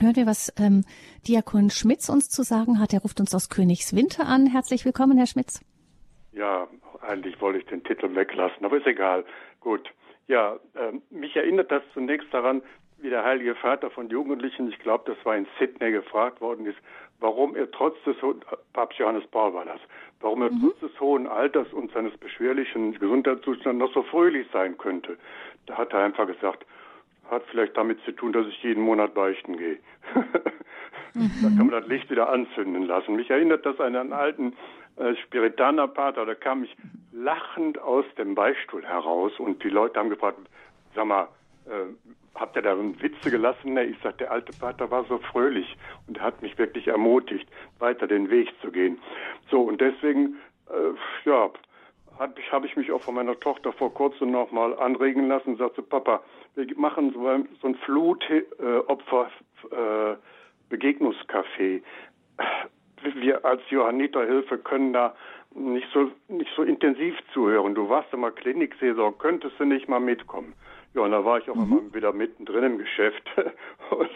Hören 0.00 0.16
wir, 0.16 0.26
was 0.26 0.52
ähm, 0.58 0.84
Diakon 1.28 1.70
Schmitz 1.70 2.08
uns 2.08 2.28
zu 2.28 2.42
sagen 2.42 2.78
hat. 2.78 2.92
Er 2.92 3.00
ruft 3.00 3.20
uns 3.20 3.34
aus 3.34 3.50
Königswinter 3.50 4.26
an. 4.26 4.46
Herzlich 4.46 4.84
willkommen, 4.84 5.18
Herr 5.18 5.26
Schmitz. 5.26 5.60
Ja, 6.32 6.68
eigentlich 7.00 7.40
wollte 7.40 7.58
ich 7.58 7.66
den 7.66 7.84
Titel 7.84 8.14
weglassen, 8.14 8.64
aber 8.64 8.78
ist 8.78 8.86
egal. 8.86 9.24
Gut. 9.60 9.90
Ja, 10.28 10.56
äh, 10.74 10.92
mich 11.10 11.34
erinnert 11.36 11.70
das 11.70 11.82
zunächst 11.92 12.32
daran, 12.32 12.62
wie 12.98 13.10
der 13.10 13.24
Heilige 13.24 13.54
Vater 13.54 13.90
von 13.90 14.08
Jugendlichen, 14.08 14.68
ich 14.68 14.78
glaube, 14.78 15.04
das 15.12 15.24
war 15.24 15.36
in 15.36 15.46
Sydney 15.58 15.90
gefragt 15.90 16.40
worden 16.40 16.66
ist, 16.66 16.78
warum 17.18 17.56
er 17.56 17.70
trotz 17.70 17.96
des 18.04 18.16
Papst 18.72 18.98
Johannes 18.98 19.26
Paul 19.28 19.54
war 19.54 19.64
das, 19.64 19.80
warum 20.20 20.42
er 20.42 20.50
mhm. 20.50 20.60
trotz 20.60 20.80
des 20.80 21.00
hohen 21.00 21.26
Alters 21.26 21.72
und 21.72 21.92
seines 21.92 22.16
beschwerlichen 22.18 22.98
Gesundheitszustands 22.98 23.78
noch 23.78 23.92
so 23.92 24.02
fröhlich 24.02 24.46
sein 24.52 24.76
könnte. 24.78 25.16
Da 25.66 25.78
hat 25.78 25.92
er 25.92 26.00
einfach 26.00 26.26
gesagt, 26.26 26.64
hat 27.30 27.42
vielleicht 27.50 27.76
damit 27.76 28.00
zu 28.04 28.12
tun, 28.12 28.32
dass 28.32 28.46
ich 28.46 28.62
jeden 28.62 28.82
Monat 28.82 29.14
beichten 29.14 29.56
gehe. 29.56 29.78
Da 31.12 31.48
kann 31.48 31.66
man 31.66 31.70
das 31.70 31.88
Licht 31.88 32.08
wieder 32.08 32.28
anzünden 32.28 32.86
lassen. 32.86 33.16
Mich 33.16 33.30
erinnert 33.30 33.66
das 33.66 33.80
an 33.80 33.96
einen 33.96 34.12
alten 34.12 34.52
äh, 34.96 35.16
Spiritaner-Pater, 35.16 36.24
da 36.24 36.34
kam 36.34 36.62
ich 36.62 36.76
lachend 37.12 37.78
aus 37.80 38.04
dem 38.16 38.34
Beistuhl 38.34 38.84
heraus 38.84 39.32
und 39.38 39.62
die 39.64 39.70
Leute 39.70 39.98
haben 39.98 40.10
gefragt, 40.10 40.38
sag 40.94 41.06
mal, 41.06 41.28
äh, 41.66 41.92
habt 42.34 42.56
ihr 42.56 42.62
da 42.62 42.76
Witze 42.78 43.30
gelassen? 43.30 43.74
Nee, 43.74 43.84
ich 43.84 43.98
sagte, 44.02 44.24
der 44.24 44.32
alte 44.32 44.52
Vater 44.52 44.90
war 44.90 45.04
so 45.04 45.18
fröhlich 45.18 45.76
und 46.06 46.20
hat 46.20 46.42
mich 46.42 46.56
wirklich 46.58 46.86
ermutigt, 46.86 47.48
weiter 47.78 48.06
den 48.06 48.30
Weg 48.30 48.52
zu 48.60 48.70
gehen. 48.70 48.98
So, 49.50 49.62
und 49.62 49.80
deswegen, 49.80 50.36
äh, 50.68 51.28
ja, 51.28 51.50
habe 52.20 52.38
ich, 52.38 52.52
hab 52.52 52.64
ich 52.66 52.76
mich 52.76 52.92
auch 52.92 53.00
von 53.00 53.14
meiner 53.14 53.40
Tochter 53.40 53.72
vor 53.72 53.92
kurzem 53.94 54.30
nochmal 54.30 54.78
anregen 54.78 55.26
lassen 55.28 55.52
und 55.52 55.56
sagte, 55.58 55.82
Papa, 55.82 56.22
wir 56.54 56.66
machen 56.76 57.12
so 57.14 57.26
ein, 57.26 57.48
so 57.62 57.68
ein 57.68 57.74
Flutopfer 57.76 59.30
äh. 59.72 60.16
Wir 63.14 63.44
als 63.44 63.62
Johanniterhilfe 63.70 64.58
können 64.58 64.92
da 64.92 65.14
nicht 65.54 65.88
so 65.94 66.10
nicht 66.28 66.50
so 66.54 66.62
intensiv 66.62 67.16
zuhören. 67.32 67.74
Du 67.74 67.88
warst 67.88 68.12
immer 68.12 68.30
Kliniksaison, 68.30 69.16
könntest 69.16 69.58
du 69.58 69.64
nicht 69.64 69.88
mal 69.88 69.98
mitkommen? 69.98 70.52
Ja, 70.92 71.00
und 71.02 71.12
da 71.12 71.24
war 71.24 71.38
ich 71.38 71.48
auch 71.48 71.54
mhm. 71.54 71.62
immer 71.62 71.94
wieder 71.94 72.12
mittendrin 72.12 72.64
im 72.64 72.78
Geschäft 72.78 73.22
und 73.90 74.10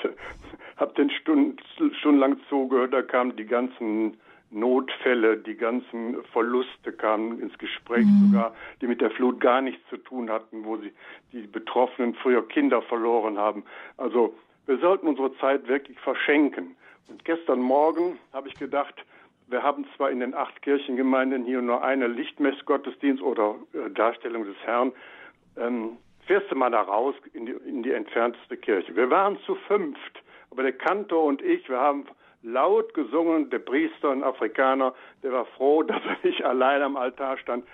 habe 0.76 0.92
den 0.94 1.08
Stunden, 1.10 1.56
stundenlang 1.98 2.38
zugehört. 2.50 2.92
Da 2.92 3.00
kamen 3.00 3.34
die 3.36 3.46
ganzen 3.46 4.18
Notfälle, 4.54 5.36
die 5.36 5.56
ganzen 5.56 6.22
Verluste 6.32 6.92
kamen 6.92 7.40
ins 7.40 7.56
Gespräch 7.58 8.06
mhm. 8.06 8.26
sogar, 8.26 8.54
die 8.80 8.86
mit 8.86 9.00
der 9.00 9.10
Flut 9.10 9.40
gar 9.40 9.60
nichts 9.60 9.82
zu 9.90 9.96
tun 9.96 10.30
hatten, 10.30 10.64
wo 10.64 10.76
sie 10.76 10.92
die 11.32 11.46
Betroffenen 11.46 12.14
früher 12.14 12.46
Kinder 12.48 12.80
verloren 12.82 13.36
haben. 13.36 13.64
Also 13.96 14.34
wir 14.66 14.78
sollten 14.78 15.08
unsere 15.08 15.36
Zeit 15.38 15.66
wirklich 15.68 15.98
verschenken. 16.00 16.76
Und 17.08 17.24
gestern 17.24 17.60
Morgen 17.60 18.18
habe 18.32 18.48
ich 18.48 18.54
gedacht, 18.54 18.94
wir 19.48 19.62
haben 19.62 19.86
zwar 19.96 20.10
in 20.10 20.20
den 20.20 20.34
acht 20.34 20.62
Kirchengemeinden 20.62 21.44
hier 21.44 21.60
nur 21.60 21.82
eine 21.82 22.06
Lichtmessgottesdienst 22.06 23.22
oder 23.22 23.56
äh, 23.74 23.90
Darstellung 23.90 24.44
des 24.44 24.56
Herrn. 24.64 24.92
Ähm, 25.56 25.98
fährst 26.26 26.50
du 26.50 26.54
mal 26.54 26.70
da 26.70 26.80
raus 26.80 27.14
in 27.32 27.46
die, 27.46 27.52
in 27.52 27.82
die 27.82 27.92
entfernteste 27.92 28.56
Kirche. 28.56 28.96
Wir 28.96 29.10
waren 29.10 29.38
zu 29.44 29.54
fünft, 29.54 30.22
aber 30.50 30.62
der 30.62 30.72
Kantor 30.72 31.24
und 31.24 31.42
ich, 31.42 31.68
wir 31.68 31.78
haben 31.78 32.06
laut 32.44 32.94
gesungen, 32.94 33.50
der 33.50 33.58
Priester, 33.58 34.10
ein 34.10 34.22
Afrikaner, 34.22 34.94
der 35.22 35.32
war 35.32 35.46
froh, 35.46 35.82
dass 35.82 36.02
er 36.04 36.16
nicht 36.22 36.44
allein 36.44 36.82
am 36.82 36.96
Altar 36.96 37.38
stand. 37.38 37.64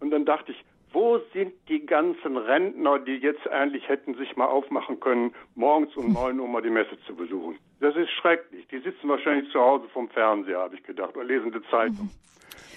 Und 0.00 0.10
dann 0.10 0.24
dachte 0.24 0.52
ich, 0.52 0.64
wo 0.92 1.18
sind 1.32 1.52
die 1.68 1.84
ganzen 1.84 2.36
Rentner, 2.36 2.98
die 2.98 3.16
jetzt 3.16 3.46
eigentlich 3.48 3.88
hätten 3.88 4.14
sich 4.14 4.36
mal 4.36 4.46
aufmachen 4.46 5.00
können, 5.00 5.34
morgens 5.54 5.96
um 5.96 6.12
neun 6.14 6.40
Uhr 6.40 6.48
mal 6.48 6.62
die 6.62 6.70
Messe 6.70 6.98
zu 7.06 7.14
besuchen? 7.14 7.58
Das 7.80 7.94
ist 7.96 8.10
schrecklich. 8.10 8.66
Die 8.68 8.78
sitzen 8.78 9.08
wahrscheinlich 9.08 9.50
zu 9.52 9.60
Hause 9.60 9.88
vom 9.92 10.08
Fernseher, 10.08 10.58
habe 10.58 10.74
ich 10.74 10.82
gedacht, 10.82 11.16
oder 11.16 11.24
lesen 11.24 11.52
die 11.52 11.62
Zeitung. 11.70 12.10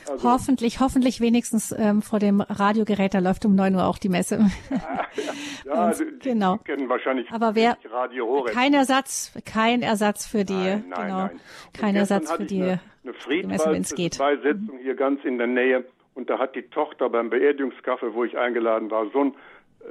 Also, 0.09 0.29
hoffentlich, 0.29 0.79
hoffentlich 0.79 1.21
wenigstens 1.21 1.73
ähm, 1.77 2.01
vor 2.01 2.19
dem 2.19 2.41
Radiogerät, 2.41 3.13
da 3.13 3.19
läuft 3.19 3.45
um 3.45 3.55
neun 3.55 3.75
Uhr 3.75 3.85
auch 3.85 3.97
die 3.97 4.09
Messe. 4.09 4.39
Ja, 5.65 5.91
die, 5.91 6.19
genau. 6.19 6.57
Kennen 6.57 6.89
wahrscheinlich 6.89 7.29
Aber 7.31 7.53
wer, 7.53 7.77
Radio 7.91 8.43
kein 8.45 8.73
Ersatz, 8.73 9.33
kein 9.45 9.81
Ersatz 9.81 10.25
für 10.25 10.43
die, 10.43 10.53
nein, 10.53 10.83
nein, 10.89 11.01
genau, 11.01 11.17
nein. 11.17 11.39
kein 11.73 11.95
Ersatz 11.95 12.31
für 12.31 12.45
die, 12.45 12.63
eine, 12.63 12.79
eine 13.03 13.13
die 13.29 13.47
Messe, 13.47 13.71
wenn 13.71 13.81
es 13.81 13.93
geht. 13.93 14.17
Mhm. 14.19 14.79
hier 14.81 14.95
ganz 14.95 15.23
in 15.25 15.37
der 15.37 15.47
Nähe 15.47 15.85
und 16.15 16.29
da 16.29 16.39
hat 16.39 16.55
die 16.55 16.63
Tochter 16.63 17.09
beim 17.09 17.29
Beerdigungskaffee, 17.29 18.13
wo 18.13 18.23
ich 18.23 18.37
eingeladen 18.37 18.89
war, 18.89 19.09
so 19.11 19.25
ein 19.25 19.33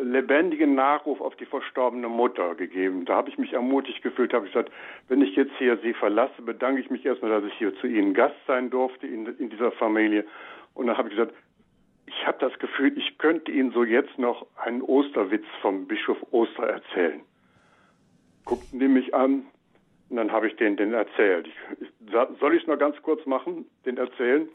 lebendigen 0.01 0.75
Nachruf 0.75 1.21
auf 1.21 1.37
die 1.37 1.47
verstorbene 1.47 2.09
Mutter 2.09 2.55
gegeben. 2.55 3.05
Da 3.05 3.17
habe 3.17 3.29
ich 3.29 3.39
mich 3.39 3.53
ermutigt 3.53 4.03
gefühlt, 4.03 4.33
habe 4.33 4.47
ich 4.47 4.53
gesagt, 4.53 4.73
wenn 5.09 5.23
ich 5.23 5.35
jetzt 5.37 5.53
hier 5.59 5.77
Sie 5.79 5.93
verlasse, 5.93 6.43
bedanke 6.43 6.81
ich 6.81 6.91
mich 6.91 7.05
erstmal, 7.05 7.31
dass 7.31 7.45
ich 7.45 7.55
hier 7.59 7.75
zu 7.77 7.87
Ihnen 7.87 8.15
Gast 8.15 8.37
sein 8.47 8.71
durfte 8.71 9.07
in, 9.07 9.27
in 9.39 9.51
dieser 9.51 9.73
Familie. 9.73 10.25
Und 10.75 10.87
dann 10.87 10.97
habe 10.97 11.09
ich 11.09 11.17
gesagt, 11.17 11.35
ich 12.07 12.27
habe 12.27 12.39
das 12.41 12.59
Gefühl, 12.59 12.97
ich 12.97 13.19
könnte 13.19 13.51
Ihnen 13.51 13.73
so 13.73 13.85
jetzt 13.85 14.19
noch 14.19 14.47
einen 14.57 14.83
Osterwitz 14.83 15.45
vom 15.61 15.87
Bischof 15.87 16.19
Oster 16.31 16.65
erzählen. 16.65 17.21
Guckten 18.45 18.79
die 18.79 18.89
mich 18.89 19.15
an 19.15 19.47
und 20.09 20.17
dann 20.17 20.33
habe 20.33 20.49
ich 20.49 20.57
denen 20.57 20.77
den 20.77 20.95
erzählt. 20.95 21.47
Ich, 21.47 21.83
ich, 21.83 22.13
soll 22.41 22.55
ich 22.55 22.63
es 22.63 22.69
noch 22.69 22.79
ganz 22.79 23.01
kurz 23.03 23.25
machen, 23.27 23.67
den 23.85 23.99
erzählen? 23.99 24.49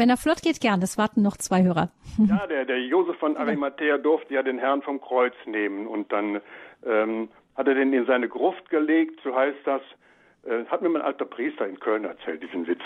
Wenn 0.00 0.08
er 0.08 0.16
flott 0.16 0.40
geht, 0.40 0.62
gern. 0.62 0.80
Es 0.80 0.96
warten 0.96 1.20
noch 1.20 1.36
zwei 1.36 1.62
Hörer. 1.62 1.90
Ja, 2.26 2.46
der, 2.46 2.64
der 2.64 2.80
Josef 2.80 3.18
von 3.18 3.36
Arimathea 3.36 3.98
durfte 3.98 4.32
ja 4.32 4.42
den 4.42 4.58
Herrn 4.58 4.80
vom 4.80 4.98
Kreuz 4.98 5.34
nehmen 5.44 5.86
und 5.86 6.10
dann 6.10 6.40
ähm, 6.86 7.28
hat 7.54 7.68
er 7.68 7.74
den 7.74 7.92
in 7.92 8.06
seine 8.06 8.26
Gruft 8.26 8.70
gelegt, 8.70 9.20
so 9.22 9.36
heißt 9.36 9.58
das. 9.64 9.82
Äh, 10.44 10.64
hat 10.70 10.80
mir 10.80 10.88
mein 10.88 11.02
alter 11.02 11.26
Priester 11.26 11.68
in 11.68 11.78
Köln 11.78 12.04
erzählt, 12.04 12.42
diesen 12.42 12.66
Witz. 12.66 12.80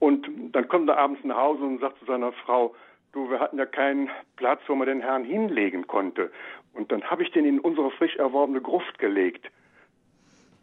Und 0.00 0.28
dann 0.52 0.68
kommt 0.68 0.90
er 0.90 0.98
abends 0.98 1.24
nach 1.24 1.38
Hause 1.38 1.64
und 1.64 1.80
sagt 1.80 1.98
zu 2.00 2.04
seiner 2.04 2.32
Frau, 2.32 2.74
du, 3.12 3.30
wir 3.30 3.40
hatten 3.40 3.56
ja 3.56 3.64
keinen 3.64 4.10
Platz, 4.36 4.60
wo 4.66 4.74
man 4.74 4.86
den 4.86 5.00
Herrn 5.00 5.24
hinlegen 5.24 5.86
konnte. 5.86 6.30
Und 6.74 6.92
dann 6.92 7.02
habe 7.04 7.22
ich 7.22 7.30
den 7.30 7.46
in 7.46 7.58
unsere 7.60 7.90
frisch 7.90 8.16
erworbene 8.16 8.60
Gruft 8.60 8.98
gelegt. 8.98 9.50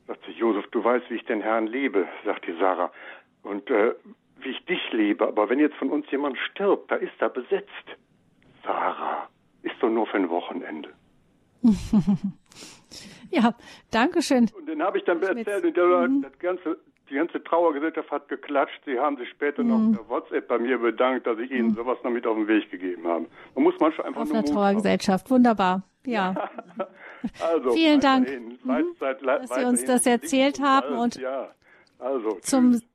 Sagt 0.05 0.23
sie, 0.27 0.33
Josef, 0.33 0.67
du 0.67 0.83
weißt, 0.83 1.09
wie 1.09 1.15
ich 1.15 1.25
den 1.25 1.41
Herrn 1.41 1.65
liebe, 1.65 2.07
sagt 2.23 2.45
die 2.45 2.55
Sarah. 2.59 2.91
Und 3.41 3.71
äh, 3.71 3.95
wie 4.41 4.49
ich 4.49 4.65
dich 4.65 4.81
liebe, 4.91 5.27
aber 5.27 5.49
wenn 5.49 5.59
jetzt 5.59 5.75
von 5.75 5.89
uns 5.89 6.09
jemand 6.11 6.37
stirbt, 6.37 6.91
da 6.91 6.95
ist 6.95 7.13
er 7.19 7.29
besetzt. 7.29 7.69
Sarah, 8.63 9.27
ist 9.63 9.75
doch 9.81 9.89
nur 9.89 10.07
für 10.07 10.17
ein 10.17 10.29
Wochenende. 10.29 10.89
ja, 13.31 13.53
danke 13.91 14.21
schön. 14.21 14.49
Und 14.57 14.67
den 14.67 14.81
habe 14.81 14.97
ich 14.97 15.03
dann 15.05 15.21
erzählt 15.21 15.65
und 15.65 15.77
der, 15.77 15.85
mhm. 15.85 16.21
das 16.21 16.37
ganze, 16.39 16.77
die 17.09 17.15
ganze 17.15 17.43
Trauergesellschaft 17.43 18.11
hat 18.11 18.27
geklatscht. 18.27 18.81
Sie 18.85 18.99
haben 18.99 19.17
sich 19.17 19.29
später 19.29 19.63
mhm. 19.63 19.69
noch 19.69 19.97
per 19.97 20.09
WhatsApp 20.09 20.47
bei 20.47 20.59
mir 20.59 20.77
bedankt, 20.77 21.27
dass 21.27 21.39
ich 21.39 21.51
ihnen 21.51 21.69
mhm. 21.69 21.75
sowas 21.75 21.97
noch 22.03 22.11
mit 22.11 22.27
auf 22.27 22.35
den 22.35 22.47
Weg 22.47 22.69
gegeben 22.69 23.07
habe. 23.07 23.25
Man 23.55 23.63
muss 23.63 23.75
manchmal 23.79 24.07
einfach 24.07 24.21
auf 24.21 24.29
nur 24.29 24.37
einer 24.37 24.45
Trauergesellschaft, 24.45 25.29
wunderbar. 25.29 25.83
Ja. 26.05 26.49
also, 27.41 27.71
Vielen 27.71 27.99
Dank, 27.99 28.29
mhm. 28.29 28.95
Seit, 28.99 29.21
dass 29.21 29.49
Sie 29.49 29.65
uns 29.65 29.83
das 29.85 30.05
erzählt 30.05 30.61
haben 30.61 30.95
und 30.97 31.15
ja. 31.15 31.49
also, 31.99 32.37
zum 32.41 32.71
tschüss. 32.71 32.87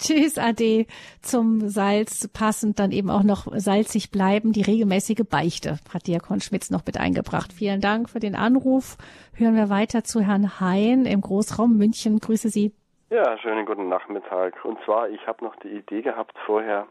Tschüss, 0.00 0.38
Ade. 0.38 0.86
Zum 1.20 1.68
Salz 1.68 2.26
passend 2.32 2.78
dann 2.78 2.90
eben 2.90 3.10
auch 3.10 3.22
noch 3.22 3.46
salzig 3.52 4.10
bleiben. 4.10 4.52
Die 4.52 4.62
regelmäßige 4.62 5.28
Beichte 5.28 5.78
hat 5.92 6.06
Diakon 6.06 6.40
Schmitz 6.40 6.70
noch 6.70 6.86
mit 6.86 6.98
eingebracht. 6.98 7.52
Vielen 7.52 7.82
Dank 7.82 8.08
für 8.08 8.18
den 8.18 8.34
Anruf. 8.34 8.96
Hören 9.34 9.56
wir 9.56 9.68
weiter 9.68 10.02
zu 10.02 10.22
Herrn 10.22 10.58
Hein 10.58 11.04
im 11.04 11.20
Großraum 11.20 11.76
München. 11.76 12.18
Grüße 12.18 12.48
Sie. 12.48 12.72
Ja, 13.10 13.36
schönen 13.38 13.66
guten 13.66 13.90
Nachmittag. 13.90 14.64
Und 14.64 14.78
zwar, 14.86 15.10
ich 15.10 15.26
habe 15.26 15.44
noch 15.44 15.54
die 15.56 15.68
Idee 15.68 16.00
gehabt 16.00 16.34
vorher, 16.46 16.86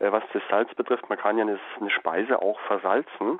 äh, 0.00 0.10
was 0.10 0.24
das 0.32 0.42
Salz 0.50 0.74
betrifft, 0.74 1.08
man 1.08 1.18
kann 1.18 1.38
ja 1.38 1.44
eine, 1.44 1.60
eine 1.78 1.90
Speise 1.90 2.42
auch 2.42 2.58
versalzen. 2.66 3.38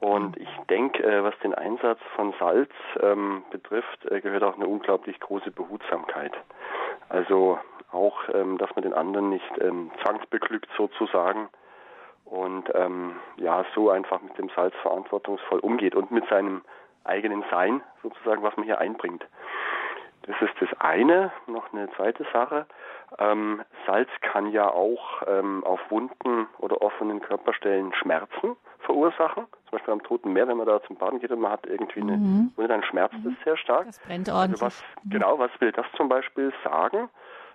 Und 0.00 0.36
ich 0.38 0.48
denke, 0.68 1.04
äh, 1.04 1.22
was 1.22 1.38
den 1.38 1.54
Einsatz 1.54 2.00
von 2.16 2.34
Salz 2.40 2.70
ähm, 3.00 3.44
betrifft, 3.50 4.04
äh, 4.10 4.20
gehört 4.20 4.42
auch 4.42 4.56
eine 4.56 4.66
unglaublich 4.66 5.20
große 5.20 5.52
Behutsamkeit. 5.52 6.32
Also 7.08 7.58
auch, 7.92 8.28
ähm, 8.32 8.58
dass 8.58 8.74
man 8.74 8.82
den 8.82 8.94
anderen 8.94 9.30
nicht 9.30 9.50
ähm, 9.60 9.90
zwangsbeglückt 10.02 10.68
sozusagen 10.76 11.48
und 12.24 12.68
ähm, 12.74 13.16
ja, 13.36 13.64
so 13.74 13.90
einfach 13.90 14.20
mit 14.22 14.36
dem 14.38 14.50
Salz 14.56 14.74
verantwortungsvoll 14.82 15.60
umgeht 15.60 15.94
und 15.94 16.10
mit 16.10 16.26
seinem 16.28 16.62
eigenen 17.04 17.44
Sein 17.50 17.82
sozusagen, 18.02 18.42
was 18.42 18.56
man 18.56 18.64
hier 18.64 18.78
einbringt. 18.78 19.24
Das 20.22 20.36
ist 20.40 20.54
das 20.60 20.70
eine. 20.80 21.32
Noch 21.46 21.72
eine 21.72 21.90
zweite 21.92 22.26
Sache. 22.32 22.66
Ähm, 23.18 23.62
Salz 23.86 24.08
kann 24.22 24.50
ja 24.50 24.68
auch 24.70 25.22
ähm, 25.26 25.62
auf 25.64 25.80
Wunden 25.90 26.48
oder 26.58 26.80
offenen 26.80 27.20
Körperstellen 27.20 27.94
Schmerzen 27.94 28.56
verursachen. 28.84 29.44
Zum 29.68 29.72
Beispiel 29.72 29.92
am 29.92 30.02
Toten 30.02 30.32
Meer, 30.32 30.48
wenn 30.48 30.56
man 30.56 30.66
da 30.66 30.82
zum 30.82 30.96
Baden 30.96 31.20
geht 31.20 31.30
und 31.30 31.40
man 31.40 31.52
hat 31.52 31.66
irgendwie 31.66 32.00
eine 32.00 32.16
mhm. 32.16 32.52
Wunde, 32.56 32.68
dann 32.68 32.82
schmerzt 32.82 33.16
es 33.16 33.24
mhm. 33.24 33.36
sehr 33.44 33.56
stark. 33.56 33.86
Das 33.86 33.98
brennt 33.98 34.28
ordentlich. 34.28 34.62
Also 34.62 34.66
was, 34.66 34.84
genau, 35.10 35.38
was 35.38 35.50
will 35.60 35.72
das 35.72 35.86
zum 35.96 36.08
Beispiel 36.08 36.52
sagen? 36.62 37.08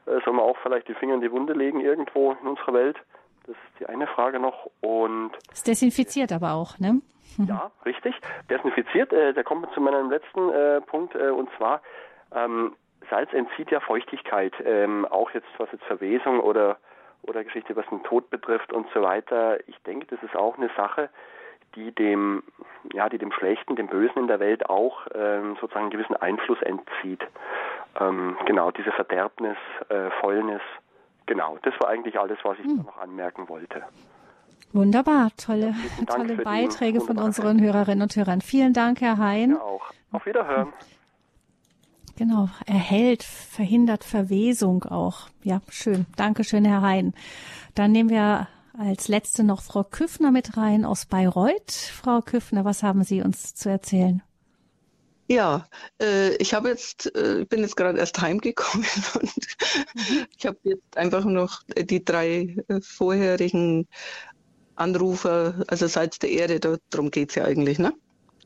Äh, 0.06 0.20
soll 0.26 0.34
man 0.34 0.46
auch 0.46 0.58
vielleicht 0.64 0.88
die 0.88 0.94
Finger 0.96 1.16
in 1.16 1.22
die 1.22 1.32
Wunde 1.32 1.54
legen 1.54 1.82
irgendwo 1.82 2.32
in 2.34 2.48
unserer 2.48 2.74
Welt? 2.74 2.98
Das 3.46 3.56
ist 3.56 3.80
die 3.80 3.86
eine 3.86 4.08
Frage 4.08 4.40
noch. 4.40 4.70
Und 4.82 5.32
es 5.52 5.64
desinfiziert 5.64 6.32
aber 6.32 6.54
auch, 6.54 6.80
ne? 6.80 7.02
Ja, 7.48 7.72
richtig. 7.86 8.16
Desinfiziert. 8.50 9.14
Äh, 9.14 9.34
da 9.34 9.44
kommen 9.44 9.62
wir 9.62 9.72
zu 9.72 9.80
meinem 9.80 10.10
letzten 10.10 10.50
äh, 10.50 10.82
Punkt 10.82 11.16
äh, 11.16 11.30
und 11.30 11.50
zwar 11.58 11.82
ähm, 12.36 12.76
Salz 13.10 13.32
entzieht 13.34 13.72
ja 13.72 13.80
Feuchtigkeit, 13.80 14.54
ähm, 14.64 15.06
auch 15.06 15.32
jetzt 15.32 15.48
was 15.58 15.72
jetzt 15.72 15.84
Verwesung 15.86 16.40
oder 16.40 16.78
oder 17.24 17.44
Geschichte, 17.44 17.76
was 17.76 17.86
den 17.88 18.04
Tod 18.04 18.30
betrifft 18.30 18.74
und 18.74 18.88
so 18.94 19.02
weiter. 19.02 19.58
Ich 19.68 19.78
denke, 19.84 20.08
das 20.08 20.22
ist 20.24 20.36
auch 20.36 20.58
eine 20.58 20.70
Sache, 20.76 21.10
die 21.76 21.92
dem, 21.92 22.44
ja, 22.94 23.10
die 23.10 23.18
dem 23.18 23.32
Schlechten, 23.32 23.76
dem 23.76 23.88
Bösen 23.88 24.18
in 24.24 24.28
der 24.28 24.40
Welt 24.40 24.70
auch 24.70 25.06
ähm, 25.14 25.56
sozusagen 25.62 25.86
einen 25.86 25.92
gewissen 25.92 26.16
Einfluss 26.16 26.62
entzieht. 26.62 27.22
Ähm, 28.00 28.38
genau, 28.46 28.72
diese 28.72 28.92
Verderbnis, 28.92 29.58
äh, 29.90 30.10
Fäulnis. 30.22 30.62
Genau, 31.26 31.58
das 31.62 31.74
war 31.80 31.90
eigentlich 31.90 32.20
alles, 32.20 32.40
was 32.44 32.58
ich 32.60 32.66
hm. 32.66 32.84
noch 32.86 32.98
anmerken 32.98 33.48
wollte. 33.50 33.84
Wunderbar, 34.72 35.30
tolle, 35.38 35.74
ja, 36.00 36.06
tolle 36.06 36.36
Beiträge 36.38 37.02
von 37.02 37.18
unseren 37.18 37.60
Hörerinnen 37.60 38.04
und 38.04 38.16
Hörern. 38.16 38.42
Vielen 38.42 38.74
Dank, 38.74 39.02
Herr 39.02 39.18
Hein. 39.18 39.52
Ja, 39.52 39.62
auch. 39.62 39.92
Auf 40.12 40.26
Wiederhören. 40.26 40.74
Genau, 42.20 42.50
erhält, 42.66 43.24
verhindert 43.24 44.04
Verwesung 44.04 44.84
auch. 44.84 45.30
Ja, 45.42 45.62
schön. 45.70 46.06
Dankeschön, 46.18 46.66
Herr 46.66 46.82
Hein. 46.82 47.14
Dann 47.76 47.94
nehmen 47.94 48.10
wir 48.10 48.50
als 48.78 49.08
letzte 49.08 49.46
noch 49.46 49.62
Frau 49.62 49.86
Küffner 49.86 50.30
mit 50.30 50.58
rein 50.58 50.84
aus 50.84 51.06
Bayreuth. 51.06 51.72
Frau 51.72 52.20
Küffner, 52.20 52.66
was 52.66 52.84
haben 52.84 53.06
Sie 53.06 53.22
uns 53.22 53.56
zu 53.56 53.70
erzählen? 53.70 54.22
Ja, 55.30 55.66
äh, 56.02 56.36
ich 56.36 56.54
habe 56.54 56.68
jetzt, 56.68 57.16
äh, 57.16 57.46
bin 57.48 57.62
jetzt 57.62 57.78
gerade 57.78 57.98
erst 57.98 58.20
heimgekommen 58.20 58.86
und 59.14 59.36
mhm. 59.96 60.26
ich 60.38 60.46
habe 60.46 60.58
jetzt 60.64 60.98
einfach 60.98 61.24
noch 61.24 61.64
die 61.74 62.04
drei 62.04 62.58
äh, 62.68 62.82
vorherigen 62.82 63.88
Anrufer, 64.76 65.64
also 65.70 65.88
Salz 65.88 66.20
der 66.20 66.32
Erde, 66.32 66.80
darum 66.90 67.12
geht 67.12 67.30
es 67.30 67.36
ja 67.36 67.46
eigentlich, 67.46 67.80
ne? 67.80 67.94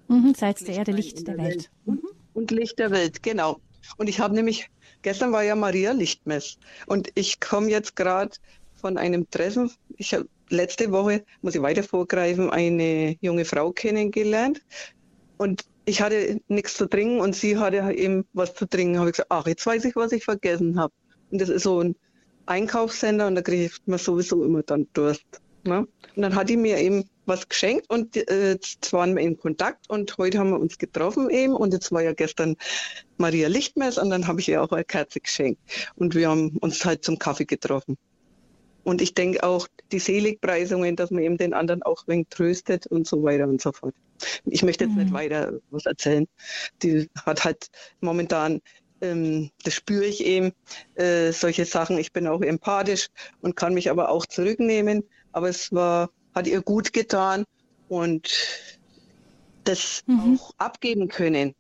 Mhm, 0.09 0.36
Salz 0.36 0.63
der 0.63 0.76
Erde, 0.76 0.91
Licht 0.91 1.28
der, 1.28 1.38
der 1.38 1.43
Welt. 1.43 1.55
Welt. 1.55 1.71
Mhm. 1.86 2.22
Und 2.44 2.52
Licht 2.52 2.78
der 2.78 2.91
Welt, 2.91 3.24
genau. 3.24 3.62
Und 3.96 4.10
ich 4.10 4.20
habe 4.20 4.36
nämlich, 4.36 4.70
gestern 5.02 5.32
war 5.32 5.44
ja 5.44 5.56
Maria 5.56 5.94
Lichtmess 5.94 6.58
und 6.88 7.10
ich 7.16 7.39
komme 7.39 7.70
jetzt 7.70 7.96
gerade 7.96 8.32
von 8.76 8.98
einem 8.98 9.30
Treffen. 9.30 9.72
Ich 9.96 10.14
habe 10.14 10.28
letzte 10.50 10.91
Woche, 10.91 11.24
muss 11.41 11.56
ich 11.56 11.62
weiter 11.62 11.84
vorgreifen, 11.84 12.50
eine 12.50 13.16
junge 13.22 13.46
Frau 13.46 13.72
kennengelernt 13.72 14.62
und 15.38 15.64
ich 15.86 16.02
hatte 16.02 16.41
nichts 16.50 16.76
zu 16.76 16.86
trinken 16.86 17.22
und 17.22 17.34
sie 17.34 17.58
hatte 17.58 17.94
eben 17.94 18.26
was 18.34 18.54
zu 18.54 18.66
trinken. 18.66 19.00
Habe 19.00 19.10
ich 19.10 19.14
gesagt, 19.14 19.32
ach, 19.32 19.48
jetzt 19.48 19.66
weiß 19.66 19.86
ich, 19.86 19.96
was 19.96 20.12
ich 20.12 20.26
vergessen 20.26 20.78
habe. 20.78 20.94
Und 21.32 21.39
das 21.39 21.48
ist 21.48 21.64
so 21.64 21.82
ein 21.82 21.96
Einkaufscenter 22.46 23.28
und 23.28 23.36
da 23.36 23.41
kriege 23.41 23.68
ich 23.68 23.72
mir 23.86 23.98
sowieso 23.98 24.44
immer 24.44 24.64
dann 24.64 24.86
Durst. 24.91 25.24
Ne? 25.64 25.88
Und 26.16 26.22
dann 26.22 26.36
hat 26.36 26.50
die 26.50 26.58
mir 26.58 26.78
eben 26.78 27.06
was 27.26 27.47
geschenkt 27.47 27.89
und 27.89 28.15
äh, 28.15 28.51
jetzt 28.51 28.91
waren 28.93 29.15
wir 29.15 29.24
in 29.24 29.38
Kontakt 29.38 29.89
und 29.89 30.17
heute 30.17 30.39
haben 30.39 30.51
wir 30.51 30.59
uns 30.59 30.78
getroffen 30.78 31.30
eben 31.30 31.55
und 31.55 31.74
jetzt 31.74 31.91
war 31.91 32.01
ja 32.01 32.13
gestern 32.13 32.55
Maria 33.17 33.47
Lichtmess 33.47 33.97
und 33.97 34.09
dann 34.09 34.28
habe 34.28 34.41
ich 34.41 34.49
ihr 34.49 34.61
auch 34.61 34.71
eine 34.71 34.84
Kerze 34.84 35.19
geschenkt 35.19 35.59
und 35.95 36.15
wir 36.15 36.30
haben 36.30 36.57
uns 36.57 36.84
halt 36.86 37.03
zum 37.03 37.19
Kaffee 37.19 37.45
getroffen. 37.45 37.97
Und 38.84 39.01
ich 39.01 39.13
denke 39.13 39.43
auch 39.43 39.67
die 39.91 39.99
Seligpreisungen, 39.99 40.95
dass 40.95 41.09
man 41.09 41.24
eben 41.24 41.38
den 41.38 41.53
anderen 41.53 41.84
auch 41.84 42.03
ein 42.03 42.11
wenig 42.11 42.28
tröstet 42.30 42.86
und 42.88 43.07
so 43.07 43.24
weiter 43.24 43.47
und 43.47 43.61
so 43.61 43.71
fort. 43.71 43.95
Ich 44.45 44.63
möchte 44.63 44.86
jetzt 44.86 44.93
mhm. 44.93 45.03
nicht 45.03 45.13
weiter 45.13 45.53
was 45.71 45.86
erzählen. 45.86 46.28
Die 46.82 47.09
hat 47.26 47.45
halt 47.45 47.67
momentan, 48.01 48.61
ähm, 49.01 49.51
das 49.63 49.74
spüre 49.76 50.05
ich 50.05 50.26
eben, 50.26 50.51
äh, 50.95 51.32
solche 51.32 51.65
Sachen. 51.65 51.97
Ich 51.97 52.11
bin 52.11 52.28
auch 52.28 52.41
empathisch 52.41 53.07
und 53.41 53.55
kann 53.55 53.74
mich 53.74 53.89
aber 53.89 54.09
auch 54.09 54.26
zurücknehmen. 54.26 55.03
Aber 55.32 55.47
es 55.47 55.71
war, 55.71 56.09
hat 56.34 56.47
ihr 56.47 56.61
gut 56.61 56.93
getan 56.93 57.45
und 57.89 58.29
das 59.63 60.01
mhm. 60.05 60.39
auch 60.39 60.51
abgeben 60.57 61.07
können. 61.07 61.53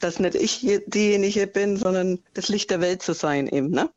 Dass 0.00 0.20
nicht 0.20 0.36
ich 0.36 0.66
diejenige 0.86 1.46
bin, 1.46 1.76
sondern 1.76 2.20
das 2.34 2.48
Licht 2.48 2.70
der 2.70 2.80
Welt 2.80 3.02
zu 3.02 3.14
sein 3.14 3.48
eben, 3.48 3.70
ne? 3.70 3.90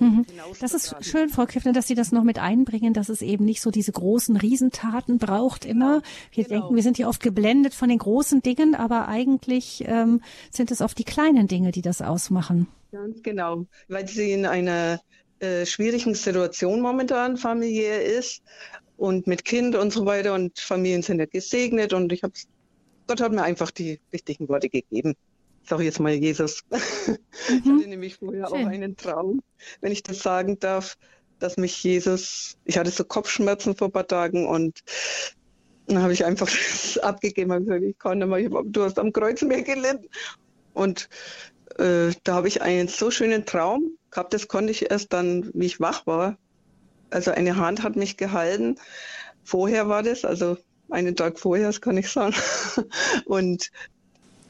Mhm. 0.00 0.24
Das 0.60 0.72
ist 0.72 0.96
schön, 1.04 1.28
Frau 1.28 1.44
Kiffner, 1.44 1.72
dass 1.72 1.86
Sie 1.86 1.94
das 1.94 2.10
noch 2.10 2.24
mit 2.24 2.38
einbringen, 2.38 2.94
dass 2.94 3.10
es 3.10 3.20
eben 3.20 3.44
nicht 3.44 3.60
so 3.60 3.70
diese 3.70 3.92
großen 3.92 4.36
Riesentaten 4.36 5.18
braucht 5.18 5.64
immer. 5.64 6.02
Wir 6.32 6.44
genau. 6.44 6.60
denken, 6.60 6.76
wir 6.76 6.82
sind 6.82 6.96
hier 6.96 7.08
oft 7.08 7.22
geblendet 7.22 7.74
von 7.74 7.90
den 7.90 7.98
großen 7.98 8.40
Dingen, 8.40 8.74
aber 8.74 9.08
eigentlich 9.08 9.84
ähm, 9.86 10.22
sind 10.50 10.70
es 10.70 10.80
oft 10.80 10.98
die 10.98 11.04
kleinen 11.04 11.48
Dinge, 11.48 11.70
die 11.70 11.82
das 11.82 12.00
ausmachen. 12.00 12.66
Ganz 12.92 13.22
genau, 13.22 13.66
weil 13.88 14.08
sie 14.08 14.32
in 14.32 14.46
einer 14.46 15.00
äh, 15.38 15.64
schwierigen 15.66 16.14
Situation 16.14 16.80
momentan 16.80 17.36
familiär 17.36 18.04
ist 18.04 18.42
und 19.00 19.26
mit 19.26 19.44
Kind 19.44 19.74
und 19.74 19.92
so 19.92 20.06
weiter 20.06 20.34
und 20.34 20.58
Familien 20.58 21.02
sind 21.02 21.18
ja 21.18 21.26
gesegnet 21.26 21.92
und 21.92 22.12
ich 22.12 22.22
habe 22.22 22.34
Gott 23.06 23.20
hat 23.20 23.32
mir 23.32 23.42
einfach 23.42 23.70
die 23.72 23.98
richtigen 24.12 24.48
Worte 24.48 24.68
gegeben 24.68 25.16
sage 25.70 25.84
jetzt 25.84 26.00
mal 26.00 26.12
Jesus. 26.12 26.62
Mhm. 27.48 27.62
Ich 27.64 27.70
hatte 27.70 27.88
nämlich 27.88 28.16
vorher 28.16 28.48
Schön. 28.48 28.66
auch 28.66 28.68
einen 28.68 28.96
Traum, 28.96 29.42
wenn 29.80 29.92
ich 29.92 30.02
das 30.02 30.18
sagen 30.18 30.58
darf, 30.58 30.96
dass 31.38 31.56
mich 31.56 31.82
Jesus, 31.82 32.58
ich 32.64 32.76
hatte 32.76 32.90
so 32.90 33.04
Kopfschmerzen 33.04 33.74
vor 33.74 33.88
ein 33.88 33.92
paar 33.92 34.06
Tagen 34.06 34.46
und 34.46 34.82
dann 35.86 36.02
habe 36.02 36.12
ich 36.12 36.24
einfach 36.24 36.48
abgegeben 37.02 37.50
und 37.52 37.64
gesagt, 37.64 37.82
ich 37.82 37.96
nicht 38.14 38.26
mehr, 38.26 38.62
du 38.64 38.82
hast 38.82 38.98
am 38.98 39.12
Kreuz 39.12 39.42
mehr 39.42 39.62
gelitten. 39.62 40.06
Und 40.74 41.08
äh, 41.78 42.12
da 42.24 42.34
habe 42.34 42.48
ich 42.48 42.62
einen 42.62 42.88
so 42.88 43.10
schönen 43.10 43.46
Traum 43.46 43.96
gehabt, 44.10 44.34
das 44.34 44.48
konnte 44.48 44.72
ich 44.72 44.90
erst 44.90 45.12
dann, 45.12 45.50
wie 45.54 45.66
ich 45.66 45.80
wach 45.80 46.06
war. 46.06 46.36
Also 47.10 47.30
eine 47.32 47.56
Hand 47.56 47.82
hat 47.82 47.96
mich 47.96 48.16
gehalten. 48.16 48.76
Vorher 49.44 49.88
war 49.88 50.02
das, 50.02 50.24
also 50.24 50.56
einen 50.90 51.16
Tag 51.16 51.38
vorher, 51.38 51.66
das 51.66 51.80
kann 51.80 51.96
ich 51.96 52.08
sagen. 52.08 52.34
Und 53.26 53.70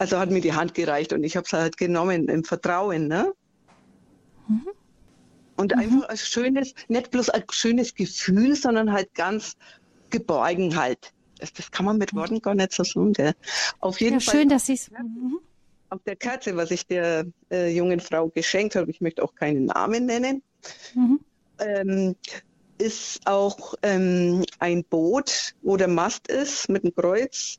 also 0.00 0.18
hat 0.18 0.30
mir 0.30 0.40
die 0.40 0.54
Hand 0.54 0.72
gereicht 0.72 1.12
und 1.12 1.24
ich 1.24 1.36
habe 1.36 1.44
es 1.44 1.52
halt 1.52 1.76
genommen 1.76 2.26
im 2.30 2.42
Vertrauen. 2.42 3.06
Ne? 3.06 3.34
Mhm. 4.48 4.68
Und 5.56 5.74
mhm. 5.74 5.78
einfach 5.78 6.08
ein 6.08 6.16
schönes, 6.16 6.74
nicht 6.88 7.10
bloß 7.10 7.28
ein 7.28 7.44
schönes 7.50 7.94
Gefühl, 7.94 8.56
sondern 8.56 8.92
halt 8.92 9.12
ganz 9.12 9.56
geborgen 10.08 10.74
halt. 10.74 11.12
Das, 11.38 11.52
das 11.52 11.70
kann 11.70 11.84
man 11.84 11.98
mit 11.98 12.14
Worten 12.14 12.40
gar 12.40 12.54
nicht 12.54 12.72
so 12.72 12.82
sagen. 12.82 13.12
Gell? 13.12 13.34
Auf 13.80 14.00
jeden 14.00 14.20
ja, 14.20 14.20
Fall. 14.20 14.36
Schön, 14.36 14.48
dass 14.48 14.64
Sie 14.64 14.72
es. 14.72 14.90
Mhm. 14.90 15.38
Auf 15.90 16.00
der 16.06 16.16
Kerze, 16.16 16.56
was 16.56 16.70
ich 16.70 16.86
der 16.86 17.26
äh, 17.50 17.68
jungen 17.68 18.00
Frau 18.00 18.28
geschenkt 18.28 18.76
habe, 18.76 18.90
ich 18.90 19.02
möchte 19.02 19.22
auch 19.22 19.34
keinen 19.34 19.66
Namen 19.66 20.06
nennen, 20.06 20.42
mhm. 20.94 21.20
ähm, 21.58 22.16
ist 22.80 23.20
auch 23.26 23.74
ähm, 23.82 24.44
ein 24.58 24.84
Boot, 24.84 25.54
wo 25.62 25.76
der 25.76 25.88
Mast 25.88 26.28
ist 26.28 26.68
mit 26.68 26.84
einem 26.84 26.94
Kreuz 26.94 27.58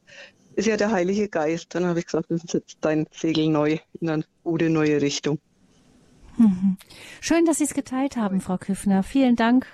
ist 0.55 0.67
ja 0.67 0.77
der 0.77 0.91
Heilige 0.91 1.29
Geist. 1.29 1.73
Dann 1.73 1.85
habe 1.85 1.99
ich 1.99 2.05
gesagt, 2.05 2.29
das 2.29 2.43
ist 2.43 2.53
jetzt 2.53 2.77
dein 2.81 3.07
Segel 3.11 3.47
neu 3.47 3.77
in 3.99 4.09
eine 4.09 4.25
gute 4.43 4.69
neue 4.69 5.01
Richtung. 5.01 5.39
Mhm. 6.37 6.77
Schön, 7.19 7.45
dass 7.45 7.57
Sie 7.59 7.65
es 7.65 7.73
geteilt 7.73 8.17
haben, 8.17 8.41
Frau 8.41 8.57
Küffner. 8.57 9.03
Vielen 9.03 9.35
Dank 9.35 9.65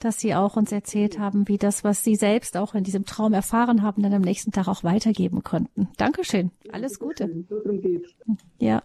dass 0.00 0.18
Sie 0.18 0.34
auch 0.34 0.56
uns 0.56 0.72
erzählt 0.72 1.18
haben, 1.18 1.46
wie 1.46 1.58
das, 1.58 1.84
was 1.84 2.02
Sie 2.02 2.16
selbst 2.16 2.56
auch 2.56 2.74
in 2.74 2.84
diesem 2.84 3.04
Traum 3.04 3.32
erfahren 3.32 3.82
haben, 3.82 4.02
dann 4.02 4.14
am 4.14 4.22
nächsten 4.22 4.50
Tag 4.50 4.66
auch 4.66 4.82
weitergeben 4.82 5.44
konnten. 5.44 5.88
Dankeschön. 5.96 6.50
Alles 6.72 6.98
Gute. 6.98 7.30
Ja, 8.58 8.82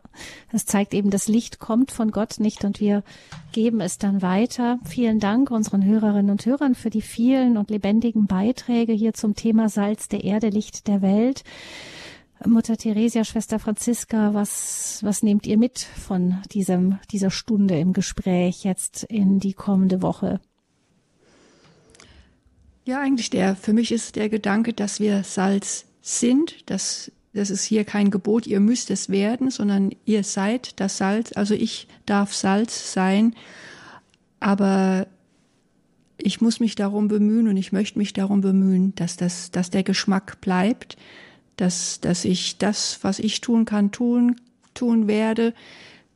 das 0.51 0.65
zeigt 0.65 0.93
eben, 0.93 1.09
das 1.09 1.27
Licht 1.27 1.59
kommt 1.59 1.91
von 1.91 2.11
Gott 2.11 2.39
nicht 2.39 2.63
und 2.63 2.79
wir 2.79 3.03
geben 3.51 3.81
es 3.81 3.97
dann 3.97 4.21
weiter. 4.21 4.79
Vielen 4.83 5.19
Dank 5.19 5.51
unseren 5.51 5.83
Hörerinnen 5.83 6.31
und 6.31 6.45
Hörern 6.45 6.75
für 6.75 6.89
die 6.89 7.01
vielen 7.01 7.57
und 7.57 7.69
lebendigen 7.69 8.27
Beiträge 8.27 8.93
hier 8.93 9.13
zum 9.13 9.35
Thema 9.35 9.69
Salz 9.69 10.07
der 10.07 10.23
Erde, 10.23 10.49
Licht 10.49 10.87
der 10.87 11.01
Welt. 11.01 11.43
Mutter 12.45 12.77
Theresia, 12.77 13.23
Schwester 13.23 13.59
Franziska, 13.59 14.33
was, 14.33 14.99
was 15.03 15.23
nehmt 15.23 15.47
ihr 15.47 15.57
mit 15.57 15.79
von 15.79 16.41
diesem, 16.51 16.99
dieser 17.11 17.31
Stunde 17.31 17.79
im 17.79 17.93
Gespräch 17.93 18.63
jetzt 18.63 19.03
in 19.03 19.39
die 19.39 19.53
kommende 19.53 20.01
Woche? 20.01 20.39
Ja, 22.85 23.01
eigentlich 23.01 23.31
der, 23.31 23.55
für 23.55 23.73
mich 23.73 23.91
ist 23.91 24.15
der 24.15 24.29
Gedanke, 24.29 24.71
dass 24.71 24.99
wir 24.99 25.23
Salz 25.23 25.85
sind, 26.01 26.69
dass 26.69 27.11
das 27.33 27.49
ist 27.49 27.65
hier 27.65 27.83
kein 27.83 28.11
Gebot, 28.11 28.47
ihr 28.47 28.61
müsst 28.61 28.91
es 28.91 29.09
werden, 29.09 29.49
sondern 29.49 29.91
ihr 30.05 30.23
seid 30.23 30.79
das 30.79 30.97
Salz. 30.97 31.33
Also 31.35 31.53
ich 31.53 31.87
darf 32.05 32.33
Salz 32.33 32.93
sein, 32.93 33.35
aber 34.39 35.07
ich 36.17 36.39
muss 36.39 36.61
mich 36.61 36.75
darum 36.75 37.09
bemühen 37.09 37.49
und 37.49 37.57
ich 37.57 37.73
möchte 37.73 37.97
mich 37.97 38.13
darum 38.13 38.39
bemühen, 38.39 38.93
dass 38.95 39.17
das, 39.17 39.51
dass 39.51 39.69
der 39.69 39.83
Geschmack 39.83 40.39
bleibt, 40.39 40.95
dass, 41.57 41.99
dass 41.99 42.23
ich 42.23 42.57
das, 42.57 42.99
was 43.01 43.19
ich 43.19 43.41
tun 43.41 43.65
kann, 43.65 43.91
tun, 43.91 44.39
tun 44.75 45.07
werde, 45.07 45.53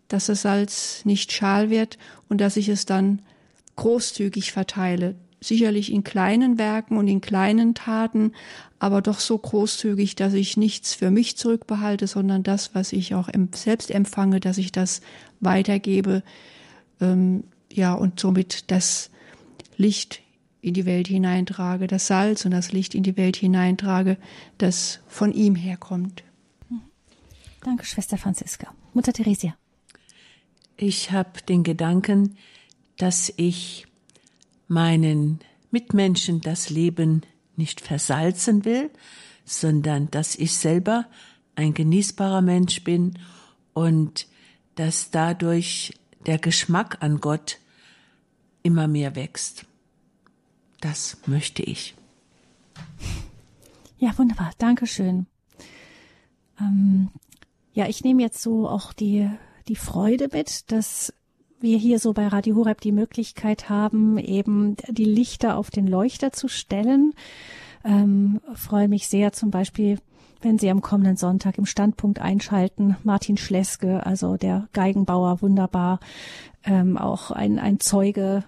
dass 0.08 0.28
das 0.28 0.44
Salz 0.44 1.04
nicht 1.04 1.34
schal 1.34 1.70
wird 1.70 1.98
und 2.30 2.40
dass 2.40 2.56
ich 2.56 2.70
es 2.70 2.86
dann 2.86 3.24
großzügig 3.76 4.52
verteile 4.52 5.16
sicherlich 5.42 5.92
in 5.92 6.04
kleinen 6.04 6.58
Werken 6.58 6.98
und 6.98 7.08
in 7.08 7.22
kleinen 7.22 7.74
Taten, 7.76 8.34
aber 8.78 9.02
doch 9.02 9.20
so 9.20 9.38
großzügig, 9.38 10.16
dass 10.16 10.34
ich 10.34 10.58
nichts 10.58 10.94
für 10.94 11.12
mich 11.12 11.38
zurückbehalte, 11.38 12.08
sondern 12.08 12.44
das, 12.44 12.76
was 12.76 12.94
ich 12.94 13.16
auch 13.16 13.30
selbst 13.54 13.92
empfange, 13.92 14.40
dass 14.40 14.58
ich 14.58 14.72
das 14.72 15.02
weitergebe, 15.40 16.24
ähm, 17.02 17.44
ja, 17.72 17.94
und 17.94 18.20
somit 18.20 18.72
das 18.72 19.12
Licht 19.78 20.22
in 20.62 20.74
die 20.74 20.86
Welt 20.86 21.08
hineintrage, 21.08 21.88
das 21.88 22.08
Salz 22.08 22.44
und 22.46 22.52
das 22.52 22.72
Licht 22.72 22.96
in 22.96 23.04
die 23.04 23.16
Welt 23.16 23.38
hineintrage, 23.38 24.18
das 24.58 25.00
von 25.08 25.32
ihm 25.34 25.56
herkommt. 25.56 26.24
Danke, 27.64 27.86
Schwester 27.86 28.18
Franziska. 28.18 28.74
Mutter 28.94 29.14
Theresia. 29.14 29.56
Ich 30.78 31.12
habe 31.12 31.42
den 31.48 31.64
Gedanken, 31.64 32.38
dass 32.98 33.34
ich 33.36 33.86
meinen 34.70 35.40
Mitmenschen 35.72 36.40
das 36.40 36.70
Leben 36.70 37.24
nicht 37.58 37.82
versalzen 37.82 38.64
will, 38.64 38.90
sondern 39.44 40.10
dass 40.12 40.36
ich 40.36 40.56
selber 40.56 41.06
ein 41.56 41.74
genießbarer 41.74 42.42
Mensch 42.42 42.84
bin 42.84 43.20
und 43.74 44.28
dass 44.76 45.12
dadurch 45.12 45.94
der 46.26 46.38
Geschmack 46.38 46.98
an 47.02 47.20
Gott 47.20 47.60
immer 48.64 48.88
mehr 48.88 49.16
wächst. 49.16 49.66
Das 50.80 51.18
möchte 51.26 51.64
ich. 51.64 51.96
Ja, 53.98 54.18
wunderbar. 54.18 54.52
Dankeschön. 54.58 55.26
Ähm, 56.60 57.10
ja, 57.74 57.88
ich 57.88 58.04
nehme 58.04 58.22
jetzt 58.22 58.42
so 58.42 58.70
auch 58.70 58.94
die, 58.94 59.30
die 59.68 59.76
Freude 59.76 60.30
mit, 60.32 60.72
dass 60.72 61.14
wir 61.62 61.78
hier 61.78 61.99
so 61.99 62.14
bei 62.14 62.28
Radio 62.28 62.55
Horeb 62.55 62.82
die 62.82 62.91
Möglichkeit 62.91 63.70
haben, 63.70 64.18
eben 64.18 64.76
die 64.88 65.05
Lichter 65.05 65.57
auf 65.57 65.72
den 65.72 65.88
Leuchter 65.88 66.32
zu 66.32 66.47
stellen. 66.47 67.14
Ähm, 67.84 68.41
freue 68.53 68.88
mich 68.88 69.07
sehr 69.07 69.32
zum 69.32 69.51
Beispiel, 69.51 69.99
wenn 70.41 70.57
Sie 70.57 70.70
am 70.70 70.82
kommenden 70.82 71.18
Sonntag 71.18 71.57
im 71.57 71.66
Standpunkt 71.66 72.20
einschalten. 72.20 72.95
Martin 73.03 73.38
Schleske, 73.38 74.05
also 74.05 74.38
der 74.38 74.68
Geigenbauer, 74.74 75.41
wunderbar, 75.41 75.99
ähm, 76.64 76.97
auch 76.97 77.32
ein, 77.32 77.60
ein 77.60 77.80
Zeuge 77.80 78.43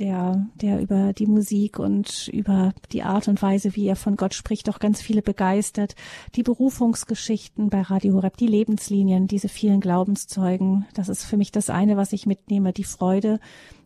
der, 0.00 0.46
der 0.54 0.80
über 0.80 1.12
die 1.12 1.26
Musik 1.26 1.78
und 1.78 2.28
über 2.32 2.72
die 2.92 3.02
Art 3.02 3.28
und 3.28 3.40
Weise, 3.42 3.76
wie 3.76 3.86
er 3.86 3.96
von 3.96 4.16
Gott 4.16 4.34
spricht, 4.34 4.68
auch 4.70 4.78
ganz 4.78 5.00
viele 5.00 5.22
begeistert. 5.22 5.94
Die 6.34 6.42
Berufungsgeschichten 6.42 7.68
bei 7.68 7.82
Radio 7.82 8.14
Horeb, 8.14 8.36
die 8.38 8.46
Lebenslinien, 8.46 9.26
diese 9.26 9.48
vielen 9.48 9.80
Glaubenszeugen, 9.80 10.86
das 10.94 11.08
ist 11.08 11.24
für 11.24 11.36
mich 11.36 11.52
das 11.52 11.70
eine, 11.70 11.96
was 11.96 12.12
ich 12.12 12.26
mitnehme, 12.26 12.72
die 12.72 12.84
Freude 12.84 13.38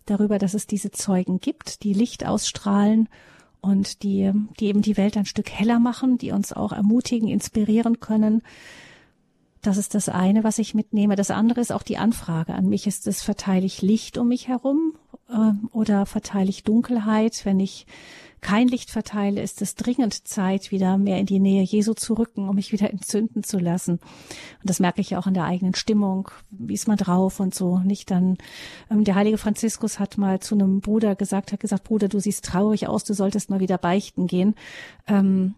darüber, 0.07 0.39
dass 0.39 0.55
es 0.55 0.67
diese 0.67 0.93
Zeugen 0.93 1.41
gibt, 1.41 1.83
die 1.83 1.95
Licht 1.95 2.27
ausstrahlen 2.27 3.09
und 3.61 4.03
die, 4.03 4.31
die 4.61 4.67
eben 4.67 4.83
die 4.83 4.97
Welt 4.97 5.17
ein 5.17 5.27
Stück 5.27 5.51
heller 5.51 5.81
machen, 5.81 6.19
die 6.19 6.33
uns 6.33 6.53
auch 6.53 6.73
ermutigen, 6.73 7.29
inspirieren 7.29 7.99
können. 7.99 8.43
Das 9.65 9.79
ist 9.79 9.95
das 9.95 10.11
eine, 10.11 10.45
was 10.45 10.59
ich 10.59 10.75
mitnehme. 10.75 11.17
Das 11.17 11.31
andere 11.31 11.63
ist 11.63 11.73
auch 11.73 11.83
die 11.83 11.97
Anfrage 11.97 12.53
an 12.53 12.69
mich. 12.69 12.87
Ist 12.87 13.07
es, 13.07 13.23
verteile 13.23 13.65
ich 13.65 13.81
Licht 13.81 14.19
um 14.19 14.29
mich 14.29 14.47
herum 14.47 14.93
äh, 15.31 15.53
oder 15.73 16.05
verteile 16.05 16.51
ich 16.51 16.65
Dunkelheit? 16.65 17.47
Wenn 17.47 17.61
ich 17.61 17.87
kein 18.43 18.69
Licht 18.69 18.91
verteile, 18.91 19.41
ist 19.41 19.63
es 19.63 19.75
dringend 19.75 20.29
Zeit, 20.29 20.71
wieder 20.71 20.99
mehr 20.99 21.19
in 21.19 21.25
die 21.25 21.41
Nähe 21.41 21.63
Jesu 21.63 21.95
zu 21.95 22.13
rücken, 22.13 22.47
um 22.47 22.57
mich 22.57 22.73
wieder 22.73 22.91
entzünden 22.91 23.43
zu 23.43 23.59
lassen. 23.59 23.93
Und 23.93 24.69
das 24.69 24.81
merke 24.81 25.01
ich 25.01 25.17
auch 25.17 25.27
in 25.27 25.33
der 25.33 25.45
eigenen 25.45 25.75
Stimmung. 25.75 26.31
Wie 26.51 26.75
ist 26.75 26.87
man 26.87 26.99
drauf 26.99 27.41
und 27.41 27.55
so? 27.55 27.79
Nicht 27.79 28.11
dann, 28.11 28.37
ähm, 28.91 29.05
der 29.05 29.15
heilige 29.15 29.39
Franziskus 29.39 29.99
hat 29.99 30.19
mal 30.19 30.41
zu 30.41 30.57
einem 30.57 30.83
Bruder 30.83 31.17
gesagt, 31.17 31.53
hat 31.53 31.61
gesagt, 31.61 31.85
Bruder, 31.85 32.09
du 32.09 32.21
siehst 32.21 32.45
traurig 32.45 32.87
aus, 32.87 33.05
du 33.05 33.15
solltest 33.15 33.49
mal 33.49 33.61
wieder 33.61 33.79
beichten 33.79 34.27
gehen. 34.27 34.57
Ähm, 35.07 35.55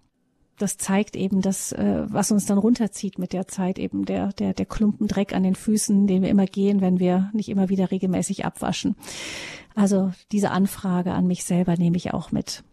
das 0.59 0.78
zeigt 0.78 1.16
eben 1.16 1.40
das, 1.40 1.72
äh, 1.72 2.04
was 2.07 2.30
uns 2.30 2.46
dann 2.46 2.59
runterzieht 2.59 3.18
mit 3.18 3.32
der 3.32 3.46
Zeit, 3.46 3.78
eben 3.78 4.04
der, 4.04 4.32
der, 4.32 4.54
der 4.54 4.66
Klumpen 4.66 5.09
Dreck 5.09 5.34
an 5.34 5.42
den 5.42 5.54
Füßen, 5.54 6.07
den 6.07 6.22
wir 6.22 6.28
immer 6.28 6.46
gehen, 6.46 6.80
wenn 6.80 6.98
wir 6.98 7.30
nicht 7.32 7.48
immer 7.48 7.68
wieder 7.68 7.90
regelmäßig 7.90 8.44
abwaschen. 8.44 8.96
Also 9.74 10.12
diese 10.32 10.50
Anfrage 10.50 11.12
an 11.12 11.26
mich 11.26 11.44
selber 11.44 11.76
nehme 11.76 11.96
ich 11.96 12.14
auch 12.14 12.32
mit. 12.32 12.64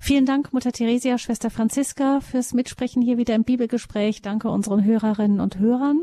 Vielen 0.00 0.26
Dank, 0.26 0.52
Mutter 0.52 0.72
Theresia, 0.72 1.18
Schwester 1.18 1.50
Franziska, 1.50 2.20
fürs 2.20 2.54
Mitsprechen 2.54 3.02
hier 3.02 3.18
wieder 3.18 3.34
im 3.34 3.44
Bibelgespräch. 3.44 4.22
Danke 4.22 4.48
unseren 4.50 4.84
Hörerinnen 4.84 5.40
und 5.40 5.58
Hörern. 5.58 6.02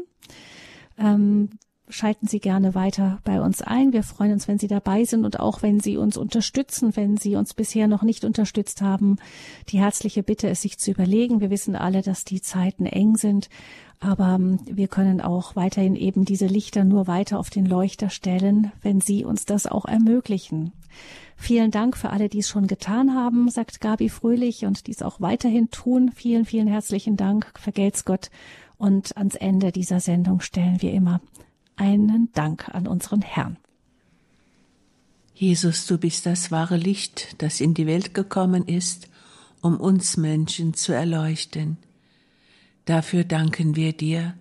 Ähm, 0.98 1.50
schalten 1.92 2.28
Sie 2.28 2.40
gerne 2.40 2.74
weiter 2.74 3.20
bei 3.24 3.42
uns 3.42 3.62
ein. 3.62 3.94
Wir 3.94 4.04
freuen 4.04 4.34
uns, 4.34 4.48
wenn 4.48 4.58
Sie 4.58 4.68
dabei 4.68 5.04
sind 5.04 5.26
und 5.26 5.40
auch 5.40 5.62
wenn 5.62 5.80
Sie 5.80 5.98
uns 5.98 6.18
unterstützen, 6.18 6.96
wenn 6.96 7.18
Sie 7.18 7.36
uns 7.36 7.54
bisher 7.54 7.88
noch 7.88 8.02
nicht 8.02 8.24
unterstützt 8.24 8.82
haben. 8.82 9.18
Die 9.70 9.80
herzliche 9.80 10.24
Bitte 10.24 10.48
ist, 10.48 10.62
sich 10.62 10.80
zu 10.80 10.92
überlegen. 10.92 11.42
Wir 11.42 11.50
wissen 11.50 11.76
alle, 11.76 12.02
dass 12.02 12.24
die 12.24 12.42
Zeiten 12.42 12.86
eng 12.86 13.18
sind, 13.18 13.50
aber 14.00 14.36
ähm, 14.36 14.60
wir 14.66 14.88
können 14.88 15.22
auch 15.22 15.56
weiterhin 15.56 15.96
eben 15.96 16.26
diese 16.26 16.48
Lichter 16.48 16.84
nur 16.84 17.08
weiter 17.08 17.38
auf 17.38 17.50
den 17.50 17.66
Leuchter 17.66 18.10
stellen, 18.10 18.72
wenn 18.82 19.02
Sie 19.02 19.24
uns 19.26 19.46
das 19.46 19.68
auch 19.68 19.86
ermöglichen. 19.86 20.72
Vielen 21.36 21.72
Dank 21.72 21.98
für 21.98 22.12
alle, 22.12 22.30
die 22.30 22.40
es 22.40 22.50
schon 22.50 22.68
getan 22.68 23.16
haben, 23.16 23.50
sagt 23.50 23.82
Gabi 23.82 24.10
Fröhlich 24.10 24.66
und 24.66 24.88
dies 24.88 25.02
auch 25.02 25.22
weiterhin 25.22 25.72
tun. 25.72 26.12
Vielen, 26.14 26.46
vielen 26.46 26.68
herzlichen 26.68 27.18
Dank. 27.18 27.52
Vergelt's 27.60 28.06
Gott. 28.06 28.30
Und 28.78 29.16
ans 29.18 29.36
Ende 29.36 29.72
dieser 29.72 30.00
Sendung 30.00 30.42
stellen 30.42 30.82
wir 30.82 30.92
immer 30.92 31.22
einen 31.82 32.32
Dank 32.34 32.70
an 32.70 32.86
unseren 32.86 33.24
Herrn. 33.24 33.58
Jesus, 35.34 35.88
du 35.88 35.98
bist 35.98 36.28
das 36.28 36.52
wahre 36.52 36.78
Licht, 36.78 37.42
das 37.42 37.60
in 37.60 37.74
die 37.74 37.88
Welt 37.88 38.14
gekommen 38.14 38.68
ist, 38.68 39.10
um 39.62 39.80
uns 39.80 40.16
Menschen 40.16 40.76
zu 40.76 40.94
erleuchten. 40.94 41.78
Dafür 42.86 43.24
danken 43.24 43.76
wir 43.76 43.94
dir, 43.94 44.36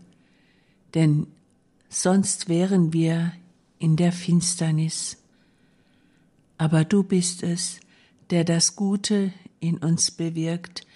denn 0.92 1.28
sonst 1.88 2.50
wären 2.50 2.92
wir 2.92 3.32
in 3.78 3.96
der 3.96 4.12
Finsternis. 4.12 5.16
Aber 6.58 6.84
du 6.84 7.02
bist 7.02 7.42
es, 7.42 7.80
der 8.28 8.44
das 8.44 8.76
Gute 8.76 9.32
in 9.60 9.78
uns 9.78 10.10
bewirkt, 10.10 10.86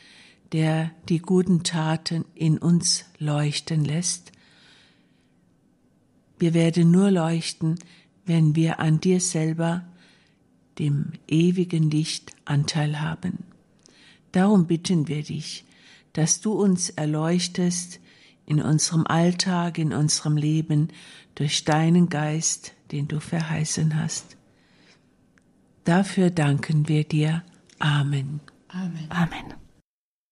der 0.53 0.91
die 1.09 1.21
guten 1.21 1.63
Taten 1.63 2.27
in 2.35 2.59
uns 2.59 3.07
leuchten 3.19 3.83
lässt 3.83 4.34
wir 6.39 6.55
werden 6.55 6.91
nur 6.91 7.11
leuchten, 7.11 7.78
wenn 8.26 8.55
wir 8.55 8.80
an 8.80 9.01
dir 9.01 9.20
selber, 9.20 9.85
dem 10.78 11.12
ewigen 11.28 11.91
Licht, 11.91 12.32
Anteil 12.45 13.01
haben. 13.01 13.45
Darum 14.32 14.66
bitten 14.66 15.07
wir 15.09 15.22
dich, 15.22 15.64
dass 16.12 16.41
du 16.41 16.53
uns 16.53 16.91
erleuchtest 16.91 18.01
in 18.47 18.61
unserem 18.61 19.07
Alltag, 19.07 19.78
in 19.78 19.93
unserem 19.93 20.37
Leben 20.37 20.89
durch 21.35 21.64
deinen 21.64 22.09
Geist, 22.09 22.72
den 22.93 23.09
du 23.09 23.20
verheißen 23.20 24.01
hast. 24.01 24.37
Dafür 25.85 26.30
danken 26.30 26.89
wir 26.89 27.05
dir. 27.05 27.43
Amen. 27.78 28.41
Amen. 28.68 29.07
Amen. 29.11 29.64